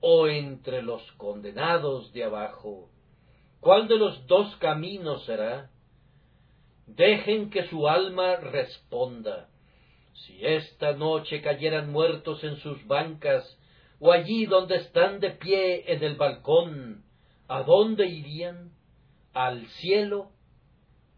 o 0.06 0.28
entre 0.28 0.82
los 0.82 1.00
condenados 1.12 2.12
de 2.12 2.24
abajo. 2.24 2.90
¿Cuál 3.60 3.88
de 3.88 3.96
los 3.96 4.26
dos 4.26 4.54
caminos 4.56 5.24
será? 5.24 5.70
Dejen 6.86 7.48
que 7.48 7.66
su 7.68 7.88
alma 7.88 8.36
responda. 8.36 9.48
Si 10.12 10.44
esta 10.44 10.92
noche 10.92 11.40
cayeran 11.40 11.90
muertos 11.90 12.44
en 12.44 12.56
sus 12.56 12.86
bancas, 12.86 13.58
o 13.98 14.12
allí 14.12 14.44
donde 14.44 14.76
están 14.76 15.20
de 15.20 15.30
pie 15.30 15.90
en 15.90 16.04
el 16.04 16.16
balcón, 16.16 17.02
¿a 17.48 17.62
dónde 17.62 18.06
irían? 18.06 18.72
¿Al 19.32 19.66
cielo 19.68 20.32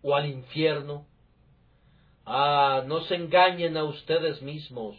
o 0.00 0.14
al 0.14 0.26
infierno? 0.26 1.08
Ah, 2.24 2.84
no 2.86 3.00
se 3.00 3.16
engañen 3.16 3.76
a 3.76 3.82
ustedes 3.82 4.42
mismos, 4.42 4.96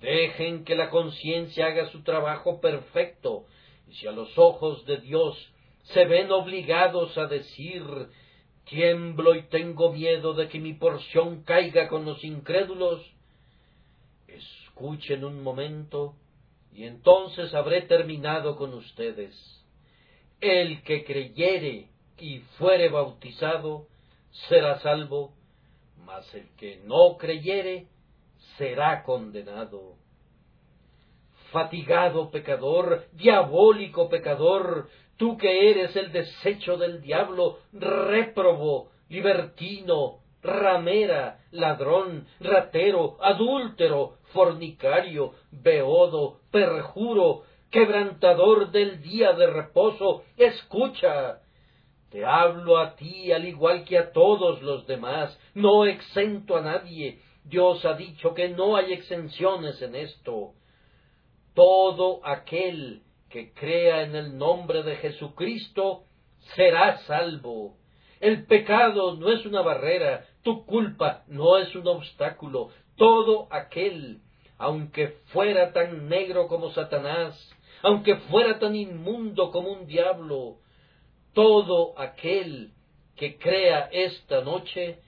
dejen 0.00 0.64
que 0.64 0.74
la 0.74 0.90
conciencia 0.90 1.66
haga 1.66 1.90
su 1.90 2.02
trabajo 2.02 2.60
perfecto, 2.60 3.46
y 3.88 3.94
si 3.94 4.06
a 4.06 4.12
los 4.12 4.36
ojos 4.38 4.84
de 4.86 4.98
Dios 4.98 5.36
se 5.84 6.04
ven 6.06 6.30
obligados 6.30 7.16
a 7.18 7.26
decir 7.26 7.82
tiemblo 8.64 9.34
y 9.34 9.42
tengo 9.48 9.92
miedo 9.92 10.32
de 10.32 10.48
que 10.48 10.58
mi 10.58 10.72
porción 10.72 11.42
caiga 11.42 11.88
con 11.88 12.04
los 12.04 12.24
incrédulos, 12.24 13.14
Escuchen 14.74 15.24
un 15.24 15.40
momento 15.40 16.16
y 16.72 16.82
entonces 16.82 17.54
habré 17.54 17.82
terminado 17.82 18.56
con 18.56 18.74
ustedes. 18.74 19.32
El 20.40 20.82
que 20.82 21.04
creyere 21.04 21.90
y 22.18 22.40
fuere 22.58 22.88
bautizado 22.88 23.86
será 24.48 24.80
salvo, 24.80 25.32
mas 26.04 26.34
el 26.34 26.48
que 26.56 26.78
no 26.84 27.16
creyere 27.18 27.86
será 28.56 29.02
condenado. 29.02 29.96
Fatigado 31.52 32.30
pecador, 32.30 33.04
diabólico 33.12 34.08
pecador, 34.08 34.88
tú 35.16 35.36
que 35.36 35.70
eres 35.70 35.94
el 35.96 36.12
desecho 36.12 36.76
del 36.76 37.00
diablo, 37.00 37.58
réprobo, 37.72 38.90
libertino, 39.08 40.18
ramera, 40.42 41.38
ladrón, 41.52 42.26
ratero, 42.40 43.16
adúltero, 43.20 44.18
fornicario, 44.32 45.34
beodo, 45.50 46.40
perjuro, 46.50 47.42
quebrantador 47.70 48.70
del 48.70 49.02
día 49.02 49.32
de 49.32 49.46
reposo, 49.46 50.22
escucha. 50.36 51.40
Te 52.10 52.24
hablo 52.24 52.78
a 52.78 52.94
ti 52.94 53.32
al 53.32 53.44
igual 53.44 53.84
que 53.84 53.98
a 53.98 54.12
todos 54.12 54.62
los 54.62 54.86
demás, 54.86 55.36
no 55.54 55.84
exento 55.84 56.56
a 56.56 56.60
nadie. 56.60 57.20
Dios 57.44 57.84
ha 57.84 57.94
dicho 57.94 58.34
que 58.34 58.48
no 58.48 58.76
hay 58.76 58.92
exenciones 58.92 59.80
en 59.82 59.94
esto. 59.94 60.54
Todo 61.54 62.20
aquel 62.26 63.02
que 63.28 63.52
crea 63.52 64.02
en 64.02 64.16
el 64.16 64.38
nombre 64.38 64.82
de 64.82 64.96
Jesucristo 64.96 66.04
será 66.54 66.98
salvo. 67.06 67.76
El 68.20 68.46
pecado 68.46 69.16
no 69.16 69.30
es 69.30 69.44
una 69.44 69.60
barrera, 69.60 70.26
tu 70.42 70.64
culpa 70.64 71.24
no 71.26 71.58
es 71.58 71.74
un 71.74 71.86
obstáculo. 71.86 72.70
Todo 72.96 73.48
aquel, 73.50 74.20
aunque 74.56 75.08
fuera 75.26 75.72
tan 75.72 76.08
negro 76.08 76.48
como 76.48 76.70
Satanás, 76.70 77.36
aunque 77.82 78.16
fuera 78.16 78.58
tan 78.58 78.74
inmundo 78.74 79.50
como 79.50 79.72
un 79.72 79.86
diablo, 79.86 80.56
todo 81.34 81.98
aquel 81.98 82.72
que 83.16 83.36
crea 83.38 83.90
esta 83.92 84.40
noche 84.40 85.00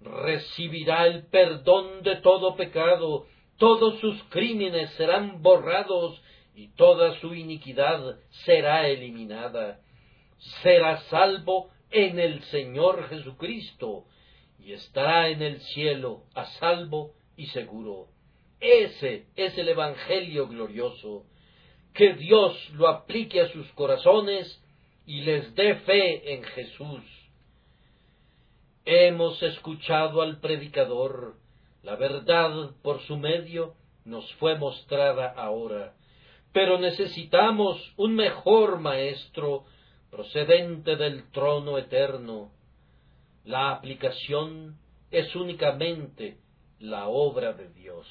recibirá 0.00 1.06
el 1.06 1.26
perdón 1.26 2.02
de 2.02 2.16
todo 2.16 2.56
pecado, 2.56 3.26
todos 3.58 4.00
sus 4.00 4.22
crímenes 4.24 4.90
serán 4.92 5.42
borrados 5.42 6.20
y 6.54 6.68
toda 6.68 7.18
su 7.20 7.34
iniquidad 7.34 8.18
será 8.44 8.88
eliminada. 8.88 9.80
Será 10.62 10.98
salvo 11.02 11.70
en 11.90 12.18
el 12.18 12.42
Señor 12.44 13.08
Jesucristo 13.08 14.04
y 14.58 14.72
estará 14.72 15.28
en 15.28 15.42
el 15.42 15.60
cielo 15.60 16.24
a 16.34 16.46
salvo 16.46 17.12
y 17.36 17.46
seguro. 17.46 18.08
Ese 18.60 19.26
es 19.36 19.56
el 19.56 19.68
Evangelio 19.68 20.48
glorioso. 20.48 21.24
Que 21.94 22.14
Dios 22.14 22.70
lo 22.74 22.88
aplique 22.88 23.40
a 23.40 23.48
sus 23.48 23.66
corazones 23.72 24.62
y 25.06 25.22
les 25.22 25.54
dé 25.54 25.76
fe 25.76 26.34
en 26.34 26.44
Jesús. 26.44 27.19
Hemos 28.84 29.42
escuchado 29.42 30.22
al 30.22 30.40
predicador, 30.40 31.36
la 31.82 31.96
verdad 31.96 32.70
por 32.82 33.00
su 33.02 33.16
medio 33.16 33.74
nos 34.04 34.32
fue 34.34 34.56
mostrada 34.56 35.28
ahora, 35.28 35.94
pero 36.52 36.78
necesitamos 36.78 37.76
un 37.96 38.14
mejor 38.14 38.80
maestro 38.80 39.64
procedente 40.10 40.96
del 40.96 41.30
trono 41.30 41.76
eterno. 41.76 42.52
La 43.44 43.70
aplicación 43.70 44.78
es 45.10 45.34
únicamente 45.36 46.38
la 46.78 47.08
obra 47.08 47.52
de 47.52 47.68
Dios. 47.68 48.06